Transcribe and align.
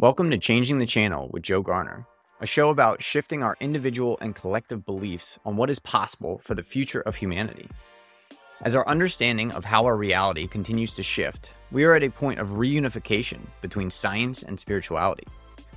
Welcome 0.00 0.30
to 0.30 0.38
Changing 0.38 0.78
the 0.78 0.86
Channel 0.86 1.28
with 1.30 1.42
Joe 1.42 1.60
Garner, 1.60 2.06
a 2.40 2.46
show 2.46 2.70
about 2.70 3.02
shifting 3.02 3.42
our 3.42 3.54
individual 3.60 4.16
and 4.22 4.34
collective 4.34 4.82
beliefs 4.86 5.38
on 5.44 5.58
what 5.58 5.68
is 5.68 5.78
possible 5.78 6.38
for 6.38 6.54
the 6.54 6.62
future 6.62 7.02
of 7.02 7.16
humanity. 7.16 7.68
As 8.62 8.74
our 8.74 8.88
understanding 8.88 9.52
of 9.52 9.66
how 9.66 9.84
our 9.84 9.98
reality 9.98 10.46
continues 10.46 10.94
to 10.94 11.02
shift, 11.02 11.52
we 11.70 11.84
are 11.84 11.92
at 11.92 12.02
a 12.02 12.08
point 12.08 12.40
of 12.40 12.48
reunification 12.48 13.40
between 13.60 13.90
science 13.90 14.42
and 14.42 14.58
spirituality. 14.58 15.26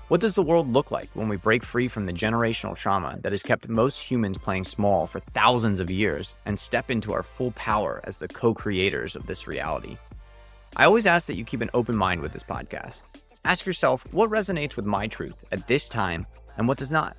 What 0.07 0.21
does 0.21 0.35
the 0.35 0.41
world 0.41 0.71
look 0.71 0.89
like 0.89 1.09
when 1.15 1.27
we 1.27 1.35
break 1.35 1.61
free 1.61 1.89
from 1.89 2.05
the 2.05 2.13
generational 2.13 2.77
trauma 2.77 3.19
that 3.23 3.33
has 3.33 3.43
kept 3.43 3.67
most 3.67 3.99
humans 3.99 4.37
playing 4.37 4.63
small 4.63 5.05
for 5.05 5.19
thousands 5.19 5.81
of 5.81 5.91
years 5.91 6.35
and 6.45 6.57
step 6.57 6.89
into 6.89 7.11
our 7.11 7.23
full 7.23 7.51
power 7.51 7.99
as 8.05 8.19
the 8.19 8.29
co 8.29 8.53
creators 8.53 9.17
of 9.17 9.27
this 9.27 9.49
reality? 9.49 9.97
I 10.77 10.85
always 10.85 11.07
ask 11.07 11.27
that 11.27 11.35
you 11.35 11.43
keep 11.43 11.59
an 11.59 11.71
open 11.73 11.97
mind 11.97 12.21
with 12.21 12.31
this 12.31 12.41
podcast. 12.41 13.03
Ask 13.45 13.65
yourself 13.65 14.05
what 14.13 14.29
resonates 14.29 14.77
with 14.77 14.85
my 14.85 15.05
truth 15.05 15.43
at 15.51 15.67
this 15.67 15.89
time 15.89 16.25
and 16.55 16.65
what 16.65 16.77
does 16.77 16.91
not. 16.91 17.17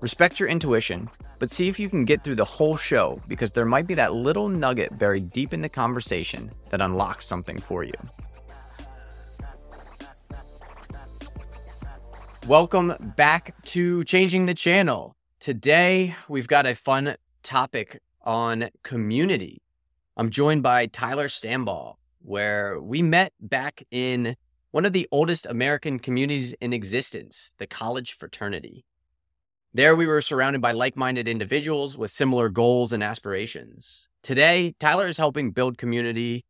Respect 0.00 0.38
your 0.38 0.48
intuition, 0.48 1.10
but 1.40 1.50
see 1.50 1.66
if 1.66 1.80
you 1.80 1.88
can 1.88 2.04
get 2.04 2.22
through 2.22 2.36
the 2.36 2.44
whole 2.44 2.76
show 2.76 3.20
because 3.26 3.50
there 3.50 3.64
might 3.64 3.88
be 3.88 3.94
that 3.94 4.14
little 4.14 4.48
nugget 4.48 4.96
buried 5.00 5.30
deep 5.30 5.52
in 5.52 5.60
the 5.60 5.68
conversation 5.68 6.48
that 6.70 6.80
unlocks 6.80 7.26
something 7.26 7.58
for 7.58 7.82
you. 7.82 7.92
Welcome 12.46 12.94
back 13.16 13.56
to 13.64 14.04
Changing 14.04 14.46
the 14.46 14.54
Channel. 14.54 15.16
Today, 15.40 16.14
we've 16.28 16.46
got 16.46 16.66
a 16.66 16.76
fun 16.76 17.16
topic 17.42 18.00
on 18.22 18.70
community. 18.84 19.60
I'm 20.16 20.30
joined 20.30 20.62
by 20.62 20.86
Tyler 20.86 21.26
Stambaugh, 21.26 21.96
where 22.22 22.80
we 22.80 23.02
met 23.02 23.32
back 23.40 23.82
in 23.90 24.36
one 24.74 24.84
of 24.84 24.92
the 24.92 25.06
oldest 25.12 25.46
American 25.46 26.00
communities 26.00 26.52
in 26.54 26.72
existence, 26.72 27.52
the 27.58 27.66
college 27.66 28.18
fraternity. 28.18 28.84
There, 29.72 29.94
we 29.94 30.04
were 30.04 30.20
surrounded 30.20 30.60
by 30.60 30.72
like 30.72 30.96
minded 30.96 31.28
individuals 31.28 31.96
with 31.96 32.10
similar 32.10 32.48
goals 32.48 32.92
and 32.92 33.00
aspirations. 33.00 34.08
Today, 34.20 34.74
Tyler 34.80 35.06
is 35.06 35.16
helping 35.16 35.52
build 35.52 35.78
community 35.78 36.44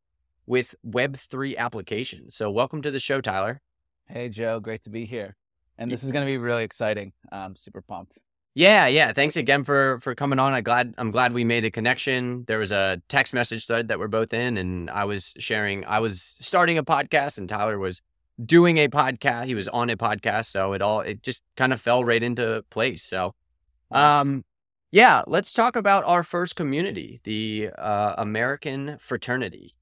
with 0.47 0.75
Web3 0.89 1.59
applications. 1.59 2.35
So, 2.35 2.51
welcome 2.51 2.81
to 2.81 2.91
the 2.91 2.99
show, 2.99 3.21
Tyler. 3.21 3.61
Hey, 4.07 4.31
Joe. 4.31 4.59
Great 4.59 4.85
to 4.85 4.91
be 4.91 5.05
here. 5.05 5.37
And 5.77 5.91
this 5.91 6.03
is 6.03 6.11
going 6.11 6.25
to 6.25 6.33
be 6.33 6.39
really 6.39 6.65
exciting. 6.65 7.13
I'm 7.31 7.57
super 7.57 7.83
pumped. 7.83 8.17
Yeah, 8.55 8.87
yeah. 8.87 9.13
Thanks 9.13 9.37
again 9.37 9.65
for 9.65 9.99
for 10.01 10.15
coming 10.15 10.39
on. 10.39 10.55
I 10.55 10.63
glad 10.63 10.95
I'm 10.97 11.11
glad 11.11 11.35
we 11.35 11.45
made 11.45 11.67
a 11.67 11.71
connection. 11.71 12.45
There 12.47 12.59
was 12.59 12.73
a 12.73 13.03
text 13.11 13.35
message 13.35 13.67
thread 13.67 13.89
that 13.89 13.99
we're 13.99 14.09
both 14.09 14.33
in, 14.33 14.57
and 14.57 14.89
I 14.89 15.05
was 15.05 15.35
sharing. 15.39 15.85
I 15.85 15.99
was 15.99 16.37
starting 16.41 16.79
a 16.79 16.85
podcast, 16.85 17.37
and 17.37 17.47
Tyler 17.47 17.79
was 17.79 18.01
doing 18.43 18.79
a 18.79 18.89
podcast. 18.89 19.47
He 19.47 19.55
was 19.55 19.69
on 19.69 19.91
a 19.91 19.97
podcast, 19.97 20.47
so 20.47 20.73
it 20.73 20.83
all 20.83 21.01
it 21.01 21.23
just 21.23 21.43
kind 21.57 21.73
of 21.73 21.81
fell 21.81 22.05
right 22.05 22.23
into 22.23 22.65
place. 22.71 23.03
So, 23.03 23.35
um, 23.91 24.45
yeah, 24.91 25.23
let's 25.27 25.53
talk 25.53 25.77
about 25.77 26.05
our 26.05 26.23
first 26.23 26.57
community, 26.57 27.21
the 27.25 27.71
uh, 27.77 28.15
American 28.19 28.97
fraternity. 28.99 29.75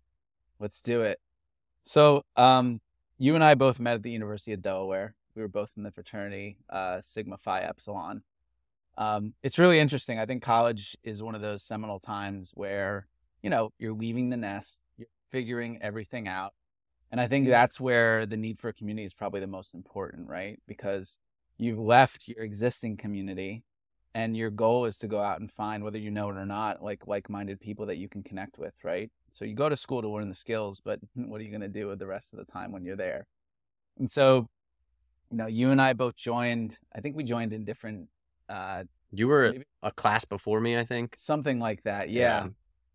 Let's 0.58 0.82
do 0.82 1.02
it. 1.02 1.18
So, 1.84 2.24
um, 2.36 2.80
you 3.18 3.34
and 3.34 3.44
I 3.44 3.54
both 3.54 3.80
met 3.80 3.94
at 3.94 4.02
the 4.02 4.10
University 4.10 4.52
of 4.52 4.62
Delaware. 4.62 5.14
We 5.34 5.42
were 5.42 5.48
both 5.48 5.70
in 5.76 5.82
the 5.82 5.90
fraternity 5.90 6.58
uh, 6.68 7.00
Sigma 7.00 7.38
Phi 7.38 7.60
Epsilon. 7.60 8.22
Um, 8.98 9.32
it's 9.42 9.58
really 9.58 9.80
interesting. 9.80 10.18
I 10.18 10.26
think 10.26 10.42
college 10.42 10.96
is 11.02 11.22
one 11.22 11.34
of 11.34 11.40
those 11.40 11.62
seminal 11.62 11.98
times 11.98 12.52
where 12.54 13.06
you 13.42 13.50
know 13.50 13.72
you're 13.78 13.94
leaving 13.94 14.28
the 14.28 14.36
nest, 14.36 14.82
you're 14.98 15.08
figuring 15.30 15.78
everything 15.80 16.28
out 16.28 16.52
and 17.12 17.20
I 17.20 17.28
think 17.28 17.46
that's 17.46 17.78
where 17.78 18.26
the 18.26 18.38
need 18.38 18.58
for 18.58 18.68
a 18.68 18.72
community 18.72 19.04
is 19.04 19.14
probably 19.14 19.40
the 19.40 19.46
most 19.46 19.74
important, 19.74 20.28
right? 20.28 20.58
Because 20.66 21.18
you've 21.58 21.78
left 21.78 22.26
your 22.26 22.42
existing 22.42 22.96
community 22.96 23.62
and 24.14 24.36
your 24.36 24.50
goal 24.50 24.86
is 24.86 24.98
to 24.98 25.08
go 25.08 25.20
out 25.20 25.40
and 25.40 25.50
find 25.50 25.84
whether 25.84 25.98
you 25.98 26.10
know 26.10 26.30
it 26.30 26.36
or 26.36 26.46
not 26.46 26.82
like 26.82 27.06
like-minded 27.06 27.60
people 27.60 27.86
that 27.86 27.96
you 27.96 28.08
can 28.08 28.22
connect 28.22 28.58
with 28.58 28.74
right 28.82 29.10
so 29.30 29.44
you 29.44 29.54
go 29.54 29.68
to 29.68 29.76
school 29.76 30.02
to 30.02 30.08
learn 30.08 30.28
the 30.28 30.34
skills 30.34 30.80
but 30.84 30.98
what 31.14 31.40
are 31.40 31.44
you 31.44 31.50
going 31.50 31.60
to 31.60 31.68
do 31.68 31.86
with 31.86 31.98
the 31.98 32.06
rest 32.06 32.32
of 32.32 32.38
the 32.38 32.44
time 32.52 32.72
when 32.72 32.84
you're 32.84 32.96
there 32.96 33.26
and 33.98 34.10
so 34.10 34.48
you 35.30 35.36
know 35.36 35.46
you 35.46 35.70
and 35.70 35.80
i 35.80 35.92
both 35.92 36.16
joined 36.16 36.78
i 36.94 37.00
think 37.00 37.16
we 37.16 37.24
joined 37.24 37.52
in 37.52 37.64
different 37.64 38.08
uh 38.48 38.84
you 39.12 39.28
were 39.28 39.54
a 39.82 39.90
class 39.92 40.24
before 40.24 40.60
me 40.60 40.76
i 40.78 40.84
think 40.84 41.14
something 41.16 41.58
like 41.58 41.82
that 41.84 42.10
yeah. 42.10 42.44
yeah. 42.44 42.48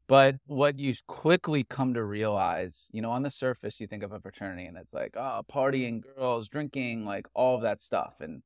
But 0.07 0.37
what 0.45 0.79
you 0.79 0.93
quickly 1.05 1.65
come 1.65 1.93
to 1.93 2.03
realize, 2.03 2.89
you 2.93 3.01
know, 3.01 3.11
on 3.11 3.23
the 3.23 3.31
surface, 3.31 3.81
you 3.81 3.87
think 3.87 4.03
of 4.03 4.13
a 4.13 4.21
fraternity 4.21 4.65
and 4.65 4.77
it's 4.77 4.93
like, 4.93 5.17
oh, 5.17 5.41
partying, 5.51 6.01
girls, 6.15 6.47
drinking, 6.47 7.05
like 7.05 7.27
all 7.33 7.55
of 7.55 7.61
that 7.63 7.81
stuff. 7.81 8.15
And 8.21 8.41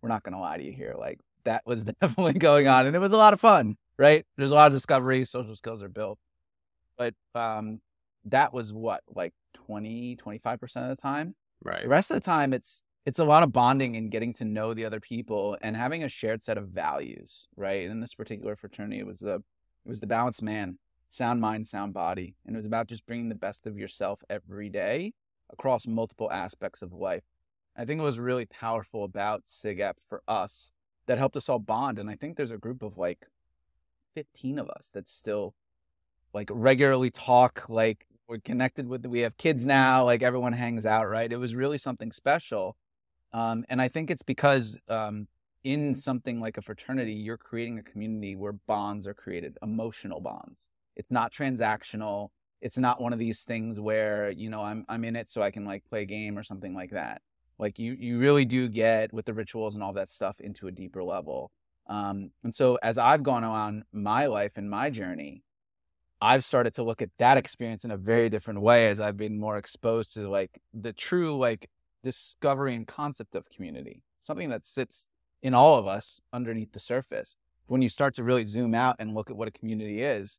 we're 0.00 0.08
not 0.08 0.22
going 0.22 0.32
to 0.32 0.40
lie 0.40 0.56
to 0.56 0.64
you 0.64 0.72
here. 0.72 0.94
Like 0.98 1.20
that 1.44 1.62
was 1.66 1.84
definitely 2.00 2.34
going 2.34 2.68
on 2.68 2.86
and 2.86 2.96
it 2.96 3.00
was 3.00 3.12
a 3.12 3.18
lot 3.18 3.34
of 3.34 3.40
fun, 3.40 3.76
right? 3.98 4.24
There's 4.38 4.50
a 4.50 4.54
lot 4.54 4.68
of 4.68 4.72
discovery, 4.72 5.24
social 5.26 5.54
skills 5.54 5.82
are 5.82 5.90
built. 5.90 6.18
But 6.96 7.14
um, 7.34 7.80
that 8.24 8.54
was 8.54 8.72
what, 8.72 9.02
like 9.14 9.34
20, 9.66 10.16
25% 10.16 10.76
of 10.76 10.88
the 10.88 10.96
time? 10.96 11.34
Right. 11.62 11.82
The 11.82 11.88
rest 11.88 12.10
of 12.10 12.14
the 12.14 12.20
time, 12.22 12.54
it's, 12.54 12.82
it's 13.04 13.18
a 13.18 13.24
lot 13.24 13.42
of 13.42 13.52
bonding 13.52 13.96
and 13.96 14.10
getting 14.10 14.32
to 14.34 14.46
know 14.46 14.72
the 14.72 14.86
other 14.86 15.00
people 15.00 15.58
and 15.60 15.76
having 15.76 16.02
a 16.02 16.08
shared 16.08 16.42
set 16.42 16.56
of 16.56 16.68
values, 16.68 17.46
right? 17.56 17.82
And 17.82 17.92
in 17.92 18.00
this 18.00 18.14
particular 18.14 18.56
fraternity, 18.56 19.00
it 19.00 19.06
was 19.06 19.18
the, 19.18 19.34
it 19.34 19.88
was 19.88 20.00
the 20.00 20.06
balanced 20.06 20.42
man 20.42 20.78
sound 21.14 21.40
mind, 21.40 21.66
sound 21.66 21.94
body. 21.94 22.34
And 22.44 22.56
it 22.56 22.58
was 22.58 22.66
about 22.66 22.88
just 22.88 23.06
bringing 23.06 23.28
the 23.28 23.34
best 23.34 23.66
of 23.66 23.78
yourself 23.78 24.22
every 24.28 24.68
day 24.68 25.12
across 25.50 25.86
multiple 25.86 26.30
aspects 26.30 26.82
of 26.82 26.92
life. 26.92 27.22
I 27.76 27.84
think 27.84 28.00
it 28.00 28.04
was 28.04 28.18
really 28.18 28.46
powerful 28.46 29.04
about 29.04 29.44
SIGEP 29.44 29.94
for 30.08 30.22
us 30.28 30.72
that 31.06 31.18
helped 31.18 31.36
us 31.36 31.48
all 31.48 31.58
bond. 31.58 31.98
And 31.98 32.10
I 32.10 32.14
think 32.14 32.36
there's 32.36 32.50
a 32.50 32.58
group 32.58 32.82
of 32.82 32.98
like 32.98 33.26
15 34.14 34.58
of 34.58 34.68
us 34.68 34.90
that 34.94 35.08
still 35.08 35.54
like 36.32 36.50
regularly 36.52 37.10
talk, 37.10 37.64
like 37.68 38.06
we're 38.28 38.38
connected 38.38 38.88
with, 38.88 39.06
we 39.06 39.20
have 39.20 39.36
kids 39.36 39.66
now, 39.66 40.04
like 40.04 40.22
everyone 40.22 40.52
hangs 40.52 40.86
out, 40.86 41.08
right? 41.08 41.30
It 41.30 41.36
was 41.36 41.54
really 41.54 41.78
something 41.78 42.12
special. 42.12 42.76
Um, 43.32 43.64
and 43.68 43.82
I 43.82 43.88
think 43.88 44.10
it's 44.10 44.22
because 44.22 44.78
um, 44.88 45.28
in 45.64 45.94
something 45.94 46.40
like 46.40 46.56
a 46.56 46.62
fraternity, 46.62 47.12
you're 47.12 47.36
creating 47.36 47.78
a 47.78 47.82
community 47.82 48.36
where 48.36 48.52
bonds 48.52 49.06
are 49.06 49.14
created, 49.14 49.58
emotional 49.62 50.20
bonds. 50.20 50.70
It's 50.96 51.10
not 51.10 51.32
transactional. 51.32 52.28
It's 52.60 52.78
not 52.78 53.00
one 53.00 53.12
of 53.12 53.18
these 53.18 53.42
things 53.42 53.78
where, 53.78 54.30
you 54.30 54.48
know, 54.50 54.62
I'm 54.62 54.84
I'm 54.88 55.04
in 55.04 55.16
it 55.16 55.28
so 55.28 55.42
I 55.42 55.50
can 55.50 55.64
like 55.64 55.84
play 55.84 56.02
a 56.02 56.06
game 56.06 56.38
or 56.38 56.42
something 56.42 56.74
like 56.74 56.90
that. 56.90 57.22
Like 57.58 57.78
you 57.78 57.92
you 57.98 58.18
really 58.18 58.44
do 58.44 58.68
get 58.68 59.12
with 59.12 59.26
the 59.26 59.34
rituals 59.34 59.74
and 59.74 59.84
all 59.84 59.92
that 59.94 60.08
stuff 60.08 60.40
into 60.40 60.66
a 60.66 60.72
deeper 60.72 61.02
level. 61.02 61.50
Um, 61.86 62.30
and 62.42 62.54
so 62.54 62.78
as 62.82 62.96
I've 62.96 63.22
gone 63.22 63.44
on 63.44 63.84
my 63.92 64.26
life 64.26 64.52
and 64.56 64.70
my 64.70 64.88
journey, 64.90 65.42
I've 66.20 66.44
started 66.44 66.72
to 66.74 66.82
look 66.82 67.02
at 67.02 67.10
that 67.18 67.36
experience 67.36 67.84
in 67.84 67.90
a 67.90 67.96
very 67.96 68.30
different 68.30 68.62
way 68.62 68.88
as 68.88 68.98
I've 68.98 69.18
been 69.18 69.38
more 69.38 69.58
exposed 69.58 70.14
to 70.14 70.28
like 70.28 70.60
the 70.72 70.92
true 70.92 71.36
like 71.36 71.68
discovery 72.02 72.74
and 72.74 72.86
concept 72.86 73.34
of 73.34 73.50
community, 73.50 74.02
something 74.20 74.48
that 74.48 74.66
sits 74.66 75.08
in 75.42 75.52
all 75.52 75.76
of 75.76 75.86
us 75.86 76.20
underneath 76.32 76.72
the 76.72 76.80
surface. 76.80 77.36
When 77.66 77.82
you 77.82 77.88
start 77.88 78.14
to 78.14 78.24
really 78.24 78.46
zoom 78.46 78.74
out 78.74 78.96
and 78.98 79.14
look 79.14 79.30
at 79.30 79.36
what 79.36 79.48
a 79.48 79.50
community 79.50 80.02
is, 80.02 80.38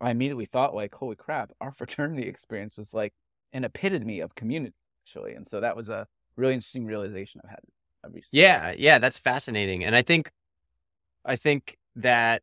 I 0.00 0.10
immediately 0.10 0.46
thought 0.46 0.74
like, 0.74 0.94
holy 0.94 1.16
crap, 1.16 1.52
our 1.60 1.72
fraternity 1.72 2.28
experience 2.28 2.76
was 2.76 2.94
like 2.94 3.14
an 3.52 3.64
epitome 3.64 4.20
of 4.20 4.34
community 4.34 4.74
actually. 5.04 5.34
And 5.34 5.46
so 5.46 5.60
that 5.60 5.76
was 5.76 5.88
a 5.88 6.06
really 6.36 6.54
interesting 6.54 6.86
realization 6.86 7.40
I've 7.44 7.50
had 7.50 7.60
recently. 8.12 8.42
Yeah, 8.42 8.74
yeah, 8.76 8.98
that's 8.98 9.18
fascinating. 9.18 9.84
And 9.84 9.94
I 9.94 10.02
think 10.02 10.30
I 11.24 11.36
think 11.36 11.78
that 11.96 12.42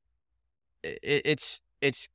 it's 0.84 1.62
it's 1.82 2.10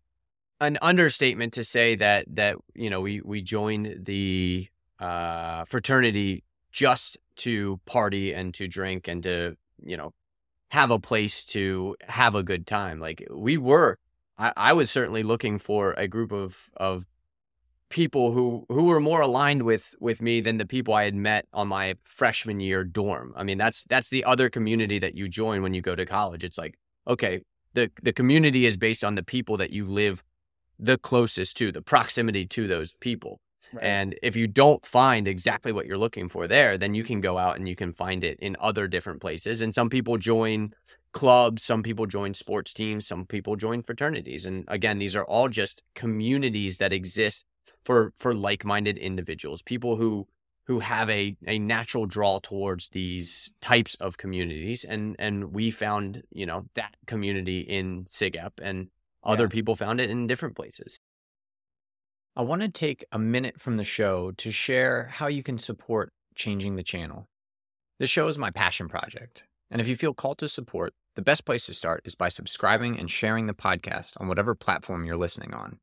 an 0.60 0.78
understatement 0.82 1.52
to 1.54 1.64
say 1.64 1.94
that 1.96 2.26
that 2.28 2.56
you 2.74 2.90
know 2.90 3.00
we 3.00 3.20
we 3.20 3.42
joined 3.42 4.04
the 4.04 4.68
uh, 4.98 5.64
fraternity 5.64 6.44
just 6.72 7.18
to 7.36 7.80
party 7.86 8.32
and 8.32 8.52
to 8.54 8.66
drink 8.66 9.08
and 9.08 9.22
to 9.22 9.56
you 9.82 9.96
know 9.96 10.12
have 10.70 10.90
a 10.90 10.98
place 10.98 11.44
to 11.44 11.96
have 12.02 12.34
a 12.34 12.42
good 12.42 12.66
time. 12.66 13.00
Like 13.00 13.26
we 13.30 13.56
were 13.56 13.98
I, 14.38 14.52
I 14.56 14.72
was 14.72 14.90
certainly 14.90 15.22
looking 15.22 15.58
for 15.58 15.92
a 15.92 16.08
group 16.08 16.32
of 16.32 16.70
of 16.76 17.04
people 17.90 18.32
who 18.32 18.66
who 18.68 18.84
were 18.84 19.00
more 19.00 19.20
aligned 19.20 19.62
with 19.62 19.94
with 20.00 20.20
me 20.20 20.40
than 20.40 20.58
the 20.58 20.66
people 20.66 20.94
I 20.94 21.04
had 21.04 21.14
met 21.14 21.46
on 21.52 21.68
my 21.68 21.94
freshman 22.04 22.60
year 22.60 22.84
dorm. 22.84 23.32
I 23.36 23.44
mean, 23.44 23.58
that's 23.58 23.84
that's 23.84 24.10
the 24.10 24.24
other 24.24 24.48
community 24.48 24.98
that 24.98 25.14
you 25.14 25.28
join 25.28 25.62
when 25.62 25.74
you 25.74 25.82
go 25.82 25.94
to 25.94 26.06
college. 26.06 26.44
It's 26.44 26.58
like, 26.58 26.78
okay, 27.06 27.42
the 27.74 27.90
the 28.02 28.12
community 28.12 28.66
is 28.66 28.76
based 28.76 29.04
on 29.04 29.14
the 29.14 29.22
people 29.22 29.56
that 29.56 29.70
you 29.70 29.86
live 29.86 30.22
the 30.78 30.98
closest 30.98 31.56
to, 31.56 31.72
the 31.72 31.82
proximity 31.82 32.46
to 32.46 32.68
those 32.68 32.94
people. 33.00 33.40
Right. 33.72 33.84
And 33.84 34.18
if 34.22 34.36
you 34.36 34.46
don't 34.46 34.86
find 34.86 35.26
exactly 35.26 35.72
what 35.72 35.86
you're 35.86 35.98
looking 35.98 36.28
for 36.28 36.46
there, 36.46 36.78
then 36.78 36.94
you 36.94 37.02
can 37.02 37.20
go 37.20 37.36
out 37.38 37.56
and 37.56 37.68
you 37.68 37.74
can 37.74 37.92
find 37.92 38.22
it 38.22 38.38
in 38.40 38.56
other 38.60 38.86
different 38.86 39.20
places. 39.20 39.60
And 39.60 39.74
some 39.74 39.90
people 39.90 40.16
join 40.16 40.72
clubs, 41.18 41.64
some 41.64 41.82
people 41.82 42.06
join 42.06 42.32
sports 42.32 42.72
teams, 42.72 43.06
some 43.06 43.26
people 43.26 43.56
join 43.56 43.82
fraternities. 43.82 44.46
And 44.46 44.64
again, 44.68 44.98
these 44.98 45.16
are 45.16 45.24
all 45.24 45.48
just 45.48 45.82
communities 45.94 46.76
that 46.78 46.92
exist 46.92 47.44
for 47.84 48.12
for 48.18 48.34
like-minded 48.34 48.96
individuals, 48.96 49.60
people 49.60 49.96
who 49.96 50.28
who 50.68 50.78
have 50.78 51.10
a 51.10 51.34
a 51.46 51.58
natural 51.58 52.06
draw 52.06 52.38
towards 52.38 52.90
these 52.90 53.54
types 53.60 53.96
of 53.96 54.16
communities 54.16 54.84
and 54.84 55.16
and 55.18 55.52
we 55.52 55.70
found 55.70 56.22
you 56.30 56.46
know 56.46 56.66
that 56.74 56.94
community 57.06 57.60
in 57.60 58.04
SIGEP 58.04 58.52
and 58.62 58.88
other 59.24 59.44
yeah. 59.44 59.48
people 59.48 59.74
found 59.74 60.00
it 60.00 60.10
in 60.10 60.26
different 60.26 60.54
places 60.54 60.98
i 62.36 62.42
want 62.42 62.60
to 62.60 62.68
take 62.68 63.04
a 63.10 63.18
minute 63.18 63.60
from 63.60 63.78
the 63.78 63.84
show 63.84 64.30
to 64.32 64.50
share 64.50 65.08
how 65.10 65.26
you 65.26 65.42
can 65.42 65.58
support 65.58 66.12
changing 66.34 66.76
the 66.76 66.82
channel 66.82 67.26
The 67.98 68.06
show 68.06 68.28
is 68.28 68.38
my 68.38 68.50
passion 68.50 68.88
project 68.88 69.44
and 69.70 69.80
if 69.80 69.88
you 69.88 69.96
feel 69.96 70.14
called 70.14 70.38
to 70.38 70.48
support 70.48 70.94
the 71.18 71.22
best 71.22 71.44
place 71.44 71.66
to 71.66 71.74
start 71.74 72.00
is 72.04 72.14
by 72.14 72.28
subscribing 72.28 72.96
and 72.96 73.10
sharing 73.10 73.48
the 73.48 73.52
podcast 73.52 74.12
on 74.18 74.28
whatever 74.28 74.54
platform 74.54 75.04
you're 75.04 75.16
listening 75.16 75.52
on 75.52 75.80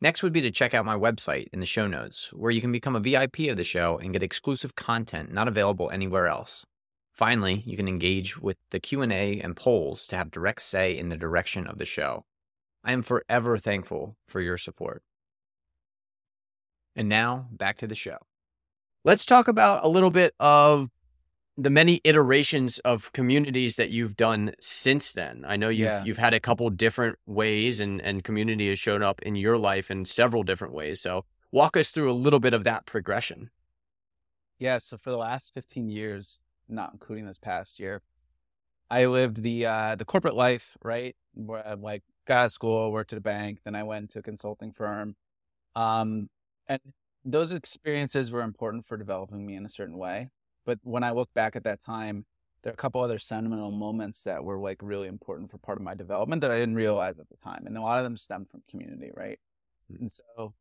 Next 0.00 0.22
would 0.22 0.32
be 0.32 0.40
to 0.42 0.52
check 0.52 0.74
out 0.74 0.86
my 0.86 0.94
website 0.94 1.48
in 1.52 1.58
the 1.58 1.66
show 1.66 1.88
notes, 1.88 2.32
where 2.32 2.52
you 2.52 2.60
can 2.60 2.70
become 2.70 2.94
a 2.94 3.00
VIP 3.00 3.40
of 3.50 3.56
the 3.56 3.64
show 3.64 3.98
and 3.98 4.12
get 4.12 4.22
exclusive 4.22 4.76
content 4.76 5.32
not 5.32 5.48
available 5.48 5.90
anywhere 5.90 6.28
else. 6.28 6.64
Finally, 7.12 7.64
you 7.66 7.76
can 7.76 7.88
engage 7.88 8.38
with 8.38 8.58
the 8.70 8.78
Q&A 8.78 9.40
and 9.40 9.56
polls 9.56 10.06
to 10.06 10.16
have 10.16 10.30
direct 10.30 10.62
say 10.62 10.96
in 10.96 11.08
the 11.08 11.16
direction 11.16 11.66
of 11.66 11.78
the 11.78 11.84
show. 11.84 12.24
I 12.84 12.92
am 12.92 13.02
forever 13.02 13.58
thankful 13.58 14.16
for 14.28 14.40
your 14.40 14.56
support. 14.56 15.02
And 16.94 17.08
now, 17.08 17.48
back 17.50 17.76
to 17.78 17.88
the 17.88 17.96
show. 17.96 18.18
Let's 19.04 19.26
talk 19.26 19.48
about 19.48 19.84
a 19.84 19.88
little 19.88 20.10
bit 20.10 20.32
of 20.38 20.90
the 21.60 21.70
many 21.70 22.00
iterations 22.04 22.78
of 22.80 23.12
communities 23.12 23.76
that 23.76 23.90
you've 23.90 24.16
done 24.16 24.54
since 24.60 25.12
then. 25.12 25.44
I 25.46 25.56
know 25.56 25.68
you've 25.68 25.86
yeah. 25.86 26.04
you've 26.04 26.16
had 26.16 26.32
a 26.32 26.40
couple 26.40 26.68
different 26.70 27.18
ways 27.26 27.80
and 27.80 28.00
and 28.00 28.24
community 28.24 28.68
has 28.70 28.78
shown 28.78 29.02
up 29.02 29.20
in 29.22 29.36
your 29.36 29.58
life 29.58 29.90
in 29.90 30.06
several 30.06 30.42
different 30.42 30.72
ways. 30.72 31.02
So 31.02 31.26
walk 31.52 31.76
us 31.76 31.90
through 31.90 32.10
a 32.10 32.14
little 32.14 32.40
bit 32.40 32.54
of 32.54 32.64
that 32.64 32.86
progression. 32.86 33.50
Yeah, 34.58 34.78
so 34.78 34.96
for 34.96 35.10
the 35.10 35.18
last 35.18 35.52
15 35.54 35.88
years, 35.88 36.40
not 36.68 36.90
including 36.92 37.26
this 37.26 37.38
past 37.38 37.78
year, 37.78 38.02
I 38.90 39.04
lived 39.06 39.42
the 39.42 39.66
uh 39.66 39.96
the 39.96 40.06
corporate 40.06 40.36
life, 40.36 40.78
right? 40.82 41.14
Where 41.34 41.66
I 41.66 41.74
like 41.74 42.02
got 42.26 42.38
out 42.38 42.44
of 42.46 42.52
school, 42.52 42.90
worked 42.90 43.12
at 43.12 43.18
a 43.18 43.22
bank, 43.22 43.60
then 43.64 43.74
I 43.74 43.82
went 43.82 44.10
to 44.10 44.20
a 44.20 44.22
consulting 44.22 44.72
firm. 44.72 45.14
Um 45.76 46.30
and 46.66 46.80
those 47.22 47.52
experiences 47.52 48.30
were 48.30 48.40
important 48.40 48.86
for 48.86 48.96
developing 48.96 49.44
me 49.44 49.56
in 49.56 49.66
a 49.66 49.68
certain 49.68 49.98
way 49.98 50.30
but 50.64 50.78
when 50.82 51.02
I 51.02 51.10
look 51.10 51.32
back 51.34 51.56
at 51.56 51.64
that 51.64 51.80
time, 51.80 52.24
there 52.62 52.70
are 52.70 52.74
a 52.74 52.76
couple 52.76 53.00
other 53.00 53.18
sentimental 53.18 53.70
moments 53.70 54.22
that 54.24 54.44
were 54.44 54.58
like 54.58 54.78
really 54.82 55.08
important 55.08 55.50
for 55.50 55.58
part 55.58 55.78
of 55.78 55.84
my 55.84 55.94
development 55.94 56.42
that 56.42 56.50
I 56.50 56.58
didn't 56.58 56.74
realize 56.74 57.18
at 57.18 57.28
the 57.28 57.36
time. 57.42 57.64
And 57.66 57.76
a 57.76 57.80
lot 57.80 57.98
of 57.98 58.04
them 58.04 58.16
stem 58.16 58.46
from 58.50 58.62
community, 58.68 59.10
right? 59.14 59.38
Mm-hmm. 59.90 60.02
And 60.02 60.12
so 60.12 60.54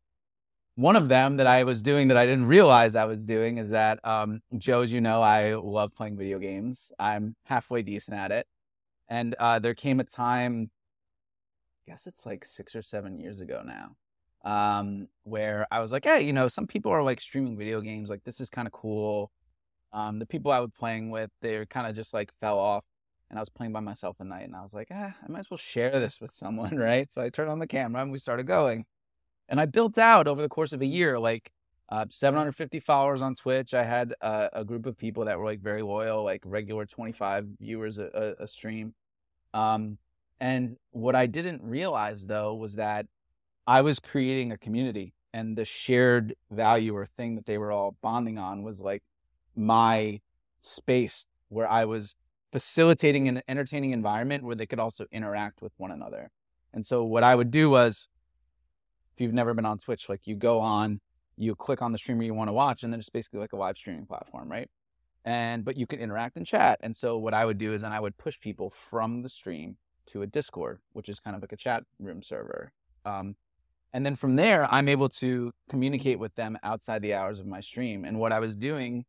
one 0.76 0.96
of 0.96 1.10
them 1.10 1.38
that 1.38 1.48
I 1.48 1.66
was 1.66 1.82
doing 1.82 2.08
that 2.08 2.16
I 2.16 2.26
didn't 2.26 2.48
realize 2.48 2.96
I 2.96 3.04
was 3.04 3.26
doing 3.26 3.58
is 3.58 3.72
that, 3.72 4.00
um, 4.06 4.42
Joe, 4.58 4.82
as 4.82 4.92
you 4.94 5.02
know, 5.02 5.22
I 5.22 5.56
love 5.56 5.94
playing 5.94 6.18
video 6.18 6.40
games. 6.40 6.94
I'm 6.98 7.36
halfway 7.44 7.82
decent 7.82 8.18
at 8.18 8.32
it. 8.32 8.48
And 9.10 9.36
uh, 9.40 9.60
there 9.60 9.74
came 9.74 10.00
a 10.00 10.06
time, 10.06 10.72
I 11.86 11.92
guess 11.92 12.08
it's 12.08 12.26
like 12.26 12.46
six 12.46 12.78
or 12.78 12.82
seven 12.82 13.20
years 13.20 13.42
ago 13.42 13.62
now, 13.66 13.98
um, 14.50 15.10
where 15.24 15.68
I 15.70 15.80
was 15.80 15.92
like, 15.92 16.06
hey, 16.06 16.22
you 16.22 16.32
know, 16.32 16.48
some 16.48 16.66
people 16.66 16.94
are 16.94 17.04
like 17.04 17.20
streaming 17.20 17.58
video 17.58 17.82
games. 17.82 18.10
Like, 18.10 18.24
this 18.24 18.40
is 18.40 18.50
kind 18.50 18.68
of 18.68 18.72
cool. 18.72 19.32
Um, 19.92 20.20
the 20.20 20.26
people 20.26 20.52
I 20.52 20.60
was 20.60 20.72
playing 20.78 21.10
with, 21.10 21.32
they 21.42 21.66
kind 21.66 21.88
of 21.88 21.96
just 21.96 22.14
like 22.14 22.32
fell 22.40 22.60
off. 22.60 22.86
And 23.30 23.38
I 23.38 23.42
was 23.42 23.50
playing 23.50 23.74
by 23.74 23.80
myself 23.80 24.18
at 24.20 24.26
night, 24.26 24.46
and 24.46 24.56
I 24.56 24.64
was 24.64 24.74
like, 24.74 24.88
ah, 24.92 25.14
I 25.24 25.32
might 25.32 25.40
as 25.40 25.52
well 25.52 25.58
share 25.58 26.00
this 26.00 26.20
with 26.20 26.32
someone, 26.32 26.76
right? 26.78 27.12
So 27.12 27.22
I 27.22 27.30
turned 27.30 27.50
on 27.52 27.60
the 27.60 27.68
camera 27.68 28.02
and 28.02 28.12
we 28.12 28.20
started 28.20 28.48
going. 28.48 28.86
And 29.48 29.60
I 29.60 29.66
built 29.66 29.98
out 29.98 30.28
over 30.28 30.42
the 30.42 30.50
course 30.50 30.74
of 30.74 30.82
a 30.82 30.86
year, 30.86 31.20
like 31.20 31.52
uh, 31.90 32.06
750 32.10 32.80
followers 32.80 33.22
on 33.22 33.36
Twitch. 33.36 33.74
I 33.74 33.84
had 33.84 34.14
uh, 34.22 34.50
a 34.54 34.64
group 34.64 34.86
of 34.86 34.98
people 34.98 35.26
that 35.26 35.38
were 35.38 35.46
like 35.46 35.60
very 35.60 35.82
loyal, 35.82 36.24
like 36.24 36.42
regular 36.46 36.86
25 36.86 37.46
viewers 37.60 37.98
a, 37.98 38.36
a, 38.40 38.44
a 38.44 38.48
stream. 38.48 38.94
Um, 39.54 39.98
and 40.40 40.78
what 40.92 41.16
I 41.16 41.26
didn't 41.26 41.62
realize 41.64 42.28
though 42.28 42.54
was 42.54 42.76
that 42.76 43.08
I 43.68 43.82
was 43.82 44.00
creating 44.00 44.52
a 44.52 44.58
community, 44.58 45.14
and 45.34 45.56
the 45.56 45.66
shared 45.66 46.36
value 46.50 46.96
or 46.96 47.06
thing 47.06 47.36
that 47.36 47.46
they 47.46 47.58
were 47.58 47.72
all 47.72 47.96
bonding 48.02 48.40
on 48.40 48.64
was 48.64 48.82
like 48.82 49.04
my 49.60 50.22
space 50.62 51.28
where 51.50 51.70
I 51.70 51.86
was 51.86 52.16
facilitating 52.52 53.28
an 53.28 53.42
entertaining 53.48 53.92
environment 53.92 54.44
where 54.44 54.56
they 54.56 54.66
could 54.66 54.80
also 54.80 55.06
interact 55.12 55.62
with 55.62 55.74
one 55.78 55.92
another. 55.92 56.32
And 56.74 56.86
so 56.86 57.04
what 57.04 57.24
I 57.24 57.36
would 57.36 57.52
do 57.52 57.70
was, 57.70 58.08
if 59.14 59.22
you've 59.22 59.34
never 59.34 59.54
been 59.54 59.66
on 59.66 59.78
Twitch, 59.78 60.10
like 60.10 60.26
you 60.26 60.36
go 60.36 60.60
on, 60.60 61.02
you 61.38 61.56
click 61.56 61.82
on 61.82 61.92
the 61.92 61.98
streamer 61.98 62.24
you 62.24 62.34
want 62.34 62.48
to 62.48 62.54
watch, 62.54 62.84
and 62.84 62.92
then 62.92 63.00
it's 63.00 63.10
basically 63.10 63.40
like 63.40 63.54
a 63.54 63.58
live 63.58 63.78
streaming 63.78 64.06
platform, 64.06 64.50
right? 64.50 64.70
And 65.26 65.64
but 65.64 65.78
you 65.78 65.86
could 65.86 66.00
interact 66.00 66.38
and 66.38 66.46
chat. 66.46 66.80
And 66.82 66.96
so 66.96 67.18
what 67.18 67.34
I 67.34 67.46
would 67.46 67.58
do 67.58 67.74
is 67.74 67.82
then 67.82 67.92
I 67.92 68.00
would 68.00 68.18
push 68.18 68.40
people 68.40 68.70
from 68.70 69.22
the 69.22 69.30
stream 69.30 69.78
to 70.08 70.22
a 70.22 70.28
Discord, 70.28 70.80
which 70.94 71.10
is 71.10 71.20
kind 71.20 71.36
of 71.36 71.42
like 71.42 71.52
a 71.52 71.58
chat 71.58 71.84
room 72.00 72.22
server. 72.22 72.72
Um, 73.06 73.36
and 73.94 74.06
then 74.06 74.16
from 74.16 74.36
there, 74.36 74.72
I'm 74.72 74.88
able 74.88 75.10
to 75.10 75.52
communicate 75.70 76.20
with 76.20 76.36
them 76.36 76.58
outside 76.64 77.02
the 77.02 77.14
hours 77.14 77.40
of 77.40 77.48
my 77.48 77.60
stream. 77.60 78.06
And 78.06 78.20
what 78.20 78.32
I 78.32 78.40
was 78.40 78.56
doing 78.56 79.06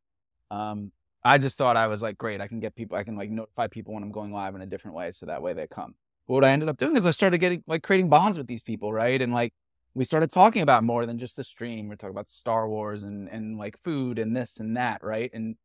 um, 0.50 0.93
I 1.25 1.38
just 1.38 1.58
thought 1.58 1.76
I 1.76 1.87
was 1.87 2.02
like, 2.02 2.19
great, 2.19 2.41
I 2.41 2.49
can 2.49 2.61
get 2.61 2.75
people, 2.75 2.97
I 2.97 3.05
can 3.05 3.17
like 3.17 3.31
notify 3.31 3.67
people 3.67 3.94
when 3.94 4.02
I'm 4.02 4.12
going 4.12 4.32
live 4.32 4.55
in 4.55 4.62
a 4.62 4.67
different 4.67 4.97
way, 4.97 5.11
so 5.12 5.26
that 5.26 5.43
way 5.43 5.52
they 5.52 5.67
come. 5.67 5.94
But 6.26 6.35
what 6.35 6.44
I 6.44 6.50
ended 6.50 6.69
up 6.69 6.79
doing 6.79 6.97
is 6.97 7.06
I 7.06 7.11
started 7.11 7.38
getting 7.38 7.62
like 7.67 7.82
creating 7.82 8.08
bonds 8.08 8.38
with 8.38 8.47
these 8.47 8.62
people, 8.62 8.93
right? 8.93 9.20
And 9.20 9.32
like 9.32 9.52
we 9.94 10.05
started 10.05 10.31
talking 10.31 10.62
about 10.62 10.85
more 10.85 11.05
than 11.05 11.19
just 11.19 11.37
the 11.37 11.44
stream. 11.44 11.88
We're 11.88 11.97
talking 11.97 12.14
about 12.14 12.29
Star 12.29 12.69
Wars 12.69 13.02
and 13.02 13.29
and 13.29 13.58
like 13.58 13.76
food 13.82 14.19
and 14.19 14.37
this 14.37 14.58
and 14.58 14.76
that, 14.76 15.02
right? 15.02 15.31
And 15.35 15.56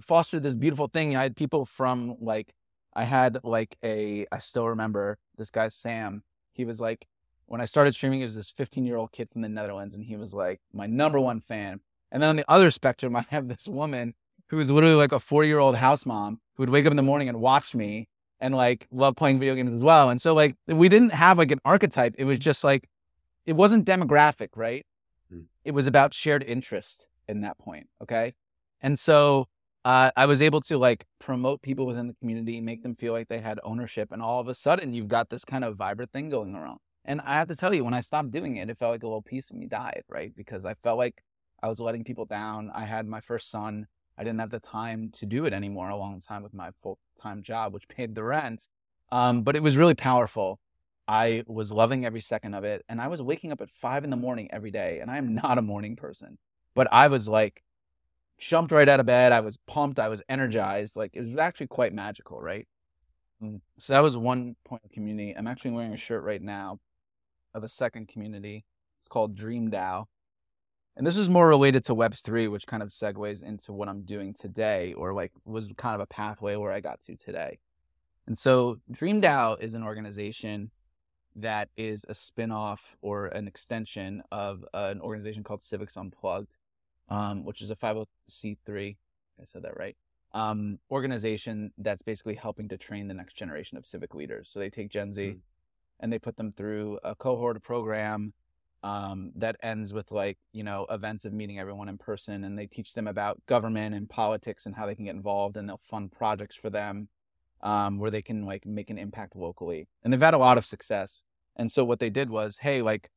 fostered 0.00 0.42
this 0.42 0.54
beautiful 0.54 0.88
thing. 0.88 1.16
I 1.16 1.22
had 1.22 1.36
people 1.36 1.64
from 1.66 2.16
like 2.20 2.54
I 2.94 3.04
had 3.04 3.38
like 3.42 3.76
a 3.82 4.26
I 4.32 4.38
still 4.38 4.68
remember 4.68 5.18
this 5.36 5.50
guy 5.50 5.68
Sam. 5.68 6.22
He 6.52 6.64
was 6.64 6.80
like 6.80 7.06
when 7.46 7.60
I 7.60 7.64
started 7.66 7.94
streaming, 7.94 8.20
he 8.20 8.24
was 8.24 8.36
this 8.36 8.50
15 8.50 8.84
year 8.86 8.96
old 8.96 9.12
kid 9.12 9.28
from 9.30 9.42
the 9.42 9.48
Netherlands, 9.48 9.94
and 9.94 10.04
he 10.04 10.16
was 10.16 10.32
like 10.32 10.60
my 10.72 10.86
number 10.86 11.20
one 11.20 11.40
fan. 11.40 11.80
And 12.10 12.22
then 12.22 12.30
on 12.30 12.36
the 12.36 12.44
other 12.48 12.70
spectrum, 12.70 13.16
I 13.16 13.26
have 13.30 13.48
this 13.48 13.66
woman 13.68 14.14
who 14.52 14.58
was 14.58 14.70
literally 14.70 14.94
like 14.94 15.12
a 15.12 15.18
40 15.18 15.48
year 15.48 15.58
old 15.58 15.76
house 15.76 16.04
mom 16.04 16.38
who 16.54 16.62
would 16.62 16.68
wake 16.68 16.84
up 16.84 16.90
in 16.90 16.96
the 16.98 17.02
morning 17.02 17.26
and 17.26 17.40
watch 17.40 17.74
me 17.74 18.06
and 18.38 18.54
like 18.54 18.86
love 18.92 19.16
playing 19.16 19.38
video 19.38 19.54
games 19.54 19.72
as 19.72 19.80
well. 19.82 20.10
And 20.10 20.20
so 20.20 20.34
like 20.34 20.54
we 20.66 20.90
didn't 20.90 21.12
have 21.12 21.38
like 21.38 21.50
an 21.50 21.60
archetype. 21.64 22.14
It 22.18 22.24
was 22.24 22.38
just 22.38 22.62
like 22.62 22.86
it 23.46 23.54
wasn't 23.54 23.86
demographic, 23.86 24.50
right? 24.54 24.84
Mm. 25.32 25.46
It 25.64 25.70
was 25.72 25.86
about 25.86 26.12
shared 26.12 26.42
interest 26.42 27.08
in 27.26 27.40
that 27.40 27.56
point. 27.58 27.88
Okay. 28.02 28.34
And 28.82 28.98
so 28.98 29.48
uh, 29.86 30.10
I 30.16 30.26
was 30.26 30.42
able 30.42 30.60
to 30.62 30.76
like 30.76 31.06
promote 31.18 31.62
people 31.62 31.86
within 31.86 32.06
the 32.06 32.14
community, 32.14 32.60
make 32.60 32.82
them 32.82 32.94
feel 32.94 33.14
like 33.14 33.28
they 33.28 33.40
had 33.40 33.58
ownership, 33.64 34.12
and 34.12 34.20
all 34.20 34.38
of 34.38 34.48
a 34.48 34.54
sudden 34.54 34.92
you've 34.92 35.08
got 35.08 35.30
this 35.30 35.46
kind 35.46 35.64
of 35.64 35.76
vibrant 35.76 36.12
thing 36.12 36.28
going 36.28 36.54
around. 36.54 36.78
And 37.06 37.22
I 37.22 37.34
have 37.34 37.48
to 37.48 37.56
tell 37.56 37.72
you, 37.72 37.84
when 37.84 37.94
I 37.94 38.02
stopped 38.02 38.30
doing 38.30 38.56
it, 38.56 38.68
it 38.68 38.76
felt 38.76 38.92
like 38.92 39.02
a 39.02 39.06
little 39.06 39.22
piece 39.22 39.48
of 39.48 39.56
me 39.56 39.66
died, 39.66 40.02
right? 40.10 40.30
Because 40.36 40.66
I 40.66 40.74
felt 40.74 40.98
like 40.98 41.22
I 41.62 41.68
was 41.68 41.80
letting 41.80 42.04
people 42.04 42.26
down. 42.26 42.70
I 42.74 42.84
had 42.84 43.06
my 43.06 43.20
first 43.20 43.50
son. 43.50 43.86
I 44.22 44.24
didn't 44.24 44.38
have 44.38 44.50
the 44.50 44.60
time 44.60 45.10
to 45.14 45.26
do 45.26 45.46
it 45.46 45.52
anymore 45.52 45.88
a 45.88 45.96
long 45.96 46.20
time 46.20 46.44
with 46.44 46.54
my 46.54 46.70
full 46.80 46.96
time 47.20 47.42
job, 47.42 47.74
which 47.74 47.88
paid 47.88 48.14
the 48.14 48.22
rent. 48.22 48.68
Um, 49.10 49.42
but 49.42 49.56
it 49.56 49.64
was 49.64 49.76
really 49.76 49.96
powerful. 49.96 50.60
I 51.08 51.42
was 51.48 51.72
loving 51.72 52.06
every 52.06 52.20
second 52.20 52.54
of 52.54 52.62
it. 52.62 52.84
And 52.88 53.00
I 53.00 53.08
was 53.08 53.20
waking 53.20 53.50
up 53.50 53.60
at 53.60 53.68
five 53.68 54.04
in 54.04 54.10
the 54.10 54.16
morning 54.16 54.48
every 54.52 54.70
day. 54.70 55.00
And 55.00 55.10
I 55.10 55.18
am 55.18 55.34
not 55.34 55.58
a 55.58 55.62
morning 55.62 55.96
person, 55.96 56.38
but 56.76 56.86
I 56.92 57.08
was 57.08 57.28
like, 57.28 57.64
jumped 58.38 58.70
right 58.70 58.88
out 58.88 59.00
of 59.00 59.06
bed. 59.06 59.32
I 59.32 59.40
was 59.40 59.58
pumped. 59.66 59.98
I 59.98 60.06
was 60.06 60.22
energized. 60.28 60.94
Like 60.96 61.10
it 61.14 61.22
was 61.22 61.36
actually 61.36 61.66
quite 61.66 61.92
magical, 61.92 62.40
right? 62.40 62.68
Mm, 63.42 63.60
so 63.76 63.92
that 63.92 64.04
was 64.04 64.16
one 64.16 64.54
point 64.64 64.82
of 64.84 64.92
community. 64.92 65.34
I'm 65.36 65.48
actually 65.48 65.72
wearing 65.72 65.94
a 65.94 65.96
shirt 65.96 66.22
right 66.22 66.40
now 66.40 66.78
of 67.54 67.64
a 67.64 67.68
second 67.68 68.06
community. 68.06 68.66
It's 69.00 69.08
called 69.08 69.34
Dream 69.34 69.68
DAO. 69.68 70.04
And 70.96 71.06
this 71.06 71.16
is 71.16 71.28
more 71.28 71.48
related 71.48 71.84
to 71.84 71.94
Web3, 71.94 72.50
which 72.50 72.66
kind 72.66 72.82
of 72.82 72.90
segues 72.90 73.42
into 73.42 73.72
what 73.72 73.88
I'm 73.88 74.02
doing 74.02 74.34
today, 74.34 74.92
or 74.92 75.14
like 75.14 75.32
was 75.44 75.72
kind 75.76 75.94
of 75.94 76.00
a 76.00 76.06
pathway 76.06 76.56
where 76.56 76.72
I 76.72 76.80
got 76.80 77.00
to 77.02 77.16
today. 77.16 77.58
And 78.26 78.36
so 78.36 78.78
DreamDAO 78.92 79.60
is 79.60 79.74
an 79.74 79.82
organization 79.82 80.70
that 81.36 81.70
is 81.76 82.04
a 82.08 82.14
spin-off 82.14 82.96
or 83.00 83.26
an 83.28 83.48
extension 83.48 84.22
of 84.30 84.64
uh, 84.74 84.88
an 84.90 85.00
organization 85.00 85.42
called 85.42 85.62
Civics 85.62 85.96
Unplugged, 85.96 86.56
um, 87.08 87.44
which 87.44 87.62
is 87.62 87.70
a 87.70 87.76
501c3, 87.76 88.96
I 89.40 89.44
said 89.44 89.62
that 89.62 89.78
right, 89.78 89.96
um, 90.34 90.78
organization 90.90 91.72
that's 91.78 92.02
basically 92.02 92.34
helping 92.34 92.68
to 92.68 92.76
train 92.76 93.08
the 93.08 93.14
next 93.14 93.34
generation 93.34 93.78
of 93.78 93.86
civic 93.86 94.14
leaders. 94.14 94.50
So 94.50 94.58
they 94.58 94.70
take 94.70 94.90
Gen 94.90 95.12
Z 95.12 95.22
mm-hmm. 95.22 95.38
and 96.00 96.12
they 96.12 96.18
put 96.18 96.36
them 96.36 96.52
through 96.52 96.98
a 97.02 97.14
cohort 97.14 97.62
program 97.62 98.34
um, 98.82 99.32
that 99.36 99.56
ends 99.62 99.92
with 99.92 100.10
like 100.10 100.38
you 100.52 100.64
know 100.64 100.86
events 100.90 101.24
of 101.24 101.32
meeting 101.32 101.58
everyone 101.58 101.88
in 101.88 101.98
person 101.98 102.44
and 102.44 102.58
they 102.58 102.66
teach 102.66 102.94
them 102.94 103.06
about 103.06 103.40
government 103.46 103.94
and 103.94 104.08
politics 104.08 104.66
and 104.66 104.74
how 104.74 104.86
they 104.86 104.94
can 104.94 105.04
get 105.04 105.14
involved 105.14 105.56
and 105.56 105.68
they'll 105.68 105.78
fund 105.78 106.10
projects 106.10 106.56
for 106.56 106.70
them 106.70 107.08
um, 107.62 107.98
where 107.98 108.10
they 108.10 108.22
can 108.22 108.44
like 108.44 108.66
make 108.66 108.90
an 108.90 108.98
impact 108.98 109.36
locally 109.36 109.86
and 110.02 110.12
they've 110.12 110.20
had 110.20 110.34
a 110.34 110.38
lot 110.38 110.58
of 110.58 110.64
success 110.64 111.22
and 111.56 111.70
so 111.70 111.84
what 111.84 112.00
they 112.00 112.10
did 112.10 112.28
was 112.28 112.58
hey 112.58 112.82
like 112.82 113.08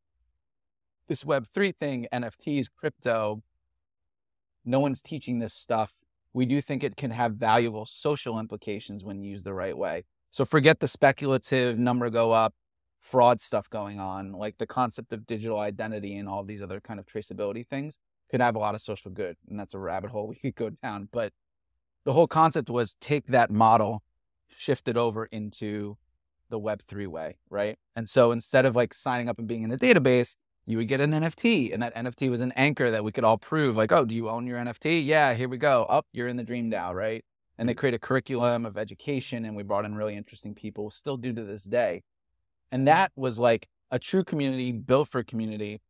this 1.07 1.23
web3 1.23 1.75
thing 1.75 2.07
nfts 2.13 2.67
crypto 2.75 3.41
no 4.65 4.79
one's 4.79 5.01
teaching 5.01 5.39
this 5.39 5.53
stuff. 5.53 5.93
We 6.33 6.45
do 6.45 6.59
think 6.59 6.83
it 6.83 6.97
can 6.97 7.11
have 7.11 7.35
valuable 7.35 7.85
social 7.85 8.39
implications 8.39 9.03
when 9.03 9.21
used 9.21 9.45
the 9.45 9.53
right 9.53 9.77
way. 9.77 10.03
So 10.31 10.43
forget 10.43 10.79
the 10.79 10.87
speculative 10.87 11.77
number 11.77 12.09
go 12.09 12.31
up, 12.31 12.53
fraud 13.05 13.39
stuff 13.39 13.69
going 13.69 13.99
on, 13.99 14.31
like 14.31 14.57
the 14.57 14.65
concept 14.65 15.13
of 15.13 15.27
digital 15.27 15.59
identity 15.59 16.17
and 16.17 16.27
all 16.27 16.43
these 16.43 16.61
other 16.61 16.81
kind 16.81 16.99
of 16.99 17.05
traceability 17.05 17.65
things 17.65 17.99
could 18.31 18.41
have 18.41 18.55
a 18.55 18.59
lot 18.59 18.73
of 18.73 18.81
social 18.81 19.11
good. 19.11 19.37
And 19.47 19.59
that's 19.59 19.75
a 19.75 19.79
rabbit 19.79 20.09
hole 20.09 20.27
we 20.29 20.35
could 20.35 20.55
go 20.55 20.71
down. 20.81 21.07
But 21.11 21.31
the 22.03 22.13
whole 22.13 22.25
concept 22.25 22.67
was 22.67 22.95
take 22.95 23.27
that 23.27 23.51
model, 23.51 24.01
shift 24.49 24.87
it 24.87 24.97
over 24.97 25.25
into 25.25 25.97
the 26.49 26.59
Web3 26.59 27.05
way, 27.07 27.37
right? 27.47 27.77
And 27.95 28.09
so 28.09 28.31
instead 28.31 28.65
of 28.65 28.75
like 28.75 28.91
signing 28.91 29.29
up 29.29 29.37
and 29.37 29.47
being 29.47 29.61
in 29.61 29.71
a 29.71 29.77
database, 29.77 30.35
you 30.65 30.77
would 30.77 30.87
get 30.87 30.99
an 30.99 31.11
NFT, 31.11 31.71
and 31.71 31.83
that 31.83 31.93
NFT 31.93 32.31
was 32.31 32.41
an 32.41 32.51
anchor 32.53 32.89
that 32.89 33.03
we 33.03 33.11
could 33.11 33.23
all 33.23 33.37
prove, 33.37 33.75
like, 33.75 33.91
oh, 33.91 34.03
do 34.03 34.15
you 34.15 34.29
own 34.29 34.47
your 34.47 34.57
NFT? 34.57 35.05
Yeah, 35.05 35.35
here 35.35 35.47
we 35.47 35.57
go. 35.57 35.83
Up, 35.83 36.05
oh, 36.07 36.09
you're 36.11 36.27
in 36.27 36.37
the 36.37 36.43
Dream 36.43 36.71
DAO, 36.71 36.91
right? 36.91 37.23
And 37.59 37.69
they 37.69 37.75
mm. 37.75 37.77
create 37.77 37.93
a 37.93 37.99
curriculum 37.99 38.65
of 38.65 38.75
education, 38.75 39.45
and 39.45 39.55
we 39.55 39.61
brought 39.61 39.85
in 39.85 39.93
really 39.93 40.15
interesting 40.15 40.55
people, 40.55 40.89
still 40.89 41.17
do 41.17 41.33
to 41.33 41.43
this 41.43 41.65
day. 41.65 42.01
And 42.71 42.87
that 42.87 43.11
was 43.15 43.39
like 43.39 43.67
a 43.91 43.99
true 43.99 44.23
community 44.23 44.71
built 44.71 45.09
for 45.09 45.23
community. 45.23 45.81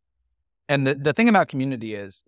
And 0.68 0.86
the, 0.86 0.96
the 0.96 1.14
thing 1.14 1.30
about 1.30 1.48
community 1.48 1.94
is 1.96 2.24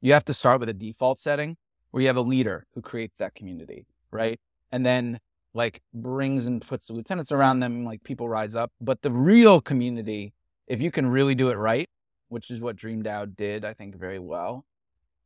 you 0.00 0.12
have 0.12 0.24
to 0.26 0.34
start 0.34 0.60
with 0.60 0.68
a 0.68 0.74
default 0.74 1.18
setting 1.18 1.56
where 1.90 2.02
you 2.02 2.06
have 2.06 2.16
a 2.16 2.22
leader 2.22 2.66
who 2.74 2.82
creates 2.82 3.18
that 3.18 3.34
community, 3.34 3.86
right? 4.10 4.38
And 4.70 4.84
then 4.84 5.20
like 5.54 5.80
brings 5.94 6.46
and 6.46 6.60
puts 6.60 6.88
the 6.88 6.92
lieutenants 6.92 7.32
around 7.32 7.60
them, 7.60 7.84
like 7.84 8.04
people 8.04 8.28
rise 8.28 8.54
up. 8.54 8.72
But 8.80 9.02
the 9.02 9.10
real 9.10 9.60
community, 9.60 10.34
if 10.66 10.82
you 10.82 10.90
can 10.90 11.06
really 11.06 11.34
do 11.34 11.48
it 11.48 11.54
right, 11.56 11.88
which 12.28 12.50
is 12.50 12.60
what 12.60 12.76
Dream 12.76 13.02
DAO 13.02 13.34
did, 13.34 13.64
I 13.64 13.72
think, 13.72 13.96
very 13.96 14.18
well, 14.18 14.66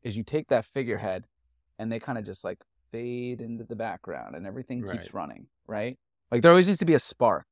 is 0.02 0.16
you 0.16 0.22
take 0.22 0.48
that 0.48 0.64
figurehead 0.64 1.26
and 1.78 1.90
they 1.90 1.98
kind 1.98 2.18
of 2.18 2.24
just 2.24 2.44
like 2.44 2.58
fade 2.92 3.40
into 3.40 3.64
the 3.64 3.76
background 3.76 4.36
and 4.36 4.46
everything 4.46 4.82
right. 4.82 4.92
keeps 4.92 5.12
running, 5.12 5.46
right? 5.66 5.98
Like 6.30 6.42
there 6.42 6.50
always 6.50 6.68
needs 6.68 6.78
to 6.80 6.84
be 6.84 6.94
a 6.94 7.00
spark. 7.00 7.46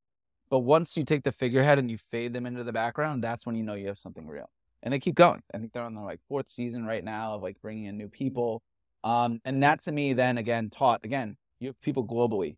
But 0.51 0.61
once 0.61 0.97
you 0.97 1.05
take 1.05 1.25
the 1.25 1.33
figurehead 1.33 1.79
and 1.79 1.91
you 1.91 1.99
fade 1.99 2.33
them 2.33 2.47
into 2.47 2.65
the 2.65 2.73
background, 2.73 3.23
that's 3.23 3.45
when 3.45 3.57
you 3.57 3.63
know 3.63 3.75
you 3.75 3.89
have 3.89 3.99
something 3.99 4.27
real. 4.27 4.51
And 4.83 4.95
they 4.95 4.99
keep 4.99 5.15
going. 5.15 5.43
I 5.53 5.59
think 5.59 5.73
they're 5.73 5.83
on 5.83 5.95
their 5.95 6.05
like 6.05 6.21
fourth 6.29 6.49
season 6.49 6.85
right 6.85 7.05
now 7.05 7.35
of 7.35 7.43
like 7.43 7.61
bringing 7.61 7.85
in 7.85 7.99
new 7.99 8.09
people. 8.09 8.63
Um, 9.05 9.41
and 9.45 9.63
that 9.63 9.81
to 9.83 9.93
me 9.93 10.13
then 10.13 10.39
again 10.39 10.71
taught 10.71 11.05
again 11.05 11.37
you 11.61 11.69
have 11.69 11.81
people 11.81 12.05
globally 12.05 12.57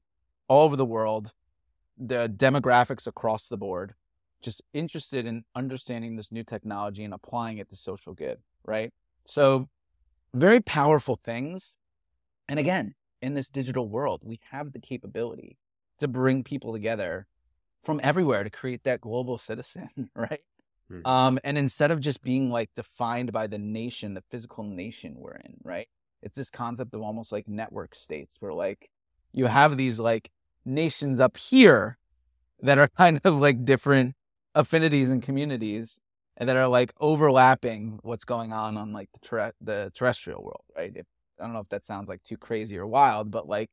all 0.48 0.62
over 0.62 0.76
the 0.76 0.84
world, 0.84 1.32
the 1.96 2.28
demographics 2.28 3.06
across 3.06 3.48
the 3.48 3.56
board, 3.56 3.94
just 4.42 4.62
interested 4.72 5.26
in 5.26 5.44
understanding 5.54 6.16
this 6.16 6.32
new 6.32 6.42
technology 6.42 7.04
and 7.04 7.14
applying 7.14 7.58
it 7.58 7.68
to 7.70 7.76
social 7.76 8.14
good, 8.14 8.38
right? 8.64 8.92
So, 9.24 9.68
very 10.34 10.60
powerful 10.60 11.16
things. 11.16 11.74
And 12.48 12.58
again, 12.58 12.94
in 13.22 13.34
this 13.34 13.48
digital 13.48 13.88
world, 13.88 14.22
we 14.24 14.40
have 14.50 14.72
the 14.72 14.80
capability 14.80 15.56
to 15.98 16.08
bring 16.08 16.42
people 16.42 16.72
together 16.72 17.26
from 17.82 18.00
everywhere 18.02 18.44
to 18.44 18.50
create 18.50 18.84
that 18.84 19.00
global 19.00 19.38
citizen, 19.38 20.10
right? 20.14 20.40
Mm-hmm. 20.90 21.06
Um, 21.06 21.38
and 21.44 21.56
instead 21.56 21.90
of 21.90 22.00
just 22.00 22.22
being 22.22 22.50
like 22.50 22.70
defined 22.74 23.32
by 23.32 23.46
the 23.46 23.58
nation, 23.58 24.14
the 24.14 24.24
physical 24.30 24.64
nation 24.64 25.14
we're 25.16 25.36
in, 25.36 25.56
right? 25.62 25.88
It's 26.22 26.36
this 26.36 26.50
concept 26.50 26.94
of 26.94 27.02
almost 27.02 27.32
like 27.32 27.48
network 27.48 27.94
states 27.94 28.36
where 28.40 28.52
like 28.52 28.90
you 29.32 29.46
have 29.46 29.76
these 29.76 30.00
like 30.00 30.30
nations 30.64 31.20
up 31.20 31.36
here 31.36 31.98
that 32.60 32.78
are 32.78 32.88
kind 32.98 33.20
of 33.24 33.36
like 33.36 33.64
different 33.64 34.14
affinities 34.54 35.10
and 35.10 35.22
communities 35.22 36.00
and 36.36 36.48
that 36.48 36.56
are 36.56 36.68
like 36.68 36.92
overlapping 36.98 38.00
what's 38.02 38.24
going 38.24 38.52
on 38.52 38.76
on 38.76 38.92
like 38.92 39.10
the 39.12 39.20
ter- 39.20 39.52
the 39.60 39.92
terrestrial 39.94 40.42
world, 40.42 40.64
right? 40.76 40.92
If, 40.94 41.06
I 41.38 41.44
don't 41.44 41.52
know 41.52 41.60
if 41.60 41.68
that 41.68 41.84
sounds 41.84 42.08
like 42.08 42.22
too 42.24 42.36
crazy 42.36 42.76
or 42.76 42.86
wild, 42.86 43.30
but 43.30 43.48
like 43.48 43.70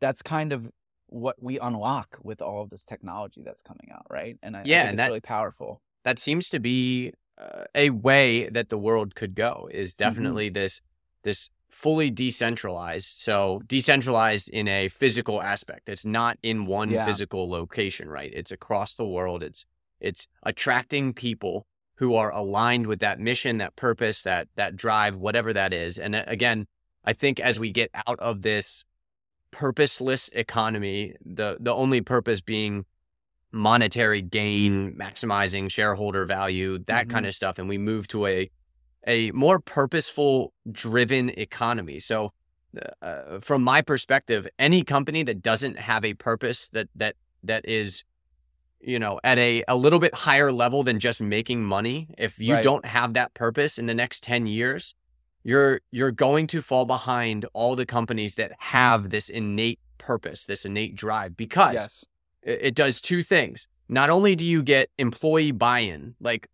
that's 0.00 0.22
kind 0.22 0.52
of 0.52 0.70
what 1.10 1.42
we 1.42 1.58
unlock 1.58 2.18
with 2.22 2.40
all 2.40 2.62
of 2.62 2.70
this 2.70 2.84
technology 2.84 3.42
that's 3.44 3.62
coming 3.62 3.88
out, 3.92 4.06
right? 4.08 4.38
And 4.42 4.56
I, 4.56 4.62
yeah, 4.64 4.84
I 4.84 4.86
and 4.86 4.98
that's 4.98 5.08
really 5.08 5.20
powerful. 5.20 5.82
That 6.04 6.18
seems 6.18 6.48
to 6.50 6.58
be 6.58 7.12
uh, 7.36 7.64
a 7.74 7.90
way 7.90 8.48
that 8.48 8.68
the 8.68 8.78
world 8.78 9.14
could 9.14 9.34
go. 9.34 9.68
Is 9.72 9.92
mm-hmm. 9.92 10.08
definitely 10.08 10.48
mm-hmm. 10.48 10.54
this 10.54 10.80
this 11.22 11.50
fully 11.68 12.10
decentralized. 12.10 13.06
So 13.06 13.62
decentralized 13.66 14.48
in 14.48 14.68
a 14.68 14.88
physical 14.88 15.42
aspect. 15.42 15.88
It's 15.88 16.04
not 16.04 16.38
in 16.42 16.66
one 16.66 16.90
yeah. 16.90 17.06
physical 17.06 17.48
location, 17.48 18.08
right? 18.08 18.32
It's 18.34 18.52
across 18.52 18.94
the 18.94 19.06
world. 19.06 19.42
It's 19.42 19.66
it's 20.00 20.26
attracting 20.42 21.12
people 21.12 21.66
who 21.96 22.14
are 22.14 22.32
aligned 22.32 22.86
with 22.86 23.00
that 23.00 23.20
mission, 23.20 23.58
that 23.58 23.76
purpose, 23.76 24.22
that 24.22 24.48
that 24.56 24.76
drive, 24.76 25.16
whatever 25.16 25.52
that 25.52 25.72
is. 25.72 25.98
And 25.98 26.14
uh, 26.14 26.24
again, 26.26 26.66
I 27.04 27.12
think 27.12 27.40
as 27.40 27.60
we 27.60 27.70
get 27.70 27.90
out 28.06 28.18
of 28.20 28.42
this 28.42 28.84
purposeless 29.50 30.28
economy, 30.30 31.14
the 31.24 31.56
the 31.60 31.72
only 31.72 32.00
purpose 32.00 32.40
being 32.40 32.84
monetary 33.52 34.22
gain, 34.22 34.94
maximizing 34.94 35.70
shareholder 35.70 36.24
value, 36.24 36.78
that 36.86 37.02
mm-hmm. 37.02 37.10
kind 37.10 37.26
of 37.26 37.34
stuff 37.34 37.58
and 37.58 37.68
we 37.68 37.78
move 37.78 38.08
to 38.08 38.26
a 38.26 38.50
a 39.06 39.30
more 39.32 39.58
purposeful 39.58 40.52
driven 40.70 41.30
economy. 41.30 41.98
So 41.98 42.32
uh, 42.76 43.04
uh, 43.04 43.40
from 43.40 43.62
my 43.62 43.82
perspective, 43.82 44.46
any 44.58 44.84
company 44.84 45.22
that 45.24 45.42
doesn't 45.42 45.78
have 45.78 46.04
a 46.04 46.14
purpose 46.14 46.68
that 46.68 46.88
that 46.94 47.16
that 47.42 47.68
is 47.68 48.04
you 48.80 48.98
know 48.98 49.20
at 49.24 49.38
a 49.38 49.64
a 49.66 49.76
little 49.76 49.98
bit 49.98 50.14
higher 50.14 50.52
level 50.52 50.82
than 50.82 51.00
just 51.00 51.20
making 51.20 51.64
money, 51.64 52.08
if 52.18 52.38
you 52.38 52.54
right. 52.54 52.64
don't 52.64 52.84
have 52.84 53.14
that 53.14 53.34
purpose 53.34 53.78
in 53.78 53.86
the 53.86 53.94
next 53.94 54.22
10 54.22 54.46
years, 54.46 54.94
you're 55.42 55.80
you're 55.90 56.10
going 56.10 56.46
to 56.48 56.62
fall 56.62 56.84
behind 56.84 57.46
all 57.52 57.76
the 57.76 57.86
companies 57.86 58.34
that 58.34 58.52
have 58.58 59.10
this 59.10 59.28
innate 59.28 59.80
purpose, 59.98 60.44
this 60.44 60.64
innate 60.64 60.94
drive 60.94 61.36
because 61.36 61.74
yes. 61.74 62.04
it, 62.42 62.58
it 62.62 62.74
does 62.74 63.00
two 63.00 63.22
things. 63.22 63.68
Not 63.88 64.10
only 64.10 64.36
do 64.36 64.44
you 64.44 64.62
get 64.62 64.90
employee 64.98 65.52
buy-in, 65.52 66.14
like 66.20 66.48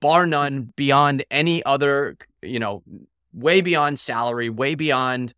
bar 0.00 0.26
none 0.26 0.72
beyond 0.76 1.24
any 1.30 1.64
other, 1.64 2.16
you 2.42 2.58
know, 2.58 2.82
way 3.32 3.60
beyond 3.60 3.98
salary, 3.98 4.48
way 4.48 4.74
beyond, 4.74 5.34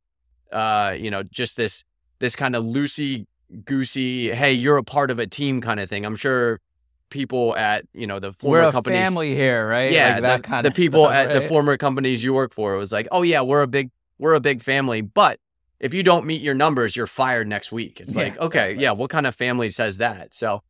uh, 0.52 0.94
you 0.98 1.10
know, 1.10 1.22
just 1.22 1.56
this, 1.56 1.84
this 2.18 2.36
kind 2.36 2.54
of 2.54 2.64
loosey 2.64 3.26
goosey, 3.64 4.34
hey, 4.34 4.52
you're 4.52 4.76
a 4.76 4.84
part 4.84 5.10
of 5.10 5.18
a 5.18 5.26
team 5.26 5.60
kind 5.60 5.80
of 5.80 5.88
thing. 5.88 6.04
I'm 6.04 6.16
sure 6.16 6.60
people 7.10 7.56
at, 7.56 7.84
you 7.92 8.06
know, 8.06 8.18
the 8.18 8.32
former 8.32 8.62
we're 8.62 8.68
a 8.68 8.72
companies. 8.72 8.98
family 8.98 9.34
here, 9.34 9.68
right? 9.68 9.92
Yeah. 9.92 10.14
Like 10.14 10.22
that 10.22 10.42
the, 10.42 10.48
kind 10.48 10.64
the 10.64 10.70
of 10.70 10.76
people 10.76 11.04
stuff, 11.04 11.14
at 11.14 11.26
right? 11.26 11.42
the 11.42 11.48
former 11.48 11.76
companies 11.76 12.24
you 12.24 12.32
work 12.32 12.54
for, 12.54 12.74
it 12.74 12.78
was 12.78 12.92
like, 12.92 13.08
oh 13.12 13.22
yeah, 13.22 13.42
we're 13.42 13.62
a 13.62 13.68
big, 13.68 13.90
we're 14.18 14.34
a 14.34 14.40
big 14.40 14.62
family, 14.62 15.02
but 15.02 15.38
if 15.80 15.94
you 15.94 16.02
don't 16.02 16.26
meet 16.26 16.42
your 16.42 16.54
numbers, 16.54 16.94
you're 16.94 17.06
fired 17.06 17.48
next 17.48 17.72
week. 17.72 18.00
It's 18.00 18.14
yeah, 18.14 18.22
like, 18.22 18.38
okay, 18.38 18.64
exactly. 18.72 18.82
yeah, 18.82 18.90
what 18.92 19.10
kind 19.10 19.26
of 19.26 19.34
family 19.34 19.70
says 19.70 19.96
that? 19.96 20.34
So, 20.34 20.62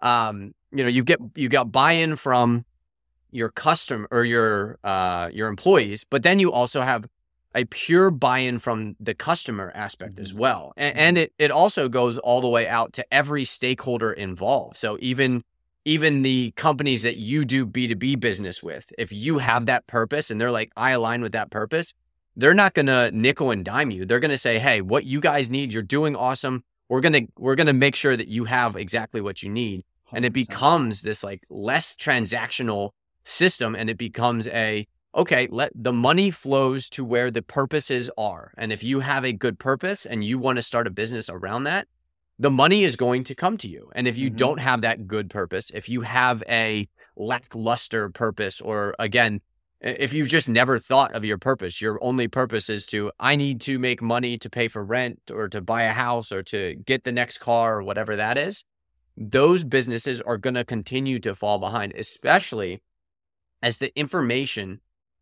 um, 0.00 0.54
you 0.72 0.82
know, 0.82 0.88
you 0.88 1.04
get 1.04 1.20
you 1.34 1.48
got 1.50 1.70
buy-in 1.70 2.16
from 2.16 2.64
your 3.30 3.50
custom 3.50 4.06
or 4.10 4.24
your 4.24 4.78
uh, 4.82 5.28
your 5.32 5.48
employees, 5.48 6.04
but 6.08 6.22
then 6.22 6.38
you 6.38 6.50
also 6.50 6.80
have 6.80 7.06
a 7.54 7.64
pure 7.66 8.10
buy-in 8.10 8.58
from 8.58 8.96
the 8.98 9.14
customer 9.14 9.70
aspect 9.74 10.18
as 10.18 10.30
mm-hmm. 10.30 10.40
well, 10.40 10.72
and, 10.76 10.94
mm-hmm. 10.94 11.00
and 11.00 11.18
it 11.18 11.32
it 11.38 11.50
also 11.50 11.88
goes 11.88 12.16
all 12.18 12.40
the 12.40 12.48
way 12.48 12.66
out 12.66 12.94
to 12.94 13.04
every 13.12 13.44
stakeholder 13.44 14.12
involved. 14.12 14.78
So 14.78 14.96
even 15.00 15.44
even 15.84 16.22
the 16.22 16.52
companies 16.52 17.02
that 17.02 17.16
you 17.16 17.44
do 17.44 17.66
B2B 17.66 18.18
business 18.20 18.62
with, 18.62 18.92
if 18.98 19.12
you 19.12 19.38
have 19.38 19.66
that 19.66 19.86
purpose 19.86 20.30
and 20.30 20.40
they're 20.40 20.50
like, 20.50 20.72
I 20.76 20.92
align 20.92 21.20
with 21.20 21.32
that 21.32 21.50
purpose, 21.50 21.92
they're 22.36 22.54
not 22.54 22.74
going 22.74 22.86
to 22.86 23.10
nickel 23.12 23.50
and 23.50 23.64
dime 23.64 23.90
you. 23.90 24.04
They're 24.04 24.20
going 24.20 24.30
to 24.30 24.38
say, 24.38 24.58
Hey, 24.58 24.80
what 24.80 25.04
you 25.04 25.20
guys 25.20 25.50
need, 25.50 25.72
you're 25.72 25.82
doing 25.82 26.16
awesome. 26.16 26.64
We're 26.88 27.00
going 27.00 27.12
to, 27.12 27.26
we're 27.38 27.54
going 27.54 27.66
to 27.66 27.72
make 27.72 27.94
sure 27.94 28.16
that 28.16 28.28
you 28.28 28.44
have 28.44 28.76
exactly 28.76 29.20
what 29.20 29.42
you 29.42 29.50
need. 29.50 29.84
100%. 30.12 30.16
And 30.16 30.24
it 30.24 30.32
becomes 30.32 31.02
this 31.02 31.22
like 31.22 31.42
less 31.48 31.94
transactional 31.94 32.90
system 33.24 33.74
and 33.74 33.88
it 33.88 33.98
becomes 33.98 34.46
a 34.48 34.86
okay 35.14 35.48
let 35.50 35.72
the 35.74 35.92
money 35.92 36.30
flows 36.30 36.88
to 36.90 37.04
where 37.04 37.30
the 37.30 37.40
purposes 37.42 38.10
are 38.18 38.52
and 38.58 38.72
if 38.72 38.84
you 38.84 39.00
have 39.00 39.24
a 39.24 39.32
good 39.32 39.58
purpose 39.58 40.04
and 40.04 40.24
you 40.24 40.38
want 40.38 40.56
to 40.56 40.62
start 40.62 40.86
a 40.86 40.90
business 40.90 41.30
around 41.30 41.64
that 41.64 41.88
the 42.38 42.50
money 42.50 42.84
is 42.84 42.96
going 42.96 43.24
to 43.24 43.34
come 43.34 43.56
to 43.56 43.68
you 43.68 43.90
and 43.94 44.08
if 44.08 44.16
you 44.16 44.28
mm-hmm. 44.28 44.36
don't 44.36 44.60
have 44.60 44.80
that 44.80 45.06
good 45.06 45.30
purpose 45.30 45.70
if 45.74 45.88
you 45.88 46.02
have 46.02 46.42
a 46.48 46.88
lackluster 47.16 48.10
purpose 48.10 48.60
or 48.60 48.94
again 48.98 49.40
if 49.80 50.14
you've 50.14 50.28
just 50.28 50.48
never 50.48 50.78
thought 50.78 51.14
of 51.14 51.24
your 51.24 51.38
purpose 51.38 51.80
your 51.80 52.02
only 52.02 52.26
purpose 52.26 52.68
is 52.68 52.86
to 52.86 53.10
i 53.20 53.36
need 53.36 53.60
to 53.60 53.78
make 53.78 54.02
money 54.02 54.36
to 54.36 54.50
pay 54.50 54.68
for 54.68 54.84
rent 54.84 55.20
or 55.32 55.48
to 55.48 55.60
buy 55.60 55.82
a 55.82 55.92
house 55.92 56.32
or 56.32 56.42
to 56.42 56.74
get 56.86 57.04
the 57.04 57.12
next 57.12 57.38
car 57.38 57.78
or 57.78 57.82
whatever 57.82 58.16
that 58.16 58.36
is 58.36 58.64
those 59.16 59.62
businesses 59.62 60.20
are 60.20 60.38
going 60.38 60.54
to 60.54 60.64
continue 60.64 61.20
to 61.20 61.34
fall 61.34 61.58
behind 61.58 61.92
especially 61.96 62.82
as 63.62 63.78
the 63.78 63.96
information 63.96 64.80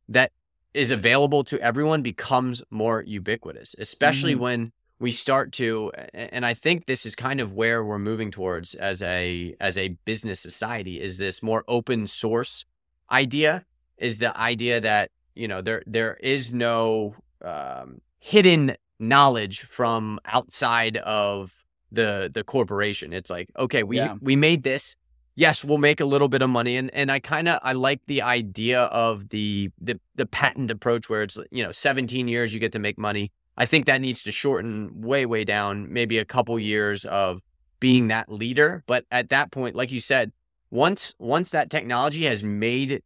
that 0.08 0.32
is 0.74 0.90
available 0.90 1.44
to 1.44 1.60
everyone 1.60 2.02
becomes 2.02 2.62
more 2.70 3.02
ubiquitous, 3.06 3.74
especially 3.78 4.32
mm-hmm. 4.32 4.42
when 4.42 4.72
we 5.02 5.10
start 5.10 5.52
to 5.52 5.90
and 6.14 6.46
I 6.46 6.54
think 6.54 6.86
this 6.86 7.04
is 7.04 7.14
kind 7.14 7.40
of 7.40 7.52
where 7.52 7.84
we're 7.84 7.98
moving 7.98 8.30
towards 8.30 8.74
as 8.74 9.02
a 9.02 9.54
as 9.60 9.76
a 9.76 9.88
business 10.04 10.40
society 10.40 11.00
is 11.00 11.18
this 11.18 11.42
more 11.42 11.64
open 11.68 12.06
source 12.06 12.64
idea 13.10 13.64
is 13.98 14.18
the 14.18 14.36
idea 14.36 14.80
that 14.80 15.10
you 15.34 15.48
know 15.48 15.60
there 15.60 15.82
there 15.86 16.14
is 16.14 16.54
no 16.54 17.14
um, 17.44 18.00
hidden 18.18 18.76
knowledge 18.98 19.62
from 19.62 20.18
outside 20.24 20.96
of 20.98 21.64
the 21.90 22.30
the 22.32 22.44
corporation. 22.44 23.12
It's 23.12 23.30
like, 23.30 23.50
okay, 23.58 23.82
we 23.82 23.98
Yeah. 23.98 24.16
we 24.20 24.36
made 24.36 24.62
this. 24.62 24.96
Yes, 25.34 25.64
we'll 25.64 25.78
make 25.78 26.00
a 26.00 26.04
little 26.04 26.28
bit 26.28 26.42
of 26.42 26.50
money, 26.50 26.76
and 26.76 26.90
and 26.94 27.10
I 27.10 27.18
kind 27.18 27.48
of 27.48 27.58
I 27.62 27.72
like 27.72 28.00
the 28.06 28.22
idea 28.22 28.82
of 28.82 29.28
the 29.30 29.70
the 29.80 29.98
the 30.14 30.26
patent 30.26 30.70
approach 30.70 31.08
where 31.08 31.22
it's 31.22 31.38
you 31.50 31.62
know 31.62 31.72
17 31.72 32.28
years 32.28 32.54
you 32.54 32.60
get 32.60 32.72
to 32.72 32.78
make 32.78 32.98
money. 32.98 33.32
I 33.56 33.66
think 33.66 33.86
that 33.86 34.00
needs 34.00 34.22
to 34.24 34.32
shorten 34.32 35.02
way 35.02 35.26
way 35.26 35.44
down, 35.44 35.92
maybe 35.92 36.18
a 36.18 36.24
couple 36.24 36.58
years 36.58 37.04
of 37.04 37.40
being 37.80 38.08
that 38.08 38.30
leader. 38.30 38.82
But 38.86 39.04
at 39.10 39.28
that 39.30 39.50
point, 39.50 39.74
like 39.76 39.92
you 39.92 40.00
said, 40.00 40.32
once 40.70 41.14
once 41.18 41.50
that 41.50 41.68
technology 41.70 42.24
has 42.24 42.42
made 42.42 43.02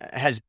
has 0.00 0.40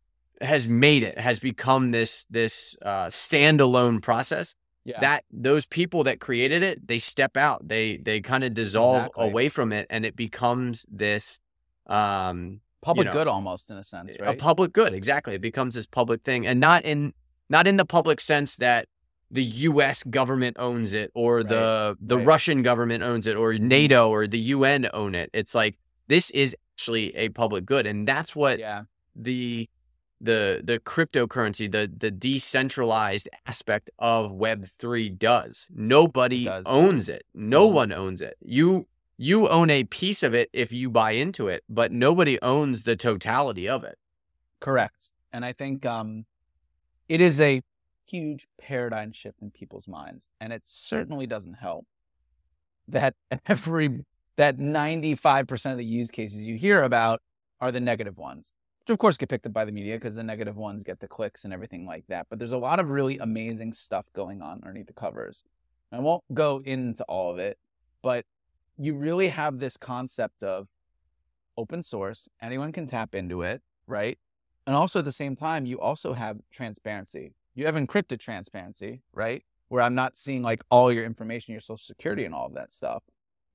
has 0.42 0.68
made 0.68 1.02
it 1.04 1.18
has 1.18 1.40
become 1.40 1.92
this 1.92 2.26
this 2.30 2.78
uh, 2.84 3.08
standalone 3.08 4.02
process 4.02 4.56
Yeah. 4.86 5.00
that 5.02 5.24
those 5.32 5.66
people 5.66 6.04
that 6.04 6.20
created 6.20 6.62
it 6.62 6.88
they 6.88 7.00
step 7.00 7.36
out 7.38 7.68
they 7.68 7.98
they 7.98 8.22
kind 8.22 8.44
of 8.44 8.54
dissolve 8.54 9.06
Exactly. 9.08 9.28
away 9.28 9.50
from 9.50 9.72
it 9.74 9.88
and 9.90 10.06
it 10.06 10.16
becomes 10.16 10.86
this 10.92 11.40
um 11.88 12.62
Public 12.82 13.08
know, 13.08 13.14
good 13.14 13.28
almost 13.28 13.72
in 13.72 13.78
a 13.78 13.84
sense, 13.84 14.16
a 14.22 14.36
public 14.36 14.72
good 14.74 14.94
exactly 14.94 15.34
it 15.36 15.42
becomes 15.42 15.74
this 15.74 15.88
public 15.88 16.22
thing 16.24 16.46
and 16.46 16.60
not 16.60 16.86
in 16.86 17.14
not 17.50 17.66
in 17.66 17.78
the 17.78 17.86
public 17.86 18.22
sense 18.22 18.56
that 18.58 18.88
the 19.31 19.43
US 19.43 20.03
government 20.03 20.55
owns 20.60 20.93
it 20.93 21.12
or 21.13 21.38
Right, 21.38 21.50
the 21.50 21.98
the 22.00 22.17
right. 22.17 22.25
Russian 22.27 22.63
government 22.63 23.03
owns 23.03 23.27
it 23.27 23.36
or 23.36 23.53
NATO 23.53 24.10
or 24.10 24.27
the 24.27 24.39
UN 24.55 24.89
own 24.93 25.15
it 25.15 25.29
it's 25.34 25.53
like 25.55 25.77
this 26.07 26.29
is 26.31 26.55
actually 26.75 27.15
a 27.15 27.29
public 27.29 27.65
good 27.65 27.86
and 27.86 28.07
that's 28.07 28.36
what 28.36 28.60
yeah. 28.60 28.84
the 29.15 29.69
the 30.22 30.62
the 30.63 30.79
cryptocurrency 30.79 31.72
the 31.72 31.91
the 31.96 32.10
decentralized 32.10 33.27
aspect 33.46 33.89
of 34.00 34.31
web 34.31 34.65
3 34.79 35.10
does 35.10 35.67
nobody 35.75 36.46
does. 36.46 36.63
owns 36.65 37.10
it 37.10 37.24
no 37.36 37.69
Mhm. 37.69 37.74
one 37.74 37.91
owns 37.91 38.22
it 38.22 38.36
you 38.41 38.88
you 39.17 39.48
own 39.50 39.69
a 39.69 39.84
piece 39.84 40.24
of 40.24 40.34
it 40.34 40.50
if 40.53 40.72
you 40.72 40.89
buy 40.89 41.12
into 41.12 41.48
it 41.48 41.63
but 41.69 41.91
nobody 41.91 42.39
owns 42.41 42.84
the 42.84 42.96
totality 42.96 43.67
of 43.67 43.84
it 43.84 43.98
Correct. 44.60 45.12
And 45.31 45.46
I 45.46 45.53
think 45.53 45.86
um, 45.86 46.25
it 47.07 47.22
is 47.22 47.39
a 47.39 47.62
huge 48.08 48.48
paradigm 48.60 49.12
shift 49.12 49.42
in 49.42 49.52
people's 49.52 49.88
minds, 49.88 50.30
and 50.40 50.54
it 50.54 50.64
certainly 50.66 51.28
doesn't 51.28 51.56
help 51.56 51.86
that 52.88 53.16
every 53.46 54.06
that 54.38 54.60
ninety 54.60 55.16
five 55.16 55.48
percent 55.48 55.74
of 55.74 55.78
the 55.78 55.86
use 55.86 56.12
cases 56.12 56.44
you 56.44 56.56
hear 56.56 56.84
about 56.84 57.22
are 57.60 57.72
the 57.72 57.80
negative 57.80 58.18
ones, 58.18 58.54
which 58.82 58.94
of 58.94 59.00
course 59.00 59.18
get 59.18 59.30
picked 59.30 59.46
up 59.46 59.54
by 59.54 59.66
the 59.66 59.72
media 59.72 59.96
because 59.96 60.16
the 60.16 60.24
negative 60.24 60.58
ones 60.58 60.84
get 60.84 61.00
the 61.00 61.08
clicks 61.08 61.44
and 61.44 61.54
everything 61.54 61.86
like 61.86 62.06
that. 62.08 62.28
But 62.30 62.40
there's 62.40 62.52
a 62.52 62.58
lot 62.58 62.80
of 62.80 62.90
really 62.90 63.18
amazing 63.18 63.74
stuff 63.74 64.08
going 64.14 64.42
on 64.42 64.62
underneath 64.64 64.88
the 64.88 64.94
covers. 64.94 65.44
I 65.92 66.00
won't 66.00 66.24
go 66.34 66.62
into 66.66 67.04
all 67.06 67.32
of 67.32 67.40
it, 67.40 67.58
but 68.02 68.26
you 68.78 68.94
really 68.94 69.30
have 69.30 69.60
this 69.60 69.78
concept 69.78 70.44
of 70.44 70.68
open 71.58 71.82
source. 71.82 72.28
Anyone 72.42 72.72
can 72.72 72.86
tap 72.86 73.16
into 73.16 73.42
it, 73.42 73.62
right? 73.88 74.18
And 74.66 74.76
also 74.76 75.00
at 75.00 75.06
the 75.06 75.12
same 75.12 75.36
time, 75.36 75.66
you 75.66 75.80
also 75.80 76.14
have 76.14 76.40
transparency. 76.52 77.34
You 77.58 77.66
have 77.66 77.74
encrypted 77.74 78.20
transparency, 78.20 79.02
right? 79.16 79.44
Where 79.70 79.82
I'm 79.82 79.96
not 79.96 80.16
seeing 80.16 80.44
like 80.44 80.62
all 80.70 80.92
your 80.94 81.04
information, 81.04 81.54
your 81.54 81.60
social 81.60 81.78
security 81.78 82.24
and 82.24 82.36
all 82.36 82.46
of 82.46 82.54
that 82.54 82.72
stuff. 82.72 83.02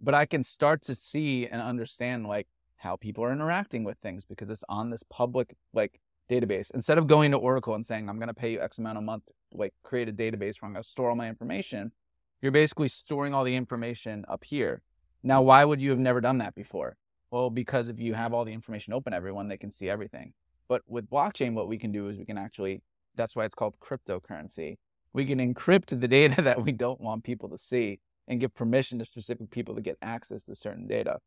But 0.00 0.12
I 0.12 0.26
can 0.26 0.42
start 0.42 0.82
to 0.82 0.96
see 0.96 1.46
and 1.46 1.62
understand 1.62 2.26
like 2.26 2.48
how 2.78 2.96
people 2.96 3.22
are 3.22 3.32
interacting 3.32 3.84
with 3.84 3.96
things 3.98 4.24
because 4.24 4.50
it's 4.50 4.64
on 4.68 4.90
this 4.90 5.04
public 5.08 5.54
like 5.72 6.00
database. 6.28 6.72
Instead 6.74 6.98
of 6.98 7.06
going 7.06 7.30
to 7.30 7.36
Oracle 7.36 7.76
and 7.76 7.86
saying, 7.86 8.08
I'm 8.08 8.18
gonna 8.18 8.34
pay 8.34 8.50
you 8.50 8.60
X 8.60 8.78
amount 8.78 8.98
a 8.98 9.00
month 9.00 9.26
to 9.26 9.32
like 9.52 9.72
create 9.84 10.08
a 10.08 10.12
database 10.12 10.60
where 10.60 10.66
I'm 10.66 10.72
gonna 10.72 10.82
store 10.82 11.10
all 11.10 11.14
my 11.14 11.28
information, 11.28 11.92
you're 12.40 12.50
basically 12.50 12.88
storing 12.88 13.32
all 13.32 13.44
the 13.44 13.54
information 13.54 14.24
up 14.28 14.42
here. 14.42 14.82
Now, 15.22 15.42
why 15.42 15.64
would 15.64 15.80
you 15.80 15.90
have 15.90 16.00
never 16.00 16.20
done 16.20 16.38
that 16.38 16.56
before? 16.56 16.96
Well, 17.30 17.50
because 17.50 17.88
if 17.88 18.00
you 18.00 18.14
have 18.14 18.34
all 18.34 18.44
the 18.44 18.52
information 18.52 18.94
open, 18.94 19.14
everyone 19.14 19.46
they 19.46 19.58
can 19.58 19.70
see 19.70 19.88
everything. 19.88 20.32
But 20.66 20.82
with 20.88 21.08
blockchain, 21.08 21.54
what 21.54 21.68
we 21.68 21.78
can 21.78 21.92
do 21.92 22.08
is 22.08 22.18
we 22.18 22.24
can 22.24 22.36
actually, 22.36 22.82
that's 23.16 23.36
why 23.36 23.44
it's 23.44 23.54
called 23.54 23.74
cryptocurrency. 23.80 24.76
We 25.12 25.24
can 25.24 25.38
encrypt 25.38 25.98
the 26.00 26.08
data 26.08 26.42
that 26.42 26.62
we 26.62 26.72
don't 26.72 27.00
want 27.00 27.24
people 27.24 27.48
to 27.50 27.58
see 27.58 28.00
and 28.28 28.40
give 28.40 28.54
permission 28.54 28.98
to 28.98 29.04
specific 29.04 29.50
people 29.50 29.74
to 29.74 29.80
get 29.80 29.96
access 30.00 30.44
to 30.44 30.54
certain 30.54 30.86
data, 30.86 31.18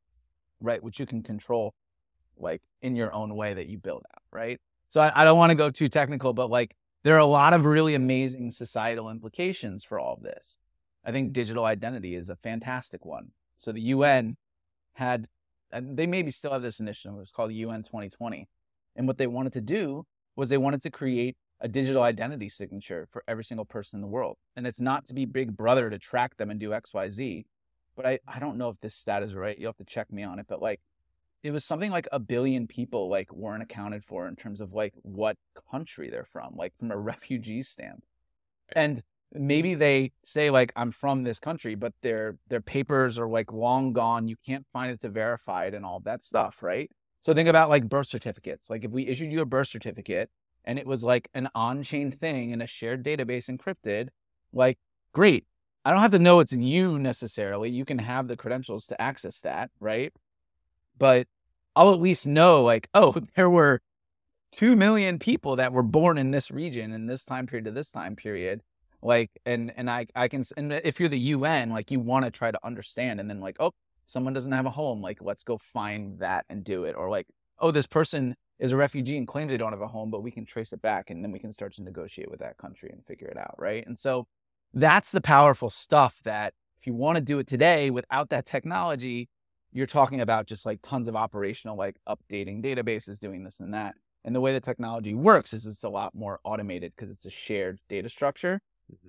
right? 0.62 0.82
Which 0.82 1.00
you 1.00 1.06
can 1.06 1.22
control 1.22 1.74
like 2.38 2.62
in 2.82 2.96
your 2.96 3.14
own 3.14 3.36
way 3.36 3.54
that 3.54 3.68
you 3.68 3.78
build 3.78 4.04
out, 4.14 4.24
right? 4.32 4.60
So 4.88 5.02
I, 5.02 5.12
I 5.16 5.24
don't 5.24 5.38
want 5.38 5.52
to 5.52 5.56
go 5.56 5.70
too 5.70 5.88
technical, 5.88 6.34
but 6.34 6.50
like 6.50 6.76
there 7.04 7.16
are 7.16 7.20
a 7.20 7.26
lot 7.26 7.54
of 7.54 7.66
really 7.66 7.96
amazing 7.96 8.52
societal 8.52 9.10
implications 9.10 9.84
for 9.84 10.00
all 10.00 10.16
of 10.16 10.24
this. 10.24 10.58
I 11.04 11.12
think 11.12 11.34
digital 11.34 11.66
identity 11.66 12.16
is 12.16 12.30
a 12.30 12.36
fantastic 12.36 13.06
one. 13.06 13.32
So 13.60 13.72
the 13.72 13.82
UN 13.82 14.38
had, 14.94 15.28
and 15.72 15.98
they 15.98 16.08
maybe 16.08 16.32
still 16.32 16.52
have 16.52 16.64
this 16.64 16.80
initiative, 16.80 17.16
it 17.16 17.20
was 17.20 17.32
called 17.32 17.54
UN 17.54 17.84
2020. 17.84 18.48
And 18.96 19.08
what 19.08 19.18
they 19.18 19.28
wanted 19.28 19.54
to 19.54 19.62
do 19.62 20.06
was 20.36 20.50
they 20.50 20.58
wanted 20.58 20.82
to 20.82 20.90
create 20.90 21.38
a 21.62 21.68
digital 21.68 22.04
identity 22.04 22.50
signature 22.50 23.08
for 23.12 23.24
every 23.28 23.44
single 23.44 23.66
person 23.66 23.98
in 23.98 24.02
the 24.02 24.08
world. 24.08 24.38
And 24.56 24.68
it's 24.68 24.82
not 24.82 25.06
to 25.06 25.14
be 25.14 25.26
big 25.26 25.56
brother 25.56 25.90
to 25.90 25.98
track 25.98 26.38
them 26.38 26.50
and 26.50 26.60
do 26.60 26.72
XYZ. 26.72 27.46
But 27.96 28.06
I, 28.06 28.20
I 28.28 28.40
don't 28.40 28.58
know 28.58 28.70
if 28.70 28.80
this 28.82 28.96
stat 28.96 29.24
is 29.24 29.34
right. 29.34 29.58
You'll 29.58 29.70
have 29.70 29.78
to 29.78 29.86
check 29.86 30.12
me 30.12 30.24
on 30.24 30.40
it. 30.40 30.48
But 30.50 30.62
like 30.62 30.82
it 31.44 31.52
was 31.52 31.64
something 31.64 31.92
like 31.92 32.08
a 32.12 32.20
billion 32.20 32.68
people 32.68 33.08
like 33.08 33.32
weren't 33.32 33.64
accounted 33.64 34.04
for 34.04 34.28
in 34.28 34.36
terms 34.36 34.62
of 34.62 34.74
like 34.74 34.94
what 35.04 35.38
country 35.72 36.10
they're 36.10 36.26
from, 36.26 36.56
like 36.56 36.74
from 36.78 36.92
a 36.92 36.98
refugee 37.12 37.64
stamp. 37.64 38.04
And 38.76 39.02
maybe 39.32 39.76
they 39.76 40.12
say 40.24 40.50
like 40.50 40.74
I'm 40.76 40.92
from 40.92 41.24
this 41.24 41.40
country, 41.40 41.76
but 41.76 41.94
their 42.02 42.38
their 42.48 42.62
papers 42.62 43.18
are 43.18 43.28
like 43.28 43.54
long 43.54 43.94
gone. 43.94 44.28
You 44.28 44.36
can't 44.46 44.66
find 44.74 44.92
it 44.92 45.02
to 45.02 45.10
verify 45.10 45.66
it 45.66 45.74
and 45.74 45.86
all 45.86 46.00
that 46.02 46.24
stuff, 46.24 46.62
right? 46.62 46.90
So 47.22 47.34
think 47.34 47.48
about 47.48 47.70
like 47.70 47.88
birth 47.88 48.08
certificates. 48.08 48.70
Like 48.70 48.84
if 48.84 48.92
we 48.92 49.08
issued 49.08 49.32
you 49.32 49.42
a 49.42 49.46
birth 49.46 49.68
certificate 49.68 50.30
and 50.66 50.80
it 50.80 50.88
was 50.88 51.04
like 51.04 51.30
an 51.34 51.50
on-chain 51.56 52.12
thing 52.12 52.52
in 52.52 52.62
a 52.62 52.68
shared 52.68 53.04
database 53.04 53.50
encrypted, 53.50 54.10
like 54.54 54.78
great. 55.14 55.46
I 55.84 55.92
don't 55.92 56.00
have 56.00 56.12
to 56.12 56.20
know 56.20 56.40
it's 56.40 56.52
you 56.52 56.98
necessarily. 56.98 57.70
You 57.70 57.86
can 57.86 58.00
have 58.00 58.28
the 58.28 58.38
credentials 58.38 58.88
to 58.88 59.00
access 59.02 59.40
that, 59.42 59.70
right? 59.80 60.12
But 60.98 61.28
I'll 61.76 61.94
at 61.94 62.02
least 62.02 62.26
know 62.26 62.64
like, 62.64 62.90
oh, 62.94 63.16
there 63.36 63.50
were 63.50 63.82
2 64.54 64.76
million 64.76 65.20
people 65.20 65.58
that 65.58 65.74
were 65.74 65.84
born 65.84 66.18
in 66.18 66.32
this 66.32 66.50
region 66.50 66.94
in 66.94 67.08
this 67.08 67.26
time 67.26 67.46
period 67.46 67.66
to 67.66 67.72
this 67.72 67.92
time 67.92 68.16
period 68.16 68.62
like 69.02 69.30
and 69.46 69.74
and 69.76 69.90
i 69.90 70.06
i 70.16 70.30
can 70.30 70.44
and 70.56 70.72
if 70.72 70.98
you're 71.00 71.10
the 71.10 71.34
un 71.34 71.70
like 71.70 71.92
you 71.92 72.00
want 72.00 72.24
to 72.24 72.32
try 72.32 72.52
to 72.52 72.66
understand 72.66 73.20
and 73.20 73.30
then 73.30 73.42
like 73.42 73.58
oh 73.60 73.72
someone 74.06 74.34
doesn't 74.34 74.54
have 74.54 74.66
a 74.66 74.70
home 74.70 75.02
like 75.02 75.22
let's 75.22 75.44
go 75.44 75.58
find 75.58 76.20
that 76.20 76.46
and 76.50 76.64
do 76.64 76.86
it 76.86 76.96
or 76.96 77.10
like 77.10 77.28
oh 77.60 77.72
this 77.72 77.88
person 77.88 78.36
is 78.60 78.72
a 78.72 78.78
refugee 78.78 79.18
and 79.18 79.28
claims 79.28 79.52
they 79.52 79.58
don't 79.58 79.74
have 79.74 79.82
a 79.82 79.88
home 79.88 80.10
but 80.10 80.24
we 80.24 80.32
can 80.32 80.46
trace 80.46 80.74
it 80.74 80.82
back 80.82 81.10
and 81.10 81.24
then 81.24 81.32
we 81.32 81.40
can 81.40 81.52
start 81.52 81.74
to 81.74 81.84
negotiate 81.84 82.30
with 82.30 82.40
that 82.40 82.58
country 82.58 82.90
and 82.92 83.06
figure 83.06 83.28
it 83.28 83.38
out 83.38 83.56
right 83.58 83.86
and 83.88 83.98
so 83.98 84.28
that's 84.74 85.12
the 85.12 85.22
powerful 85.22 85.70
stuff 85.70 86.20
that 86.24 86.54
if 86.80 86.88
you 86.88 86.94
want 86.94 87.16
to 87.18 87.22
do 87.22 87.40
it 87.40 87.48
today 87.48 87.90
without 87.90 88.30
that 88.30 88.46
technology 88.46 89.30
you're 89.72 89.86
talking 89.86 90.22
about 90.22 90.48
just 90.48 90.66
like 90.66 90.80
tons 90.82 91.08
of 91.08 91.16
operational 91.16 91.76
like 91.76 91.98
updating 92.08 92.64
databases 92.64 93.20
doing 93.20 93.44
this 93.44 93.60
and 93.60 93.74
that 93.74 93.96
and 94.26 94.36
the 94.36 94.42
way 94.42 94.52
the 94.52 94.60
technology 94.60 95.14
works 95.14 95.54
is 95.54 95.68
it's 95.68 95.84
a 95.84 95.90
lot 95.90 96.16
more 96.16 96.40
automated 96.44 96.94
because 96.96 97.12
it's 97.12 97.28
a 97.28 97.30
shared 97.30 97.80
data 97.88 98.10
structure. 98.10 98.60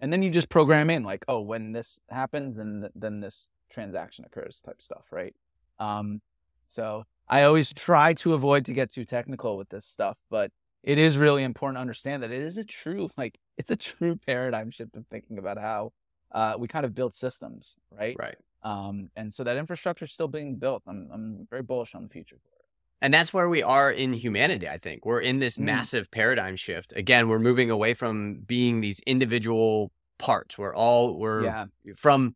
And 0.01 0.13
then 0.13 0.23
you 0.23 0.31
just 0.31 0.51
program 0.51 0.91
in 0.91 1.05
like, 1.05 1.25
oh, 1.27 1.41
when 1.41 1.73
this 1.73 1.99
happens, 2.11 2.57
then 2.57 2.81
th- 2.83 2.93
then 2.95 3.21
this 3.21 3.49
transaction 3.71 4.27
occurs, 4.27 4.61
type 4.61 4.81
stuff, 4.81 5.07
right? 5.11 5.35
Um, 5.79 6.21
so 6.67 7.05
I 7.29 7.43
always 7.43 7.73
try 7.73 8.15
to 8.15 8.35
avoid 8.35 8.65
to 8.67 8.73
get 8.73 8.91
too 8.93 9.05
technical 9.05 9.57
with 9.57 9.69
this 9.69 9.85
stuff, 9.85 10.17
but 10.31 10.51
it 10.83 10.99
is 10.99 11.19
really 11.19 11.43
important 11.43 11.77
to 11.77 11.81
understand 11.81 12.23
that 12.23 12.31
it 12.31 12.39
is 12.41 12.59
a 12.59 12.65
true 12.65 13.11
like 13.17 13.39
it's 13.59 13.71
a 13.71 13.77
true 13.77 14.17
paradigm 14.27 14.71
shift 14.71 14.95
of 14.97 15.07
thinking 15.09 15.39
about 15.39 15.59
how 15.59 15.93
uh, 16.33 16.55
we 16.59 16.69
kind 16.69 16.85
of 16.85 16.95
build 16.95 17.15
systems, 17.15 17.77
right? 17.91 18.17
right 18.19 18.37
Um, 18.63 19.11
and 19.17 19.33
so 19.33 19.43
that 19.45 19.57
infrastructure 19.57 20.05
is 20.05 20.13
still 20.13 20.29
being 20.29 20.57
built. 20.57 20.83
I'm 20.87 21.09
I'm 21.13 21.47
very 21.51 21.63
bullish 21.63 21.95
on 21.95 22.03
the 22.03 22.09
future 22.09 22.37
for 22.43 22.51
it. 22.59 22.65
and 23.03 23.13
that's 23.13 23.33
where 23.35 23.49
we 23.49 23.63
are 23.63 23.91
in 23.91 24.13
humanity 24.13 24.69
i 24.69 24.79
think 24.79 25.05
we're 25.05 25.21
in 25.21 25.39
this 25.41 25.57
Mm. 25.59 25.65
massive 25.65 26.11
paradigm 26.11 26.57
shift 26.57 26.93
again 26.97 27.29
we're 27.29 27.39
moving 27.51 27.71
away 27.71 27.93
from 27.95 28.41
being 28.47 28.81
these 28.81 29.01
individual 29.01 29.91
parts 30.19 30.57
we're 30.59 30.75
all 30.75 31.19
we're 31.19 31.43
Yeah. 31.45 31.67
from 31.97 32.35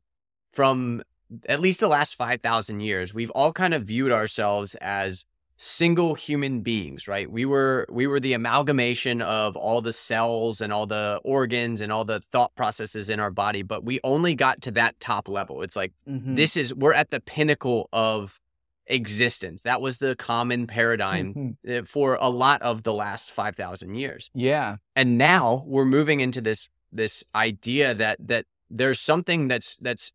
from 0.52 1.02
at 1.48 1.60
least 1.60 1.80
the 1.80 1.88
last 1.88 2.14
5000 2.16 2.80
years 2.80 3.14
we've 3.14 3.30
all 3.30 3.52
kind 3.52 3.74
of 3.74 3.84
viewed 3.84 4.12
ourselves 4.12 4.74
as 4.76 5.24
single 5.56 6.14
human 6.14 6.60
beings 6.62 7.06
right 7.06 7.30
we 7.30 7.44
were 7.44 7.86
we 7.90 8.06
were 8.06 8.18
the 8.18 8.32
amalgamation 8.32 9.20
of 9.20 9.56
all 9.56 9.80
the 9.82 9.92
cells 9.92 10.60
and 10.62 10.72
all 10.72 10.86
the 10.86 11.20
organs 11.22 11.80
and 11.82 11.92
all 11.92 12.04
the 12.04 12.20
thought 12.32 12.54
processes 12.54 13.10
in 13.10 13.20
our 13.20 13.30
body 13.30 13.62
but 13.62 13.84
we 13.84 14.00
only 14.02 14.34
got 14.34 14.62
to 14.62 14.70
that 14.70 14.98
top 15.00 15.28
level 15.28 15.60
it's 15.62 15.76
like 15.76 15.92
Mhm. 16.08 16.34
this 16.36 16.56
is 16.56 16.74
we're 16.74 16.94
at 16.94 17.10
the 17.10 17.20
pinnacle 17.20 17.88
of 17.92 18.40
existence 18.86 19.62
that 19.62 19.80
was 19.80 19.98
the 19.98 20.16
common 20.16 20.66
paradigm 20.66 21.56
Mhm. 21.64 21.80
uh, 21.80 21.84
for 21.84 22.16
a 22.20 22.28
lot 22.28 22.60
of 22.62 22.82
the 22.82 22.92
last 22.92 23.30
5000 23.30 23.94
years 23.94 24.30
Yeah. 24.34 24.76
and 24.96 25.16
now 25.16 25.62
we're 25.66 25.84
moving 25.84 26.20
into 26.20 26.40
this 26.40 26.68
this 26.92 27.22
idea 27.34 27.94
that 27.94 28.16
that 28.26 28.46
there's 28.68 28.98
something 28.98 29.46
that's 29.48 29.76
that's 29.80 30.12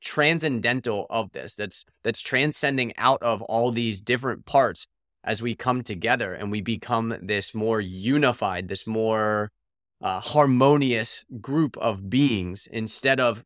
transcendental 0.00 1.06
of 1.10 1.32
this 1.32 1.54
that's 1.54 1.84
that's 2.04 2.20
transcending 2.20 2.92
out 2.96 3.22
of 3.22 3.42
all 3.42 3.70
these 3.70 4.00
different 4.00 4.44
parts 4.46 4.86
as 5.24 5.42
we 5.42 5.54
come 5.54 5.82
together 5.82 6.34
and 6.34 6.50
we 6.50 6.60
become 6.60 7.14
this 7.20 7.54
more 7.54 7.80
unified 7.80 8.68
this 8.68 8.86
more 8.86 9.50
uh, 10.00 10.20
harmonious 10.20 11.24
group 11.40 11.76
of 11.78 12.08
beings 12.08 12.68
instead 12.72 13.18
of 13.18 13.44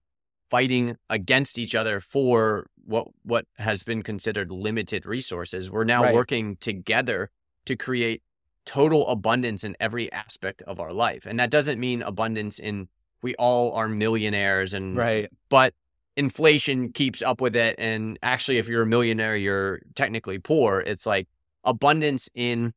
fighting 0.51 0.97
against 1.09 1.59
each 1.59 1.75
other 1.75 1.99
for 2.01 2.67
what 2.85 3.07
what 3.23 3.47
has 3.57 3.83
been 3.83 4.03
considered 4.03 4.51
limited 4.51 5.07
resources 5.07 5.71
we're 5.71 5.85
now 5.85 6.03
Right. 6.03 6.15
working 6.15 6.57
together 6.57 7.31
to 7.65 7.77
create 7.77 8.23
total 8.67 9.09
abundance 9.09 9.65
in 9.65 9.77
every 9.81 10.13
aspect 10.13 10.63
of 10.63 10.79
our 10.79 10.93
life 10.93 11.25
and 11.27 11.41
that 11.41 11.51
doesn't 11.51 11.81
mean 11.81 12.03
abundance 12.03 12.59
in 12.59 12.89
we 13.23 13.35
all 13.37 13.73
are 13.73 13.89
millionaires 13.89 14.75
and 14.75 14.97
Right. 14.97 15.31
but 15.49 15.73
inflation 16.17 16.93
keeps 16.93 17.23
up 17.23 17.41
with 17.41 17.57
it 17.57 17.75
and 17.79 18.19
actually 18.23 18.59
if 18.59 18.69
you're 18.69 18.83
a 18.83 18.87
millionaire 18.87 19.37
you're 19.37 19.81
technically 19.95 20.39
poor. 20.39 20.81
It's 20.81 21.07
like 21.07 21.29
abundance 21.65 22.29
in 22.35 22.75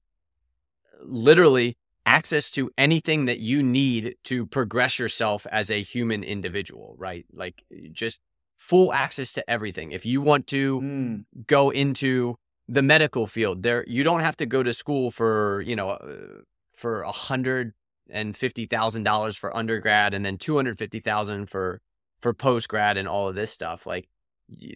literally 1.01 1.77
access 2.05 2.51
to 2.51 2.69
anything 2.77 3.25
that 3.25 3.39
you 3.39 3.63
need 3.63 4.15
to 4.23 4.45
progress 4.45 4.99
yourself 4.99 5.45
as 5.51 5.71
a 5.71 5.81
human 5.81 6.23
individual 6.23 6.95
right? 6.97 7.25
Like 7.33 7.63
just 7.91 8.21
full 8.57 8.93
access 8.93 9.33
to 9.33 9.49
everything. 9.49 9.91
If 9.91 10.05
you 10.05 10.21
want 10.21 10.47
to 10.47 10.81
Mm, 10.81 11.25
go 11.47 11.69
into 11.71 12.35
the 12.67 12.81
medical 12.81 13.27
field 13.27 13.61
there 13.61 13.83
you 13.87 14.03
don't 14.03 14.21
have 14.21 14.35
to 14.35 14.45
go 14.45 14.63
to 14.63 14.73
school 14.73 15.11
for 15.11 15.61
you 15.61 15.75
know 15.75 15.91
uh, 15.91 16.41
for 16.75 17.01
a 17.03 17.11
hundred 17.11 17.73
and 18.09 18.35
fifty 18.35 18.65
thousand 18.65 19.03
dollars 19.03 19.35
for 19.37 19.55
undergrad 19.55 20.13
and 20.15 20.25
then 20.25 20.37
two 20.37 20.55
hundred 20.55 20.77
fifty 20.77 20.99
thousand 20.99 21.47
for 21.47 21.79
for 22.21 22.33
post 22.33 22.67
grad 22.67 22.97
and 22.97 23.07
all 23.07 23.27
of 23.27 23.35
this 23.35 23.51
stuff 23.51 23.85
like 23.85 24.07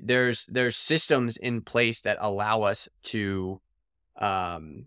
there's 0.02 0.46
there's 0.48 0.76
systems 0.76 1.38
in 1.38 1.62
place 1.62 2.02
that 2.02 2.18
allow 2.20 2.64
us 2.64 2.90
to 3.04 3.62
um 4.20 4.86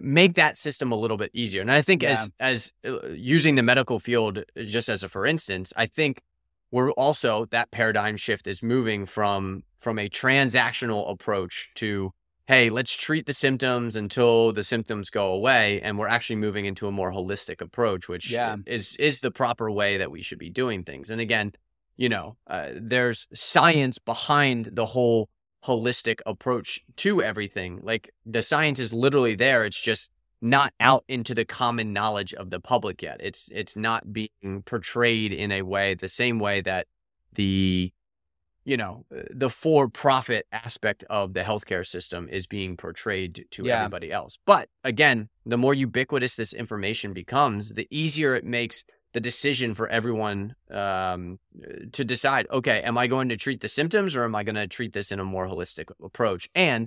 make 0.00 0.34
that 0.34 0.58
system 0.58 0.92
a 0.92 0.96
little 0.96 1.16
bit 1.16 1.30
easier. 1.32 1.60
And 1.62 1.72
i 1.72 1.82
think 1.82 2.02
as 2.02 2.30
as 2.38 2.72
uh, 2.84 3.08
using 3.08 3.54
the 3.54 3.62
medical 3.62 3.98
field 3.98 4.38
uh, 4.38 4.62
just 4.62 4.88
as 4.88 5.02
a 5.02 5.08
for 5.08 5.26
instance 5.26 5.72
i 5.76 5.86
think 5.86 6.22
we're 6.70 6.92
also 6.92 7.46
that 7.46 7.70
paradigm 7.70 8.16
shift 8.16 8.46
is 8.46 8.62
moving 8.62 9.06
from 9.06 9.64
from 9.78 9.98
a 9.98 10.08
transactional 10.08 11.10
approach 11.10 11.70
to 11.76 12.12
hey 12.46 12.70
let's 12.70 12.92
treat 12.94 13.26
the 13.26 13.32
symptoms 13.32 13.96
until 13.96 14.52
the 14.52 14.64
symptoms 14.64 15.10
go 15.10 15.32
away 15.32 15.80
and 15.82 15.98
we're 15.98 16.08
actually 16.08 16.36
moving 16.36 16.64
into 16.64 16.86
a 16.88 16.92
more 16.92 17.12
holistic 17.12 17.60
approach 17.60 18.08
which 18.08 18.30
Yeah. 18.30 18.56
is 18.66 18.96
is 18.96 19.20
the 19.20 19.30
proper 19.30 19.70
way 19.70 19.96
that 19.98 20.10
we 20.10 20.22
should 20.22 20.38
be 20.38 20.50
doing 20.50 20.82
things. 20.84 21.10
And 21.10 21.20
again 21.20 21.52
you 21.96 22.08
know 22.08 22.36
uh, 22.46 22.70
there's 22.74 23.26
science 23.34 23.98
behind 23.98 24.70
the 24.72 24.86
whole 24.86 25.28
holistic 25.64 26.20
approach 26.24 26.80
to 26.96 27.22
everything. 27.22 27.80
Like 27.82 28.10
the 28.24 28.42
science 28.42 28.78
is 28.78 28.92
literally 28.92 29.34
there 29.34 29.64
it's 29.64 29.78
just 29.80 30.10
not 30.40 30.72
out 30.80 31.04
into 31.06 31.34
the 31.34 31.44
common 31.44 31.92
knowledge 31.92 32.32
of 32.32 32.48
the 32.48 32.60
public 32.60 33.02
yet. 33.02 33.18
It's 33.20 33.50
it's 33.52 33.76
not 33.76 34.12
being 34.12 34.62
portrayed 34.64 35.32
in 35.32 35.52
a 35.52 35.60
way 35.62 35.94
the 35.94 36.08
same 36.08 36.38
way 36.38 36.62
that 36.62 36.86
the 37.34 37.92
you 38.70 38.76
know 38.82 38.94
uh, 39.16 39.22
the 39.42 39.50
for 39.62 39.88
profit 39.88 40.44
aspect 40.52 41.00
of 41.18 41.24
the 41.36 41.44
healthcare 41.50 41.86
system 41.96 42.22
is 42.38 42.46
being 42.56 42.72
portrayed 42.84 43.32
to 43.54 43.60
Yeah. 43.64 43.76
everybody 43.78 44.10
else. 44.20 44.32
But 44.52 44.64
again 44.92 45.18
the 45.52 45.58
more 45.64 45.74
ubiquitous 45.86 46.34
this 46.36 46.52
information 46.64 47.12
becomes 47.22 47.62
the 47.78 47.86
easier 47.90 48.30
it 48.40 48.44
makes 48.44 48.76
the 49.12 49.20
decision 49.30 49.74
for 49.78 49.86
everyone 49.98 50.40
um, 50.82 51.20
to 51.96 52.02
decide 52.14 52.44
okay 52.58 52.78
am 52.90 52.96
i 53.02 53.06
going 53.14 53.28
to 53.30 53.36
treat 53.44 53.60
the 53.60 53.72
symptoms 53.78 54.10
or 54.16 54.22
am 54.24 54.34
i 54.40 54.42
going 54.48 54.60
to 54.62 54.68
treat 54.76 54.92
this 54.92 55.10
in 55.12 55.18
a 55.20 55.24
more 55.34 55.46
holistic 55.52 55.88
approach? 56.08 56.42
And 56.54 56.82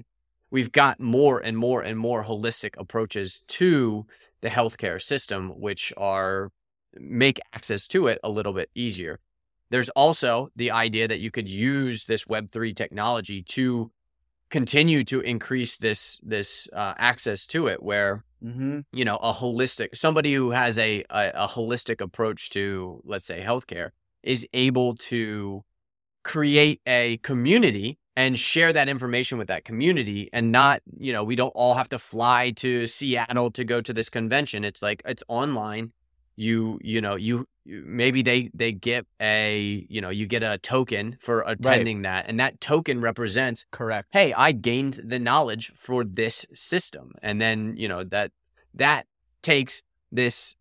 we've 0.56 0.72
got 0.84 0.96
more 1.18 1.38
and 1.48 1.56
more 1.58 1.82
and 1.90 1.98
more 2.08 2.22
holistic 2.32 2.74
approaches 2.84 3.30
to 3.60 4.06
the 4.44 4.50
healthcare 4.58 5.02
system 5.02 5.42
which 5.68 5.84
are 5.98 6.38
make 7.20 7.40
access 7.58 7.88
to 7.94 8.00
it 8.12 8.20
a 8.24 8.30
little 8.38 8.54
bit 8.60 8.70
easier 8.86 9.20
there's 9.74 9.90
also 9.90 10.50
the 10.56 10.70
idea 10.70 11.08
that 11.08 11.20
you 11.20 11.32
could 11.32 11.50
use 11.50 12.06
this 12.06 12.26
web3 12.26 12.76
technology 12.76 13.42
to 13.42 13.92
continue 14.52 15.04
to 15.04 15.20
increase 15.22 15.78
this 15.78 16.22
this 16.24 16.70
uh, 16.74 16.94
access 16.98 17.48
to 17.48 17.66
it 17.66 17.82
where 17.82 18.24
hmm 18.40 18.82
you 18.92 19.04
know 19.04 19.16
a 19.16 19.34
holistic 19.34 19.96
somebody 19.96 20.32
who 20.36 20.52
has 20.52 20.78
a, 20.78 21.04
a 21.10 21.32
a 21.46 21.48
holistic 21.48 22.02
approach 22.02 22.52
to 22.52 23.02
let's 23.04 23.26
say 23.26 23.42
healthcare 23.42 23.90
is 24.22 24.48
able 24.54 24.96
to 24.96 25.64
create 26.24 26.80
a 26.86 27.18
community 27.24 27.98
and 28.16 28.38
share 28.38 28.72
that 28.74 28.88
information 28.88 29.40
with 29.40 29.48
that 29.48 29.66
community 29.66 30.30
and 30.32 30.52
not 30.52 30.84
you 31.00 31.12
know 31.12 31.24
we 31.24 31.36
don't 31.36 31.56
all 31.56 31.74
have 31.74 31.90
to 31.90 31.98
fly 31.98 32.52
to 32.52 32.88
Seattle 32.88 33.50
to 33.50 33.64
go 33.64 33.82
to 33.82 33.92
this 33.92 34.10
convention. 34.10 34.64
It's 34.64 34.84
like 34.84 35.02
it's 35.04 35.24
online 35.28 35.94
you 36.36 36.80
you 36.82 37.02
know 37.02 37.16
you 37.16 37.48
maybe 37.66 38.22
they 38.22 38.50
they 38.54 38.72
get 38.72 39.06
a 39.22 39.86
you 39.90 40.02
know 40.02 40.10
you 40.10 40.26
get 40.26 40.44
a 40.44 40.58
token 40.58 41.18
for 41.22 41.44
attending 41.48 42.02
that 42.02 42.26
and 42.28 42.40
that 42.40 42.60
token 42.60 43.00
represents 43.00 43.66
Correct. 43.72 44.10
hey 44.12 44.34
i 44.34 44.52
gained 44.52 45.02
the 45.06 45.20
knowledge 45.20 45.72
for 45.76 46.04
this 46.04 46.46
system 46.54 47.14
and 47.22 47.40
then 47.40 47.76
you 47.78 47.88
know 47.88 48.04
that 48.04 48.32
that 48.74 49.06
takes 49.42 49.84
this 50.12 50.56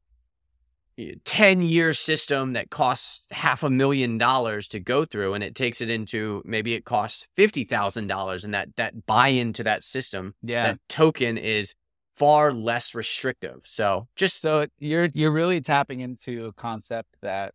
eh, 0.99 1.15
10 1.25 1.63
year 1.63 1.93
system 1.93 2.53
that 2.53 2.71
costs 2.71 3.27
half 3.31 3.63
a 3.63 3.71
million 3.71 4.19
dollars 4.19 4.69
to 4.69 4.79
go 4.79 5.05
through 5.05 5.35
and 5.35 5.43
it 5.43 5.55
takes 5.55 5.81
it 5.81 5.91
into 5.91 6.43
maybe 6.45 6.75
it 6.75 6.85
costs 6.85 7.27
$50,000 7.37 8.45
and 8.45 8.55
that 8.55 8.77
that 8.77 9.07
buy 9.07 9.29
into 9.29 9.65
that 9.65 9.83
system 9.85 10.35
Yeah. 10.43 10.65
that 10.65 10.79
token 10.89 11.37
is 11.39 11.75
far 12.23 12.53
less 12.53 12.95
restrictive 12.95 13.63
so 13.65 14.07
just 14.15 14.41
So 14.41 14.67
you're 14.79 15.09
you're 15.13 15.33
really 15.33 15.61
tapping 15.61 16.01
into 16.01 16.47
a 16.47 16.53
concept 16.53 17.17
that 17.21 17.53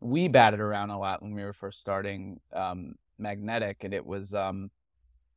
we 0.00 0.28
batted 0.28 0.60
around 0.60 0.90
a 0.90 0.98
lot 0.98 1.22
when 1.22 1.34
we 1.34 1.42
were 1.42 1.52
first 1.52 1.80
starting 1.80 2.40
um, 2.52 2.94
Magnetiq, 3.20 3.76
and 3.80 3.92
it 3.92 4.06
was 4.06 4.32
um, 4.32 4.70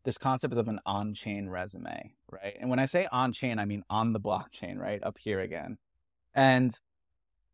this 0.04 0.18
concept 0.18 0.54
of 0.56 0.68
an 0.68 0.80
on-chain 0.86 1.50
resume, 1.50 2.14
right? 2.32 2.56
And 2.60 2.70
when 2.70 2.80
I 2.80 2.86
say 2.86 3.08
on-chain, 3.12 3.60
I 3.60 3.66
mean 3.66 3.84
on 3.90 4.14
the 4.14 4.20
blockchain, 4.20 4.78
right? 4.78 5.04
Up 5.04 5.18
here 5.18 5.42
again, 5.42 5.78
and 6.34 6.80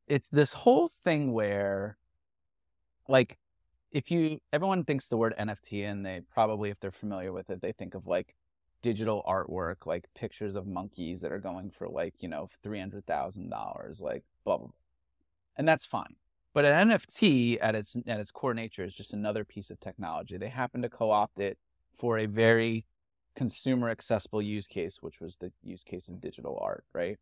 it's 0.06 0.30
this 0.30 0.54
whole 0.54 0.90
thing 1.04 1.32
where, 1.34 1.98
like, 3.08 3.38
if 3.92 4.12
you 4.12 4.40
everyone 4.54 4.84
thinks 4.84 5.08
the 5.08 5.18
word 5.18 5.34
NFT, 5.40 5.90
and 5.90 6.06
they 6.06 6.22
probably, 6.32 6.70
if 6.70 6.80
they're 6.80 6.92
familiar 6.92 7.32
with 7.32 7.50
it, 7.50 7.62
they 7.62 7.72
think 7.72 7.96
of 7.96 8.06
like 8.06 8.36
digital 8.82 9.24
artwork, 9.28 9.86
like 9.86 10.06
pictures 10.16 10.56
of 10.56 10.68
monkeys 10.68 11.22
that 11.22 11.32
are 11.32 11.40
going 11.40 11.72
for 11.72 11.88
like, 11.88 12.16
you 12.20 12.30
know, 12.30 12.48
$300,000, 12.66 14.02
like 14.02 14.24
blah, 14.44 14.58
blah, 14.58 14.68
blah. 14.68 14.74
And 15.56 15.68
that's 15.68 15.86
fine. 15.86 16.16
But 16.54 16.66
an 16.66 16.90
NFT 16.90 17.58
at 17.62 17.76
its, 17.76 17.96
at 18.08 18.20
its 18.20 18.32
core 18.32 18.54
nature 18.54 18.84
is 18.84 18.94
just 18.94 19.14
another 19.14 19.44
piece 19.44 19.70
of 19.70 19.80
technology. 19.80 20.38
They 20.38 20.50
happen 20.50 20.82
to 20.82 20.90
co 20.90 21.12
opt 21.12 21.40
it 21.40 21.58
for 21.94 22.18
a 22.18 22.26
very 22.26 22.86
consumer 23.36 23.90
accessible 23.90 24.42
use 24.42 24.68
case, 24.68 24.98
which 25.02 25.22
was 25.22 25.38
the 25.38 25.52
use 25.64 25.84
case 25.84 26.10
in 26.10 26.20
digital 26.20 26.58
art, 26.62 26.86
right? 26.94 27.18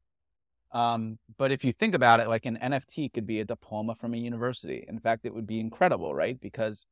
Um, 0.71 1.17
but 1.37 1.51
if 1.51 1.63
you 1.63 1.71
think 1.71 1.95
about 1.95 2.19
it, 2.19 2.27
like 2.27 2.45
an 2.45 2.57
NFT 2.61 3.13
could 3.13 3.25
be 3.25 3.39
a 3.39 3.45
diploma 3.45 3.95
from 3.95 4.13
a 4.13 4.17
university. 4.17 4.85
In 4.87 4.99
fact, 4.99 5.25
it 5.25 5.33
would 5.33 5.47
be 5.47 5.59
incredible, 5.59 6.13
right? 6.13 6.39
Because 6.39 6.85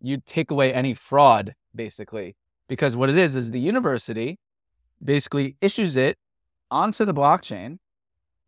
you'd 0.00 0.26
take 0.26 0.50
away 0.50 0.72
any 0.72 0.94
fraud, 0.94 1.54
basically. 1.74 2.36
Because 2.70 2.94
what 2.94 3.10
it 3.10 3.18
is 3.18 3.34
is 3.34 3.50
the 3.50 3.58
university 3.58 4.38
basically 5.02 5.56
issues 5.60 5.96
it 5.96 6.16
onto 6.70 7.04
the 7.04 7.12
blockchain. 7.12 7.78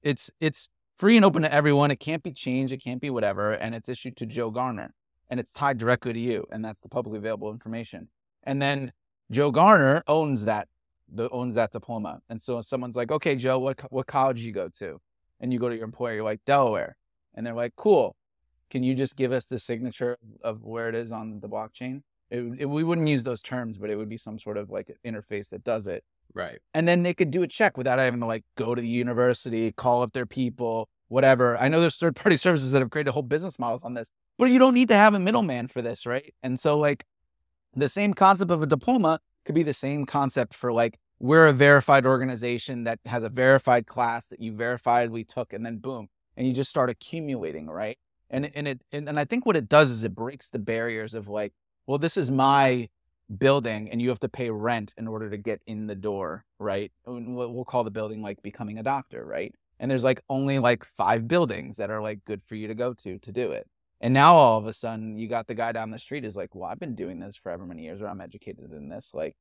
It's 0.00 0.30
it's 0.40 0.68
free 0.96 1.16
and 1.16 1.24
open 1.24 1.42
to 1.42 1.52
everyone. 1.52 1.90
It 1.90 1.98
can't 1.98 2.22
be 2.22 2.30
changed. 2.30 2.72
It 2.72 2.76
can't 2.76 3.00
be 3.00 3.10
whatever. 3.10 3.50
And 3.50 3.74
it's 3.74 3.88
issued 3.88 4.16
to 4.18 4.26
Joe 4.26 4.52
Garner, 4.52 4.94
and 5.28 5.40
it's 5.40 5.50
tied 5.50 5.76
directly 5.76 6.12
to 6.12 6.20
you, 6.20 6.46
and 6.52 6.64
that's 6.64 6.80
the 6.82 6.88
publicly 6.88 7.18
available 7.18 7.50
information. 7.50 8.10
And 8.44 8.62
then 8.62 8.92
Joe 9.32 9.50
Garner 9.50 10.04
owns 10.06 10.44
that 10.44 10.68
the, 11.12 11.28
owns 11.30 11.56
that 11.56 11.72
diploma. 11.72 12.20
And 12.28 12.40
so 12.40 12.62
someone's 12.62 12.94
like, 12.94 13.10
"Okay, 13.10 13.34
Joe, 13.34 13.58
what 13.58 13.80
what 13.90 14.06
college 14.06 14.40
you 14.42 14.52
go 14.52 14.68
to?" 14.78 15.00
and 15.40 15.52
you 15.52 15.58
go 15.58 15.68
to 15.68 15.74
your 15.74 15.84
employer, 15.84 16.14
you're 16.14 16.22
like 16.22 16.44
Delaware, 16.46 16.94
and 17.34 17.44
they're 17.44 17.54
like, 17.54 17.74
"Cool, 17.74 18.14
can 18.70 18.84
you 18.84 18.94
just 18.94 19.16
give 19.16 19.32
us 19.32 19.46
the 19.46 19.58
signature 19.58 20.16
of 20.42 20.62
where 20.62 20.88
it 20.88 20.94
is 20.94 21.10
on 21.10 21.40
the 21.40 21.48
blockchain?" 21.48 22.02
It, 22.32 22.60
it, 22.60 22.66
we 22.66 22.82
wouldn't 22.82 23.08
use 23.08 23.24
those 23.24 23.42
terms, 23.42 23.76
but 23.76 23.90
it 23.90 23.96
would 23.96 24.08
be 24.08 24.16
some 24.16 24.38
sort 24.38 24.56
of 24.56 24.70
like 24.70 24.96
interface 25.04 25.50
that 25.50 25.62
does 25.62 25.86
it 25.86 26.02
right 26.34 26.60
and 26.72 26.88
then 26.88 27.02
they 27.02 27.12
could 27.12 27.30
do 27.30 27.42
a 27.42 27.46
check 27.46 27.76
without 27.76 27.98
having 27.98 28.20
to 28.20 28.26
like 28.26 28.42
go 28.56 28.74
to 28.74 28.80
the 28.80 28.88
university, 28.88 29.70
call 29.72 30.02
up 30.02 30.14
their 30.14 30.24
people, 30.24 30.88
whatever. 31.08 31.58
I 31.58 31.68
know 31.68 31.80
there's 31.80 31.96
third 31.96 32.16
party 32.16 32.36
services 32.46 32.72
that 32.72 32.80
have 32.80 32.90
created 32.90 33.12
whole 33.12 33.22
business 33.22 33.58
models 33.58 33.84
on 33.84 33.94
this, 33.94 34.10
but 34.38 34.50
you 34.50 34.58
don't 34.58 34.74
need 34.74 34.88
to 34.88 34.96
have 34.96 35.14
a 35.14 35.20
middleman 35.20 35.68
for 35.68 35.82
this, 35.82 36.06
right? 36.06 36.34
And 36.42 36.58
so 36.58 36.78
like 36.78 37.04
the 37.74 37.88
same 37.88 38.14
concept 38.14 38.50
of 38.50 38.62
a 38.62 38.66
diploma 38.66 39.20
could 39.44 39.54
be 39.54 39.62
the 39.62 39.74
same 39.74 40.06
concept 40.06 40.54
for 40.54 40.72
like 40.72 40.98
we're 41.18 41.46
a 41.46 41.52
verified 41.52 42.04
organization 42.04 42.84
that 42.84 42.98
has 43.06 43.22
a 43.22 43.28
verified 43.28 43.86
class 43.86 44.26
that 44.26 44.40
you 44.40 44.52
verified 44.52 45.10
we 45.10 45.22
took 45.22 45.52
and 45.52 45.64
then 45.64 45.78
boom, 45.78 46.08
and 46.36 46.46
you 46.46 46.52
just 46.52 46.70
start 46.70 46.90
accumulating, 46.90 47.68
right? 47.68 47.98
And 48.28 48.50
and 48.54 48.66
it 48.66 48.82
and, 48.90 49.08
and 49.08 49.20
I 49.20 49.24
think 49.24 49.46
what 49.46 49.56
it 49.56 49.68
does 49.68 49.90
is 49.90 50.04
it 50.04 50.14
breaks 50.14 50.50
the 50.50 50.58
barriers 50.58 51.14
of 51.14 51.28
like, 51.28 51.52
well, 51.86 51.98
this 51.98 52.16
is 52.16 52.30
my 52.30 52.88
building 53.38 53.90
and 53.90 54.00
you 54.00 54.08
have 54.08 54.20
to 54.20 54.28
pay 54.28 54.50
rent 54.50 54.94
in 54.96 55.08
order 55.08 55.30
to 55.30 55.36
get 55.36 55.60
in 55.66 55.86
the 55.86 55.94
door, 55.94 56.44
right? 56.58 56.92
We'll 57.06 57.64
call 57.64 57.84
the 57.84 57.90
building 57.90 58.22
like 58.22 58.42
becoming 58.42 58.78
a 58.78 58.82
doctor, 58.82 59.24
right? 59.24 59.54
And 59.78 59.90
there's 59.90 60.04
like 60.04 60.22
only 60.28 60.58
like 60.58 60.84
five 60.84 61.26
buildings 61.26 61.76
that 61.78 61.90
are 61.90 62.02
like 62.02 62.24
good 62.24 62.42
for 62.46 62.54
you 62.54 62.68
to 62.68 62.74
go 62.74 62.92
to 62.94 63.18
to 63.18 63.32
do 63.32 63.52
it. 63.52 63.68
And 64.00 64.12
now 64.12 64.34
all 64.34 64.58
of 64.58 64.66
a 64.66 64.72
sudden 64.72 65.16
you 65.16 65.28
got 65.28 65.46
the 65.46 65.54
guy 65.54 65.72
down 65.72 65.90
the 65.90 65.98
street 65.98 66.24
is 66.24 66.36
like, 66.36 66.54
well, 66.54 66.70
I've 66.70 66.80
been 66.80 66.94
doing 66.94 67.20
this 67.20 67.36
for 67.36 67.50
ever 67.50 67.66
many 67.66 67.82
years 67.82 68.00
or 68.00 68.08
I'm 68.08 68.20
educated 68.20 68.72
in 68.72 68.88
this. 68.88 69.12
Like 69.14 69.36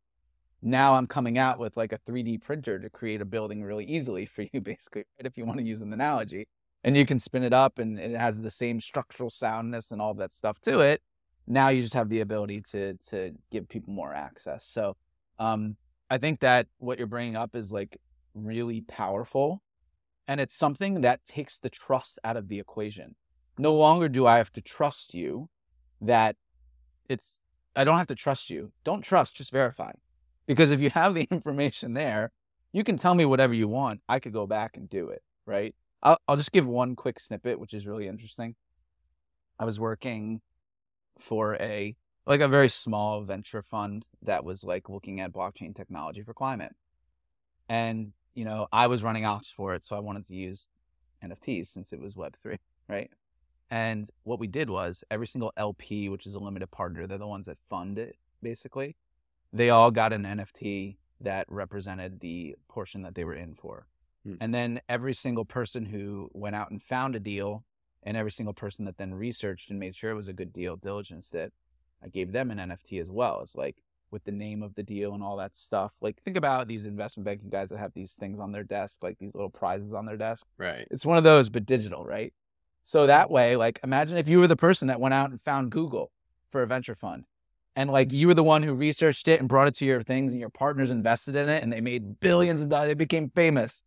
now 0.61 0.93
I'm 0.93 1.07
coming 1.07 1.37
out 1.37 1.59
with 1.59 1.75
like 1.77 1.91
a 1.91 1.99
3D 1.99 2.41
printer 2.41 2.79
to 2.79 2.89
create 2.89 3.21
a 3.21 3.25
building 3.25 3.63
really 3.63 3.85
easily 3.85 4.25
for 4.25 4.43
you, 4.53 4.61
basically, 4.61 5.03
right? 5.19 5.25
if 5.25 5.37
you 5.37 5.45
want 5.45 5.59
to 5.59 5.65
use 5.65 5.81
an 5.81 5.93
analogy. 5.93 6.47
And 6.83 6.97
you 6.97 7.05
can 7.05 7.19
spin 7.19 7.43
it 7.43 7.53
up 7.53 7.77
and 7.77 7.99
it 7.99 8.17
has 8.17 8.41
the 8.41 8.49
same 8.49 8.79
structural 8.79 9.29
soundness 9.29 9.91
and 9.91 10.01
all 10.01 10.15
that 10.15 10.33
stuff 10.33 10.59
to 10.61 10.79
it 10.79 11.01
now 11.51 11.69
you 11.69 11.81
just 11.81 11.93
have 11.93 12.09
the 12.09 12.21
ability 12.21 12.61
to 12.71 12.93
to 13.09 13.31
give 13.51 13.67
people 13.67 13.93
more 13.93 14.13
access. 14.13 14.65
So 14.65 14.95
um, 15.37 15.75
I 16.09 16.17
think 16.17 16.39
that 16.39 16.67
what 16.77 16.97
you're 16.97 17.07
bringing 17.07 17.35
up 17.35 17.55
is 17.55 17.71
like 17.71 17.99
really 18.33 18.81
powerful, 18.81 19.61
and 20.27 20.39
it's 20.39 20.55
something 20.55 21.01
that 21.01 21.25
takes 21.25 21.59
the 21.59 21.69
trust 21.69 22.19
out 22.23 22.37
of 22.37 22.47
the 22.47 22.59
equation. 22.59 23.15
No 23.57 23.75
longer 23.75 24.07
do 24.07 24.25
I 24.25 24.37
have 24.37 24.51
to 24.53 24.61
trust 24.61 25.13
you 25.13 25.49
that 25.99 26.35
it's 27.09 27.41
I 27.75 27.83
don't 27.83 27.97
have 27.97 28.07
to 28.07 28.15
trust 28.15 28.49
you. 28.49 28.71
Don't 28.83 29.01
trust, 29.01 29.35
just 29.35 29.51
verify. 29.51 29.91
Because 30.47 30.71
if 30.71 30.79
you 30.79 30.89
have 30.91 31.15
the 31.15 31.23
information 31.31 31.93
there, 31.93 32.31
you 32.73 32.83
can 32.83 32.97
tell 32.97 33.15
me 33.15 33.25
whatever 33.25 33.53
you 33.53 33.67
want. 33.67 34.01
I 34.07 34.19
could 34.19 34.33
go 34.33 34.47
back 34.47 34.77
and 34.77 34.89
do 34.89 35.09
it, 35.09 35.21
right? 35.45 35.75
I'll, 36.01 36.17
I'll 36.27 36.37
just 36.37 36.51
give 36.51 36.65
one 36.65 36.95
quick 36.95 37.19
snippet, 37.19 37.59
which 37.59 37.73
is 37.73 37.85
really 37.85 38.07
interesting. 38.07 38.55
I 39.59 39.65
was 39.65 39.79
working 39.79 40.41
for 41.21 41.55
a 41.55 41.95
like 42.25 42.41
a 42.41 42.47
very 42.47 42.69
small 42.69 43.23
venture 43.23 43.63
fund 43.63 44.05
that 44.21 44.43
was 44.43 44.63
like 44.63 44.89
looking 44.89 45.19
at 45.19 45.33
blockchain 45.33 45.75
technology 45.75 46.21
for 46.21 46.33
climate. 46.33 46.73
And, 47.67 48.13
you 48.35 48.45
know, 48.45 48.67
I 48.71 48.87
was 48.87 49.03
running 49.03 49.25
ops 49.25 49.51
for 49.51 49.73
it, 49.73 49.83
so 49.83 49.95
I 49.95 49.99
wanted 49.99 50.27
to 50.27 50.35
use 50.35 50.67
NFTs 51.23 51.67
since 51.67 51.93
it 51.93 51.99
was 51.99 52.15
Web3, 52.15 52.57
right? 52.89 53.09
And 53.69 54.07
what 54.23 54.39
we 54.39 54.47
did 54.47 54.69
was 54.69 55.03
every 55.09 55.27
single 55.27 55.51
LP, 55.57 56.09
which 56.09 56.27
is 56.27 56.35
a 56.35 56.39
limited 56.39 56.69
partner, 56.71 57.07
they're 57.07 57.17
the 57.17 57.27
ones 57.27 57.45
that 57.47 57.57
fund 57.69 57.97
it 57.97 58.17
basically, 58.43 58.95
they 59.53 59.69
all 59.69 59.91
got 59.91 60.13
an 60.13 60.23
NFT 60.23 60.97
that 61.21 61.45
represented 61.49 62.19
the 62.19 62.55
portion 62.67 63.03
that 63.03 63.15
they 63.15 63.23
were 63.23 63.35
in 63.35 63.53
for. 63.53 63.87
Hmm. 64.25 64.35
And 64.41 64.53
then 64.53 64.81
every 64.89 65.13
single 65.13 65.45
person 65.45 65.85
who 65.85 66.29
went 66.33 66.55
out 66.55 66.71
and 66.71 66.81
found 66.81 67.15
a 67.15 67.19
deal 67.19 67.63
and 68.03 68.17
every 68.17 68.31
single 68.31 68.53
person 68.53 68.85
that 68.85 68.97
then 68.97 69.13
researched 69.13 69.69
and 69.69 69.79
made 69.79 69.95
sure 69.95 70.11
it 70.11 70.15
was 70.15 70.27
a 70.27 70.33
good 70.33 70.53
deal, 70.53 70.75
diligence 70.75 71.29
that 71.31 71.51
I 72.03 72.07
gave 72.07 72.31
them 72.31 72.51
an 72.51 72.57
NFT 72.57 72.99
as 72.99 73.11
well. 73.11 73.41
It's 73.41 73.55
like 73.55 73.83
with 74.09 74.23
the 74.25 74.31
name 74.31 74.61
of 74.61 74.75
the 74.75 74.83
deal 74.83 75.13
and 75.13 75.23
all 75.23 75.37
that 75.37 75.55
stuff. 75.55 75.93
Like 76.01 76.21
think 76.23 76.37
about 76.37 76.67
these 76.67 76.85
investment 76.85 77.25
banking 77.25 77.49
guys 77.49 77.69
that 77.69 77.77
have 77.77 77.93
these 77.93 78.13
things 78.13 78.39
on 78.39 78.51
their 78.51 78.63
desk, 78.63 79.03
like 79.03 79.17
these 79.19 79.33
little 79.33 79.49
prizes 79.49 79.93
on 79.93 80.05
their 80.05 80.17
desk. 80.17 80.45
Right. 80.57 80.87
It's 80.91 81.05
one 81.05 81.17
of 81.17 81.23
those, 81.23 81.49
but 81.49 81.65
digital, 81.65 82.03
right? 82.03 82.33
So 82.83 83.07
that 83.07 83.29
way, 83.29 83.55
like 83.55 83.79
imagine 83.83 84.17
if 84.17 84.27
you 84.27 84.39
were 84.39 84.47
the 84.47 84.55
person 84.55 84.87
that 84.87 84.99
went 84.99 85.13
out 85.13 85.29
and 85.29 85.41
found 85.41 85.71
Google 85.71 86.11
for 86.51 86.61
a 86.61 86.67
venture 86.67 86.95
fund. 86.95 87.25
And 87.75 87.89
like 87.89 88.11
you 88.11 88.27
were 88.27 88.33
the 88.33 88.43
one 88.43 88.63
who 88.63 88.73
researched 88.73 89.27
it 89.27 89.39
and 89.39 89.47
brought 89.47 89.69
it 89.69 89.75
to 89.75 89.85
your 89.85 90.01
things 90.01 90.33
and 90.33 90.41
your 90.41 90.49
partners 90.49 90.89
invested 90.89 91.35
in 91.35 91.47
it 91.47 91.63
and 91.63 91.71
they 91.71 91.79
made 91.79 92.19
billions 92.19 92.61
of 92.61 92.69
dollars. 92.69 92.89
They 92.89 92.95
became 92.95 93.29
famous. 93.29 93.83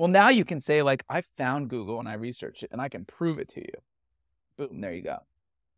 Well, 0.00 0.08
now 0.08 0.30
you 0.30 0.46
can 0.46 0.60
say, 0.60 0.80
like, 0.80 1.04
I 1.10 1.20
found 1.20 1.68
Google 1.68 2.00
and 2.00 2.08
I 2.08 2.14
researched 2.14 2.62
it 2.62 2.70
and 2.72 2.80
I 2.80 2.88
can 2.88 3.04
prove 3.04 3.38
it 3.38 3.50
to 3.50 3.60
you. 3.60 3.74
Boom, 4.56 4.80
there 4.80 4.94
you 4.94 5.02
go. 5.02 5.18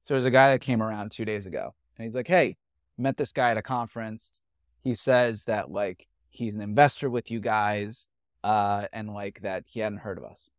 So 0.05 0.15
there's 0.15 0.25
a 0.25 0.31
guy 0.31 0.53
that 0.53 0.61
came 0.61 0.81
around 0.81 1.11
two 1.11 1.25
days 1.25 1.45
ago 1.45 1.75
and 1.99 2.05
he's 2.05 2.15
like, 2.15 2.29
Hey, 2.29 2.57
met 2.97 3.17
this 3.17 3.33
guy 3.33 3.51
at 3.51 3.57
a 3.57 3.63
conference. 3.63 4.41
He 4.81 4.95
says 4.95 5.47
that 5.47 5.73
like 5.73 6.07
he's 6.31 6.55
an 6.55 6.61
investor 6.61 7.11
with 7.11 7.33
you 7.33 7.41
guys, 7.41 8.07
uh, 8.45 8.87
and 8.93 9.13
like 9.13 9.41
that 9.43 9.65
he 9.67 9.81
hadn't 9.81 9.99
heard 9.99 10.19
of 10.19 10.25
us. 10.25 10.51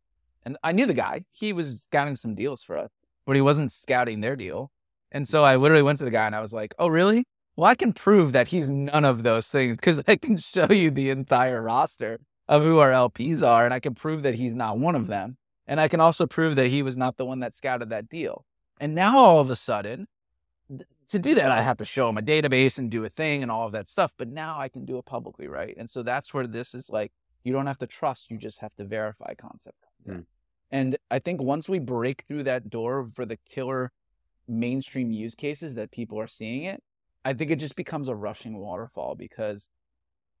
And 0.42 0.58
I 0.62 0.72
knew 0.72 0.84
the 0.84 0.92
guy. 0.92 1.24
He 1.32 1.54
was 1.54 1.84
scouting 1.84 2.16
some 2.16 2.34
deals 2.34 2.62
for 2.62 2.76
us, 2.76 2.90
but 3.24 3.34
he 3.34 3.40
wasn't 3.40 3.72
scouting 3.72 4.20
their 4.20 4.36
deal. 4.36 4.72
And 5.10 5.26
so 5.26 5.42
I 5.42 5.56
literally 5.56 5.82
went 5.82 5.96
to 6.00 6.04
the 6.04 6.10
guy 6.10 6.26
and 6.26 6.36
I 6.36 6.42
was 6.42 6.52
like, 6.52 6.74
Oh, 6.78 6.88
really? 6.88 7.24
Well, 7.56 7.70
I 7.70 7.76
can 7.76 7.94
prove 7.94 8.32
that 8.32 8.48
he's 8.48 8.68
none 8.68 9.06
of 9.06 9.22
those 9.22 9.48
things 9.48 9.78
because 9.78 10.04
I 10.06 10.16
can 10.16 10.36
show 10.36 10.70
you 10.70 10.90
the 10.90 11.08
entire 11.08 11.62
roster 11.62 12.20
of 12.48 12.62
who 12.62 12.78
our 12.78 12.90
LPs 12.90 13.42
are, 13.42 13.64
and 13.64 13.72
I 13.72 13.80
can 13.80 13.94
prove 13.94 14.22
that 14.22 14.34
he's 14.34 14.54
not 14.54 14.78
one 14.78 14.94
of 14.94 15.06
them. 15.06 15.36
And 15.66 15.80
I 15.80 15.88
can 15.88 16.00
also 16.00 16.26
prove 16.26 16.56
that 16.56 16.66
he 16.66 16.82
was 16.82 16.96
not 16.96 17.16
the 17.16 17.24
one 17.24 17.40
that 17.40 17.54
scouted 17.54 17.88
that 17.90 18.08
deal. 18.08 18.44
And 18.80 18.94
now 18.94 19.16
all 19.16 19.40
of 19.40 19.50
a 19.50 19.56
sudden, 19.56 20.08
to 21.08 21.18
do 21.18 21.34
that, 21.34 21.50
I 21.50 21.62
have 21.62 21.78
to 21.78 21.84
show 21.84 22.08
him 22.08 22.18
a 22.18 22.22
database 22.22 22.78
and 22.78 22.90
do 22.90 23.04
a 23.04 23.08
thing 23.08 23.42
and 23.42 23.50
all 23.50 23.66
of 23.66 23.72
that 23.72 23.88
stuff. 23.88 24.12
But 24.16 24.28
now 24.28 24.58
I 24.58 24.68
can 24.68 24.84
do 24.84 24.98
it 24.98 25.06
publicly, 25.06 25.48
right? 25.48 25.74
And 25.76 25.88
so 25.88 26.02
that's 26.02 26.34
where 26.34 26.46
this 26.46 26.74
is 26.74 26.90
like, 26.90 27.12
you 27.44 27.52
don't 27.52 27.66
have 27.66 27.78
to 27.78 27.86
trust, 27.86 28.30
you 28.30 28.38
just 28.38 28.60
have 28.60 28.74
to 28.76 28.84
verify 28.84 29.34
concept. 29.34 29.78
Mm. 30.08 30.24
And 30.70 30.96
I 31.10 31.18
think 31.18 31.42
once 31.42 31.68
we 31.68 31.78
break 31.78 32.24
through 32.26 32.42
that 32.44 32.70
door 32.70 33.08
for 33.14 33.24
the 33.24 33.38
killer 33.48 33.92
mainstream 34.48 35.12
use 35.12 35.34
cases 35.34 35.74
that 35.74 35.90
people 35.90 36.18
are 36.18 36.26
seeing 36.26 36.64
it, 36.64 36.82
I 37.24 37.32
think 37.32 37.50
it 37.50 37.56
just 37.56 37.76
becomes 37.76 38.08
a 38.08 38.14
rushing 38.14 38.58
waterfall 38.58 39.14
because 39.14 39.68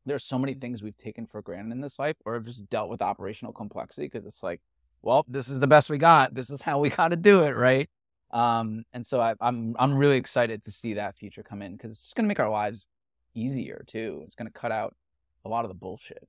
there's 0.06 0.24
so 0.24 0.38
many 0.38 0.54
things 0.54 0.82
we've 0.82 0.96
taken 0.96 1.26
for 1.26 1.42
granted 1.42 1.72
in 1.72 1.80
this 1.80 1.98
life 1.98 2.16
or 2.24 2.34
have 2.34 2.44
just 2.44 2.68
dealt 2.68 2.90
with 2.90 3.02
operational 3.02 3.52
complexity 3.52 4.06
because 4.06 4.26
it's 4.26 4.42
like, 4.42 4.60
well, 5.02 5.24
this 5.28 5.48
is 5.48 5.58
the 5.58 5.66
best 5.66 5.90
we 5.90 5.98
got. 5.98 6.34
This 6.34 6.50
is 6.50 6.62
how 6.62 6.78
we 6.78 6.90
got 6.90 7.08
to 7.08 7.16
do 7.16 7.42
it, 7.42 7.56
right? 7.56 7.88
Um, 8.30 8.84
and 8.92 9.06
so 9.06 9.20
I, 9.20 9.34
I'm 9.40 9.76
I'm 9.78 9.94
really 9.94 10.16
excited 10.16 10.64
to 10.64 10.72
see 10.72 10.94
that 10.94 11.16
future 11.16 11.42
come 11.42 11.62
in 11.62 11.76
because 11.76 11.92
it's 11.92 12.02
just 12.02 12.16
going 12.16 12.24
to 12.24 12.28
make 12.28 12.40
our 12.40 12.50
lives 12.50 12.86
easier 13.34 13.84
too. 13.86 14.22
It's 14.24 14.34
going 14.34 14.50
to 14.50 14.52
cut 14.52 14.72
out 14.72 14.94
a 15.44 15.48
lot 15.48 15.64
of 15.64 15.68
the 15.68 15.74
bullshit. 15.74 16.26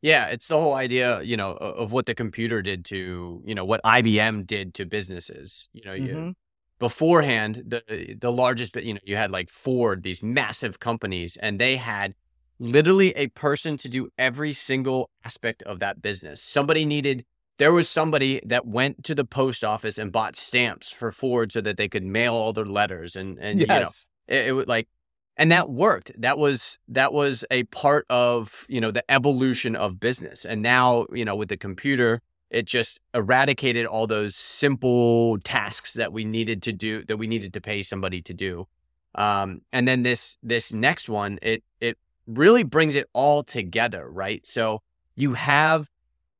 Yeah, 0.00 0.26
it's 0.26 0.46
the 0.46 0.54
whole 0.54 0.74
idea, 0.74 1.20
you 1.22 1.36
know, 1.36 1.52
of 1.52 1.90
what 1.90 2.06
the 2.06 2.14
computer 2.14 2.62
did 2.62 2.84
to, 2.86 3.42
you 3.44 3.54
know, 3.54 3.64
what 3.64 3.82
IBM 3.82 4.46
did 4.46 4.74
to 4.74 4.86
businesses. 4.86 5.68
You 5.72 5.84
know, 5.84 5.92
you 5.92 6.14
mm-hmm. 6.14 6.30
beforehand 6.78 7.64
the 7.66 8.16
the 8.20 8.30
largest, 8.30 8.76
you 8.76 8.94
know, 8.94 9.00
you 9.04 9.16
had 9.16 9.32
like 9.32 9.50
Ford, 9.50 10.04
these 10.04 10.22
massive 10.22 10.78
companies, 10.78 11.36
and 11.36 11.60
they 11.60 11.76
had 11.76 12.14
literally 12.58 13.12
a 13.16 13.28
person 13.28 13.76
to 13.78 13.88
do 13.88 14.08
every 14.18 14.52
single 14.52 15.10
aspect 15.24 15.62
of 15.62 15.80
that 15.80 16.02
business. 16.02 16.42
Somebody 16.42 16.84
needed, 16.84 17.24
there 17.58 17.72
was 17.72 17.88
somebody 17.88 18.40
that 18.44 18.66
went 18.66 19.04
to 19.04 19.14
the 19.14 19.24
post 19.24 19.64
office 19.64 19.98
and 19.98 20.12
bought 20.12 20.36
stamps 20.36 20.90
for 20.90 21.10
Ford 21.12 21.52
so 21.52 21.60
that 21.60 21.76
they 21.76 21.88
could 21.88 22.04
mail 22.04 22.34
all 22.34 22.52
their 22.52 22.64
letters. 22.64 23.16
And, 23.16 23.38
and 23.38 23.60
yes. 23.60 23.68
you 23.68 24.34
know, 24.34 24.40
it, 24.40 24.48
it 24.48 24.52
was 24.52 24.66
like, 24.66 24.88
and 25.36 25.52
that 25.52 25.70
worked. 25.70 26.10
That 26.20 26.36
was, 26.36 26.78
that 26.88 27.12
was 27.12 27.44
a 27.50 27.62
part 27.64 28.06
of, 28.10 28.66
you 28.68 28.80
know, 28.80 28.90
the 28.90 29.08
evolution 29.08 29.76
of 29.76 30.00
business. 30.00 30.44
And 30.44 30.62
now, 30.62 31.06
you 31.12 31.24
know, 31.24 31.36
with 31.36 31.48
the 31.48 31.56
computer, 31.56 32.20
it 32.50 32.64
just 32.64 32.98
eradicated 33.14 33.86
all 33.86 34.06
those 34.08 34.34
simple 34.34 35.38
tasks 35.38 35.92
that 35.92 36.12
we 36.12 36.24
needed 36.24 36.62
to 36.62 36.72
do, 36.72 37.04
that 37.04 37.18
we 37.18 37.28
needed 37.28 37.52
to 37.52 37.60
pay 37.60 37.82
somebody 37.82 38.20
to 38.22 38.34
do. 38.34 38.66
Um, 39.14 39.60
and 39.72 39.86
then 39.86 40.02
this, 40.02 40.38
this 40.42 40.72
next 40.72 41.08
one, 41.08 41.38
it, 41.40 41.62
it 41.80 41.98
really 42.28 42.62
brings 42.62 42.94
it 42.94 43.08
all 43.12 43.42
together, 43.42 44.08
right? 44.08 44.46
So 44.46 44.82
you 45.16 45.34
have 45.34 45.88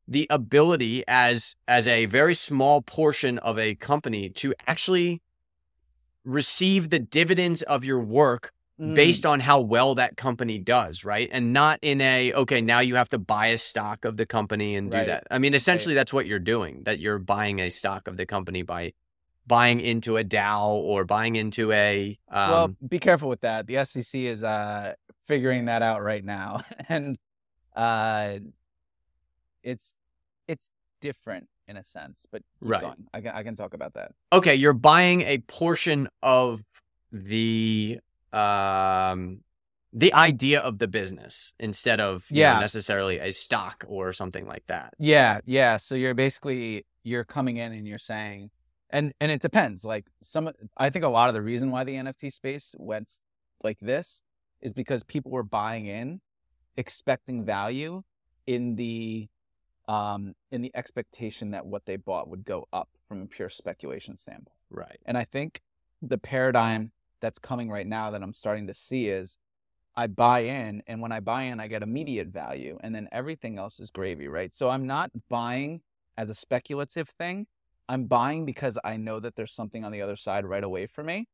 the 0.06 0.26
ability 0.30 1.04
as 1.08 1.56
as 1.66 1.88
a 1.88 2.06
very 2.06 2.34
small 2.34 2.82
portion 2.82 3.38
of 3.38 3.58
a 3.58 3.74
company 3.74 4.28
to 4.30 4.54
actually 4.66 5.22
receive 6.24 6.90
the 6.90 6.98
dividends 6.98 7.62
of 7.62 7.84
your 7.84 8.00
work 8.00 8.52
mm. 8.80 8.94
based 8.94 9.26
on 9.26 9.40
how 9.40 9.60
well 9.60 9.94
that 9.96 10.16
company 10.16 10.58
does, 10.58 11.04
right? 11.04 11.28
And 11.32 11.52
not 11.52 11.78
in 11.82 12.00
a 12.00 12.32
okay, 12.32 12.60
now 12.60 12.80
you 12.80 12.96
have 12.96 13.08
to 13.10 13.18
buy 13.18 13.48
a 13.48 13.58
stock 13.58 14.04
of 14.04 14.16
the 14.16 14.26
company 14.26 14.76
and 14.76 14.90
do 14.90 14.98
right. 14.98 15.06
that. 15.06 15.26
I 15.30 15.38
mean, 15.38 15.54
essentially 15.54 15.94
right. 15.94 16.00
that's 16.00 16.12
what 16.12 16.26
you're 16.26 16.38
doing. 16.38 16.82
That 16.84 16.98
you're 17.00 17.18
buying 17.18 17.60
a 17.60 17.68
stock 17.68 18.08
of 18.08 18.16
the 18.16 18.26
company 18.26 18.62
by 18.62 18.92
buying 19.46 19.80
into 19.80 20.18
a 20.18 20.24
DAO 20.24 20.68
or 20.68 21.04
buying 21.04 21.36
into 21.36 21.72
a 21.72 22.18
um, 22.30 22.50
Well, 22.50 22.76
be 22.86 22.98
careful 22.98 23.28
with 23.28 23.40
that. 23.40 23.66
The 23.66 23.84
SEC 23.84 24.20
is 24.20 24.44
uh 24.44 24.94
figuring 25.28 25.66
that 25.66 25.82
out 25.82 26.02
right 26.02 26.24
now, 26.24 26.62
and 26.88 27.16
uh, 27.76 28.38
it's 29.62 29.94
it's 30.48 30.70
different 31.00 31.48
in 31.68 31.76
a 31.76 31.84
sense. 31.84 32.26
But 32.32 32.42
right, 32.60 32.80
going. 32.80 33.06
I 33.14 33.20
can 33.20 33.34
I 33.34 33.42
can 33.44 33.54
talk 33.54 33.74
about 33.74 33.94
that. 33.94 34.12
Okay, 34.32 34.56
you're 34.56 34.72
buying 34.72 35.22
a 35.22 35.38
portion 35.38 36.08
of 36.22 36.64
the 37.12 38.00
um 38.32 39.40
the 39.92 40.12
idea 40.12 40.60
of 40.60 40.78
the 40.78 40.88
business 40.88 41.54
instead 41.58 42.00
of 42.00 42.26
yeah 42.30 42.54
know, 42.54 42.60
necessarily 42.60 43.18
a 43.18 43.32
stock 43.32 43.84
or 43.86 44.12
something 44.12 44.46
like 44.46 44.66
that. 44.66 44.94
Yeah, 44.98 45.40
yeah. 45.44 45.76
So 45.76 45.94
you're 45.94 46.14
basically 46.14 46.86
you're 47.04 47.24
coming 47.24 47.58
in 47.58 47.72
and 47.72 47.86
you're 47.86 47.98
saying, 47.98 48.50
and 48.90 49.12
and 49.20 49.30
it 49.30 49.40
depends. 49.40 49.84
Like 49.84 50.06
some, 50.22 50.50
I 50.76 50.90
think 50.90 51.04
a 51.04 51.08
lot 51.08 51.28
of 51.28 51.34
the 51.34 51.42
reason 51.42 51.70
why 51.70 51.84
the 51.84 51.94
NFT 51.94 52.32
space 52.32 52.74
went 52.78 53.20
like 53.62 53.78
this 53.80 54.22
is 54.60 54.72
because 54.72 55.02
people 55.02 55.30
were 55.30 55.42
buying 55.42 55.86
in 55.86 56.20
expecting 56.76 57.44
value 57.44 58.02
in 58.46 58.76
the 58.76 59.28
um, 59.88 60.34
in 60.50 60.60
the 60.60 60.70
expectation 60.74 61.50
that 61.52 61.64
what 61.64 61.86
they 61.86 61.96
bought 61.96 62.28
would 62.28 62.44
go 62.44 62.68
up 62.72 62.88
from 63.08 63.22
a 63.22 63.26
pure 63.26 63.48
speculation 63.48 64.16
standpoint. 64.16 64.54
Right. 64.70 64.98
And 65.06 65.16
I 65.16 65.24
think 65.24 65.62
the 66.02 66.18
paradigm 66.18 66.92
that's 67.20 67.38
coming 67.38 67.70
right 67.70 67.86
now 67.86 68.10
that 68.10 68.22
I'm 68.22 68.34
starting 68.34 68.66
to 68.66 68.74
see 68.74 69.08
is 69.08 69.38
I 69.96 70.06
buy 70.06 70.40
in, 70.40 70.82
and 70.86 71.00
when 71.00 71.10
I 71.10 71.20
buy 71.20 71.42
in, 71.44 71.58
I 71.58 71.66
get 71.66 71.82
immediate 71.82 72.28
value, 72.28 72.78
and 72.82 72.94
then 72.94 73.08
everything 73.10 73.58
else 73.58 73.80
is 73.80 73.90
gravy, 73.90 74.28
right? 74.28 74.54
So 74.54 74.68
I'm 74.68 74.86
not 74.86 75.10
buying 75.28 75.80
as 76.16 76.30
a 76.30 76.34
speculative 76.34 77.08
thing. 77.08 77.46
I'm 77.88 78.04
buying 78.04 78.44
because 78.44 78.78
I 78.84 78.96
know 78.96 79.18
that 79.18 79.34
there's 79.34 79.52
something 79.52 79.84
on 79.84 79.90
the 79.90 80.02
other 80.02 80.14
side 80.14 80.44
right 80.44 80.62
away 80.62 80.86
for 80.86 81.02
me. 81.02 81.26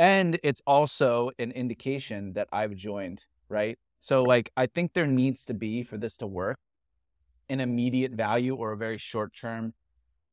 And 0.00 0.40
it's 0.42 0.62
also 0.66 1.30
an 1.38 1.52
indication 1.52 2.32
that 2.32 2.48
I've 2.50 2.74
joined, 2.74 3.26
right? 3.50 3.78
So, 3.98 4.22
like, 4.22 4.50
I 4.56 4.64
think 4.64 4.94
there 4.94 5.06
needs 5.06 5.44
to 5.44 5.52
be 5.52 5.82
for 5.82 5.98
this 5.98 6.16
to 6.16 6.26
work 6.26 6.58
an 7.50 7.60
immediate 7.60 8.12
value 8.12 8.54
or 8.54 8.72
a 8.72 8.78
very 8.78 8.96
short 8.96 9.34
term, 9.34 9.74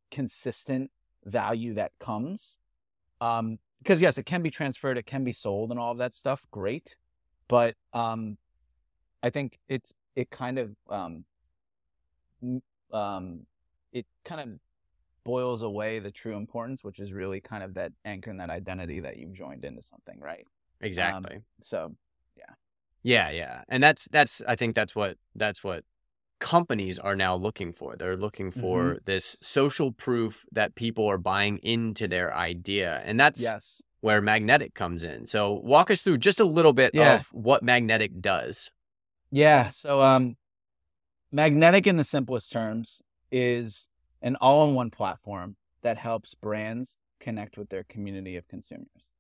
consistent 0.10 0.90
value 1.26 1.74
that 1.74 1.92
comes. 2.00 2.60
Um, 3.20 3.60
because 3.80 4.02
yes, 4.02 4.18
it 4.18 4.26
can 4.26 4.42
be 4.42 4.50
transferred, 4.50 4.98
it 4.98 5.06
can 5.06 5.26
be 5.26 5.34
sold, 5.34 5.70
and 5.70 5.78
all 5.78 5.92
of 5.92 5.98
that 5.98 6.14
stuff. 6.14 6.46
Great, 6.50 6.96
but 7.50 7.76
um, 7.92 8.38
I 9.22 9.30
think 9.30 9.60
it's 9.68 9.94
it 10.16 10.30
kind 10.30 10.60
of 10.60 10.72
um, 10.90 11.26
um, 12.94 13.42
it 13.92 14.06
kind 14.24 14.40
of 14.40 14.60
boils 15.28 15.62
away 15.62 16.00
the 16.00 16.10
true 16.12 16.36
importance, 16.38 16.84
which 16.84 17.00
is 17.00 17.12
really 17.12 17.42
kind 17.42 17.62
of 17.64 17.74
that 17.76 17.92
anchor 18.06 18.32
and 18.32 18.40
that 18.40 18.50
identity 18.50 19.02
that 19.02 19.18
you've 19.18 19.34
joined 19.34 19.64
into 19.66 19.82
something, 19.82 20.18
right? 20.20 20.46
Exactly. 20.82 21.36
Um, 21.36 21.44
so, 21.62 21.96
yeah, 22.38 22.54
yeah. 23.04 23.30
Yeah. 23.32 23.62
And 23.68 23.84
that's 23.84 24.08
that's 24.10 24.42
I 24.48 24.56
think 24.56 24.74
that's 24.74 24.96
what 24.96 25.18
that's 25.36 25.64
what 25.64 25.84
companies 26.40 26.98
are 27.00 27.16
now 27.16 27.36
looking 27.36 27.74
for. 27.74 27.96
They're 27.98 28.16
looking 28.16 28.52
for 28.52 28.78
Mm-hmm. 28.84 28.98
this 29.06 29.36
social 29.42 29.92
proof 29.92 30.46
that 30.54 30.76
people 30.76 31.06
are 31.10 31.18
buying 31.18 31.58
into 31.58 32.08
their 32.08 32.34
idea. 32.34 33.02
And 33.06 33.20
that's 33.20 33.42
yes, 33.42 33.82
where 34.02 34.22
Magnetiq 34.22 34.74
comes 34.76 35.04
in. 35.04 35.26
So 35.26 35.54
walk 35.54 35.92
us 35.92 36.02
through 36.02 36.20
just 36.20 36.40
a 36.40 36.46
little 36.46 36.74
bit 36.74 36.92
Yeah. 36.94 37.16
of 37.16 37.28
what 37.32 37.64
Magnetiq 37.64 38.22
does. 38.22 38.72
yeah. 39.32 39.70
So, 39.70 40.00
um, 40.02 40.38
Magnetiq 41.34 41.86
in 41.88 41.98
the 41.98 42.04
simplest 42.06 42.52
terms 42.54 43.02
is 43.32 43.90
an 44.22 44.36
all-in-one 44.38 44.90
platform 44.90 45.56
that 45.82 45.98
helps 45.98 46.34
brands 46.34 46.98
connect 47.20 47.58
with 47.58 47.70
their 47.70 47.84
community 47.84 48.36
of 48.36 48.48
consumers. 48.48 49.14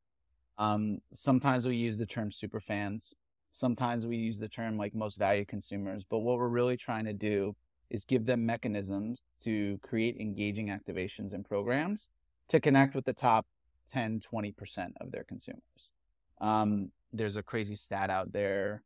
Um, 0.58 1.00
sometimes 1.14 1.68
we 1.68 1.76
use 1.76 1.98
the 1.98 2.06
term 2.06 2.32
super 2.32 2.60
fans. 2.60 3.16
Sometimes 3.52 4.08
we 4.08 4.18
use 4.18 4.40
the 4.40 4.50
term 4.50 4.78
like 4.78 4.94
most 4.94 5.18
valued 5.18 5.48
consumers. 5.48 6.04
But 6.04 6.20
what 6.20 6.38
we're 6.38 6.48
really 6.48 6.78
trying 6.78 7.06
to 7.06 7.14
do 7.14 7.56
is 7.90 8.06
give 8.06 8.26
them 8.26 8.46
mechanisms 8.46 9.24
to 9.44 9.80
create 9.82 10.18
engaging 10.20 10.68
activations 10.68 11.34
and 11.34 11.46
programs 11.46 12.10
to 12.50 12.60
connect 12.60 12.96
with 12.96 13.06
the 13.06 13.14
top 13.14 13.46
10, 13.92 14.20
20% 14.20 14.88
of 15.00 15.12
their 15.12 15.24
consumers. 15.24 15.94
Um, 16.42 16.92
there's 17.14 17.38
a 17.38 17.44
crazy 17.44 17.76
stat 17.76 18.10
out 18.10 18.32
there 18.32 18.84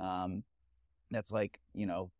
um, 0.00 0.42
that's 1.10 1.30
like, 1.30 1.60
you 1.74 1.86
know, 1.86 2.10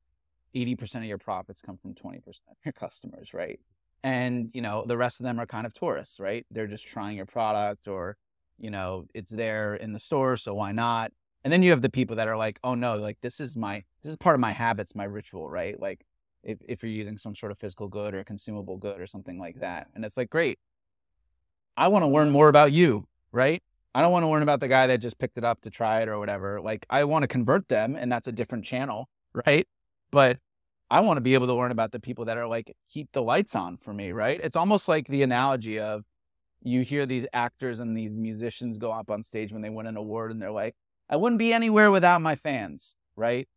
80% 0.55 0.97
of 0.97 1.05
your 1.05 1.19
profits 1.19 1.61
come 1.61 1.77
from 1.77 1.95
20% 1.95 2.19
of 2.27 2.57
your 2.65 2.73
customers, 2.73 3.33
right? 3.35 3.61
And, 4.03 4.51
you 4.53 4.63
know, 4.63 4.85
the 4.87 4.97
rest 4.97 5.21
of 5.21 5.25
them 5.25 5.41
are 5.41 5.47
kind 5.47 5.67
of 5.67 5.73
tourists, 5.73 6.21
right? 6.21 6.47
They're 6.51 6.67
just 6.67 6.87
trying 6.87 7.17
your 7.17 7.27
product 7.27 7.89
or, 7.89 8.17
you 8.59 8.71
know, 8.71 9.07
it's 9.15 9.31
there 9.31 9.75
in 9.75 9.93
the 9.93 9.99
store, 9.99 10.37
so 10.37 10.55
why 10.55 10.73
not? 10.73 11.13
And 11.45 11.53
then 11.53 11.63
you 11.63 11.71
have 11.71 11.83
the 11.83 11.91
people 11.91 12.17
that 12.17 12.29
are 12.29 12.37
like, 12.37 12.59
oh 12.63 12.75
no, 12.75 12.97
like 12.97 13.21
this 13.21 13.41
is 13.41 13.57
my, 13.57 13.85
this 14.03 14.11
is 14.11 14.17
part 14.17 14.35
of 14.35 14.41
my 14.41 14.53
habits, 14.53 14.95
my 14.95 15.05
ritual, 15.05 15.49
right? 15.49 15.79
Like 15.81 16.05
if, 16.43 16.59
if 16.69 16.83
you're 16.83 16.93
using 16.93 17.19
some 17.19 17.35
sort 17.35 17.53
of 17.53 17.59
physical 17.59 17.89
good 17.89 18.15
or 18.15 18.25
consumable 18.25 18.77
good 18.77 19.01
or 19.01 19.07
something 19.07 19.39
like 19.39 19.61
that. 19.61 19.89
And 19.95 20.05
it's 20.05 20.17
like, 20.17 20.31
great. 20.31 20.59
I 21.77 21.89
want 21.89 22.03
to 22.03 22.09
learn 22.09 22.31
more 22.31 22.49
about 22.49 22.73
you, 22.73 23.07
right? 23.31 23.63
I 23.95 24.03
don't 24.03 24.13
want 24.13 24.25
to 24.25 24.29
learn 24.29 24.43
about 24.43 24.61
the 24.61 24.69
guy 24.69 24.87
that 24.89 24.99
just 24.99 25.19
picked 25.19 25.39
it 25.39 25.45
up 25.45 25.61
to 25.63 25.71
try 25.71 26.03
it 26.03 26.09
or 26.09 26.19
whatever. 26.19 26.61
Like 26.61 26.87
I 26.91 27.05
want 27.05 27.23
to 27.23 27.29
convert 27.29 27.69
them 27.69 27.97
and 27.97 28.11
that's 28.11 28.27
a 28.27 28.33
different 28.33 28.65
channel, 28.65 29.09
right? 29.47 29.67
But 30.11 30.39
I 30.91 31.01
want 31.01 31.19
to 31.19 31.21
be 31.21 31.35
able 31.35 31.47
to 31.49 31.55
learn 31.55 31.71
about 31.71 31.93
the 31.93 32.01
people 32.01 32.25
that 32.27 32.39
are 32.39 32.47
like 32.47 32.75
keep 32.89 33.13
the 33.13 33.23
lights 33.23 33.55
on 33.55 33.77
for 33.77 33.93
me, 33.93 34.13
right? 34.13 34.41
It's 34.43 34.57
almost 34.57 34.89
like 34.89 35.07
the 35.09 35.23
analogy 35.23 35.79
of 35.79 36.05
you 36.63 36.83
hear 36.83 37.07
these 37.07 37.27
actors 37.33 37.81
and 37.81 37.97
these 37.97 38.11
musicians 38.11 38.79
go 38.79 38.91
up 38.91 39.11
on 39.11 39.23
stage 39.23 39.53
when 39.53 39.63
they 39.63 39.71
win 39.71 39.87
an 39.87 39.97
award 39.97 40.31
and 40.31 40.41
they're 40.41 40.51
like, 40.51 40.75
I 41.09 41.17
wouldn't 41.17 41.39
be 41.39 41.53
anywhere 41.53 41.91
without 41.91 42.21
my 42.21 42.37
fans, 42.37 42.97
right? 43.17 43.49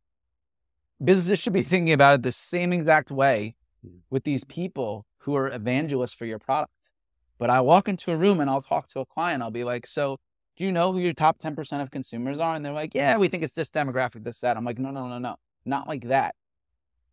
Businesses 1.03 1.39
should 1.39 1.53
be 1.53 1.63
thinking 1.63 1.93
about 1.93 2.15
it 2.15 2.23
the 2.23 2.31
same 2.31 2.71
exact 2.73 3.11
way 3.11 3.55
mm. 3.85 3.99
with 4.09 4.23
these 4.23 4.43
people 4.43 5.05
who 5.19 5.35
are 5.35 5.51
evangelists 5.51 6.13
for 6.13 6.25
your 6.25 6.39
product. 6.39 6.91
But 7.37 7.49
I 7.49 7.61
walk 7.61 7.87
into 7.87 8.11
a 8.11 8.15
room 8.15 8.39
and 8.39 8.49
I'll 8.49 8.61
talk 8.61 8.87
to 8.89 8.99
a 8.99 9.05
client. 9.05 9.41
I'll 9.41 9.51
be 9.51 9.63
like, 9.63 9.87
so 9.87 10.19
do 10.57 10.63
you 10.63 10.71
know 10.71 10.93
who 10.93 10.99
your 10.99 11.13
top 11.13 11.39
10% 11.39 11.81
of 11.81 11.89
consumers 11.89 12.39
are? 12.39 12.55
And 12.55 12.63
they're 12.63 12.71
like, 12.71 12.93
yeah, 12.93 13.17
we 13.17 13.27
think 13.27 13.41
it's 13.41 13.55
this 13.55 13.71
demographic, 13.71 14.23
this, 14.23 14.39
that. 14.41 14.57
I'm 14.57 14.63
like, 14.63 14.77
no, 14.77 14.91
no, 14.91 15.07
no, 15.07 15.17
no, 15.17 15.37
not 15.65 15.87
like 15.87 16.03
that. 16.03 16.35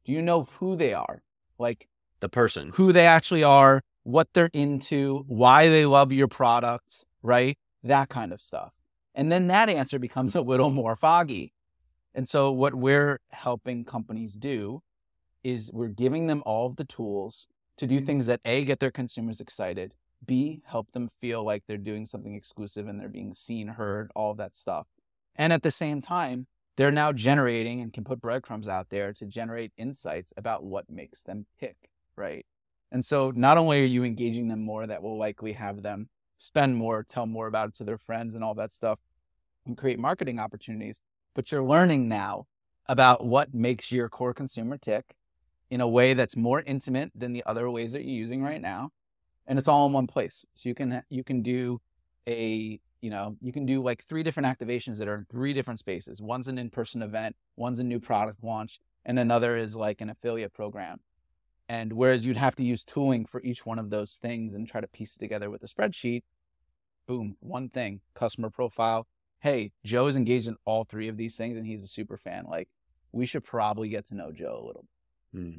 Do 0.09 0.14
you 0.14 0.23
know 0.23 0.44
who 0.59 0.75
they 0.75 0.94
are? 0.94 1.23
Like 1.59 1.87
The 2.21 2.31
person. 2.31 2.71
who 2.77 2.94
they 2.94 3.05
actually 3.07 3.44
are, 3.44 3.83
what 4.05 4.29
they're 4.33 4.49
into, 4.55 5.27
why 5.29 5.68
they 5.68 5.85
love 5.85 6.12
your 6.12 6.29
product, 6.29 7.05
right? 7.23 7.59
That 7.83 8.09
kind 8.09 8.33
of 8.33 8.40
stuff. 8.40 8.73
And 9.14 9.31
then 9.31 9.49
that 9.49 9.68
answer 9.68 9.99
becomes 9.99 10.35
a 10.35 10.40
little 10.40 10.71
more 10.71 10.97
foggy. 10.97 11.53
And 12.14 12.27
so, 12.27 12.51
what 12.51 12.75
we're 12.75 13.21
helping 13.33 13.85
companies 13.85 14.33
do 14.33 14.83
is 15.44 15.71
we're 15.75 15.88
giving 15.88 16.27
them 16.27 16.42
all 16.47 16.68
of 16.68 16.77
the 16.77 16.87
tools 16.87 17.47
to 17.77 17.87
do 17.87 18.01
things 18.01 18.25
that 18.25 18.40
A, 18.47 18.64
get 18.64 18.81
their 18.81 18.90
consumers 18.90 19.42
excited, 19.42 19.92
B, 20.25 20.62
help 20.64 20.92
them 20.92 21.09
feel 21.09 21.44
like 21.44 21.64
they're 21.66 21.77
doing 21.77 22.07
something 22.07 22.35
exclusive 22.35 22.88
and 22.88 22.99
they're 22.99 23.11
being 23.11 23.35
seen, 23.35 23.68
heard, 23.68 24.11
all 24.16 24.31
of 24.31 24.38
that 24.38 24.57
stuff. 24.57 24.87
And 25.37 25.53
at 25.53 25.62
the 25.62 25.71
same 25.71 26.01
time, 26.01 26.47
they're 26.78 26.92
now 26.92 27.12
generating 27.12 27.80
and 27.80 27.92
can 27.92 28.04
put 28.04 28.20
breadcrumbs 28.20 28.68
out 28.68 28.88
there 28.88 29.12
to 29.12 29.26
generate 29.26 29.72
insights 29.76 30.32
about 30.36 30.62
what 30.62 30.88
makes 30.88 31.24
them 31.24 31.44
pick, 31.58 31.74
right? 32.14 32.46
And 32.92 33.04
so 33.04 33.32
not 33.34 33.58
only 33.58 33.82
are 33.82 33.86
you 33.86 34.04
engaging 34.04 34.46
them 34.46 34.64
more, 34.64 34.86
that 34.86 35.02
will 35.02 35.18
likely 35.18 35.54
have 35.54 35.82
them 35.82 36.08
spend 36.36 36.76
more, 36.76 37.02
tell 37.02 37.26
more 37.26 37.48
about 37.48 37.70
it 37.70 37.74
to 37.74 37.84
their 37.84 37.98
friends 37.98 38.36
and 38.36 38.44
all 38.44 38.54
that 38.54 38.70
stuff 38.70 39.00
and 39.66 39.76
create 39.76 39.98
marketing 39.98 40.38
opportunities, 40.38 41.02
but 41.34 41.50
you're 41.50 41.64
learning 41.64 42.08
now 42.08 42.46
about 42.86 43.26
what 43.26 43.52
makes 43.52 43.90
your 43.90 44.08
core 44.08 44.32
consumer 44.32 44.78
tick 44.78 45.16
in 45.70 45.80
a 45.80 45.88
way 45.88 46.14
that's 46.14 46.36
more 46.36 46.62
intimate 46.62 47.10
than 47.12 47.32
the 47.32 47.42
other 47.44 47.68
ways 47.68 47.92
that 47.92 48.04
you're 48.04 48.14
using 48.14 48.40
right 48.40 48.62
now. 48.62 48.90
And 49.48 49.58
it's 49.58 49.66
all 49.66 49.84
in 49.86 49.92
one 49.92 50.06
place. 50.06 50.46
So 50.54 50.68
you 50.68 50.76
can 50.76 51.02
you 51.10 51.24
can 51.24 51.42
do 51.42 51.80
a 52.28 52.78
you 53.00 53.11
know, 53.11 53.37
you 53.40 53.52
can 53.52 53.66
do 53.66 53.82
like 53.82 54.02
three 54.02 54.22
different 54.22 54.46
activations 54.46 54.98
that 54.98 55.08
are 55.08 55.14
in 55.14 55.26
three 55.30 55.52
different 55.52 55.80
spaces. 55.80 56.20
One's 56.20 56.48
an 56.48 56.58
in-person 56.58 57.02
event, 57.02 57.37
one's 57.56 57.78
a 57.78 57.84
new 57.84 58.00
product 58.00 58.42
launch, 58.42 58.80
and 59.04 59.18
another 59.18 59.56
is 59.56 59.76
like 59.76 60.00
an 60.00 60.11
affiliate 60.11 60.52
program. 60.52 61.00
And 61.68 61.92
whereas 61.92 62.24
you'd 62.24 62.37
have 62.38 62.56
to 62.56 62.64
use 62.64 62.84
tooling 62.84 63.26
for 63.26 63.42
each 63.42 63.66
one 63.66 63.78
of 63.78 63.90
those 63.90 64.14
things 64.14 64.54
and 64.54 64.66
try 64.66 64.80
to 64.80 64.88
piece 64.88 65.16
it 65.16 65.18
together 65.18 65.50
with 65.50 65.62
a 65.62 65.66
spreadsheet, 65.66 66.22
boom, 67.06 67.37
one 67.40 67.68
thing, 67.68 68.00
customer 68.14 68.50
profile. 68.50 69.06
Hey, 69.40 69.72
Joe 69.84 70.06
is 70.06 70.16
engaged 70.16 70.48
in 70.48 70.56
all 70.64 70.84
three 70.84 71.08
of 71.08 71.16
these 71.16 71.37
things 71.37 71.56
and 71.56 71.66
he's 71.66 71.84
a 71.84 71.88
super 71.88 72.16
fan. 72.16 72.46
Like, 72.48 72.68
we 73.12 73.26
should 73.26 73.44
probably 73.44 73.88
get 73.88 74.06
to 74.08 74.14
know 74.14 74.32
Joe 74.32 74.61
a 74.62 74.66
little. 74.66 74.87
Hmm. 75.32 75.58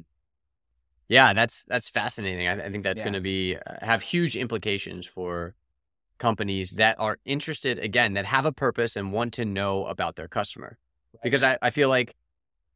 Yeah, 1.08 1.32
that's 1.32 1.64
that's 1.64 1.88
fascinating. 1.88 2.46
I, 2.46 2.66
I 2.66 2.70
think 2.70 2.84
that's 2.84 3.00
Yeah. 3.00 3.04
going 3.06 3.14
to 3.14 3.20
be 3.20 3.56
uh, 3.56 3.84
have 3.84 4.02
huge 4.02 4.36
implications 4.36 5.06
for 5.06 5.54
companies 6.20 6.72
that 6.72 6.94
are 7.00 7.18
interested 7.24 7.80
again 7.80 8.12
that 8.12 8.26
have 8.26 8.46
a 8.46 8.52
purpose 8.52 8.94
and 8.94 9.12
want 9.12 9.32
to 9.34 9.44
know 9.44 9.86
about 9.86 10.14
their 10.14 10.28
customer. 10.28 10.78
Because 11.24 11.42
I, 11.42 11.58
I 11.60 11.70
feel 11.70 11.88
like 11.88 12.14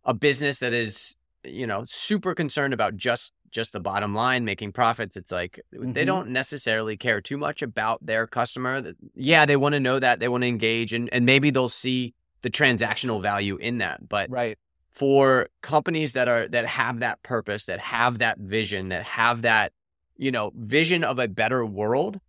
a 0.05 0.13
business 0.15 0.59
that 0.59 0.73
is 0.73 1.15
you 1.45 1.67
know 1.67 1.85
super 1.87 2.35
concerned 2.35 2.75
about 2.75 2.97
just 2.97 3.33
just 3.51 3.73
the 3.73 3.79
bottom 3.81 4.15
line, 4.17 4.45
making 4.45 4.73
profits. 4.73 5.17
It's 5.17 5.31
like 5.31 5.61
they 5.71 6.03
Mhm. 6.03 6.07
don't 6.07 6.29
necessarily 6.31 6.97
care 6.97 7.21
too 7.21 7.39
much 7.39 7.63
about 7.63 8.05
their 8.05 8.27
customer. 8.27 8.93
Yeah, 9.15 9.47
they 9.47 9.57
want 9.57 9.75
to 9.75 9.81
know 9.81 10.01
that 10.01 10.19
they 10.19 10.27
want 10.27 10.43
to 10.43 10.49
engage, 10.49 10.93
and 10.93 11.09
and 11.13 11.25
maybe 11.25 11.51
they'll 11.51 11.69
see 11.69 12.15
the 12.43 12.51
transactional 12.51 13.23
value 13.23 13.57
in 13.57 13.79
that, 13.79 14.09
but 14.09 14.29
Right. 14.31 14.59
for 14.91 15.49
companies 15.63 16.13
that 16.13 16.29
are 16.29 16.49
that 16.49 16.67
have 16.67 17.01
that 17.01 17.23
purpose 17.23 17.65
that 17.67 17.81
have 17.81 18.19
that 18.19 18.39
vision 18.39 18.89
that 18.91 19.05
have 19.05 19.43
that 19.43 19.73
you 20.17 20.31
know 20.31 20.53
vision 20.57 21.03
of 21.05 21.19
a 21.19 21.29
better 21.29 21.65
world 21.65 22.21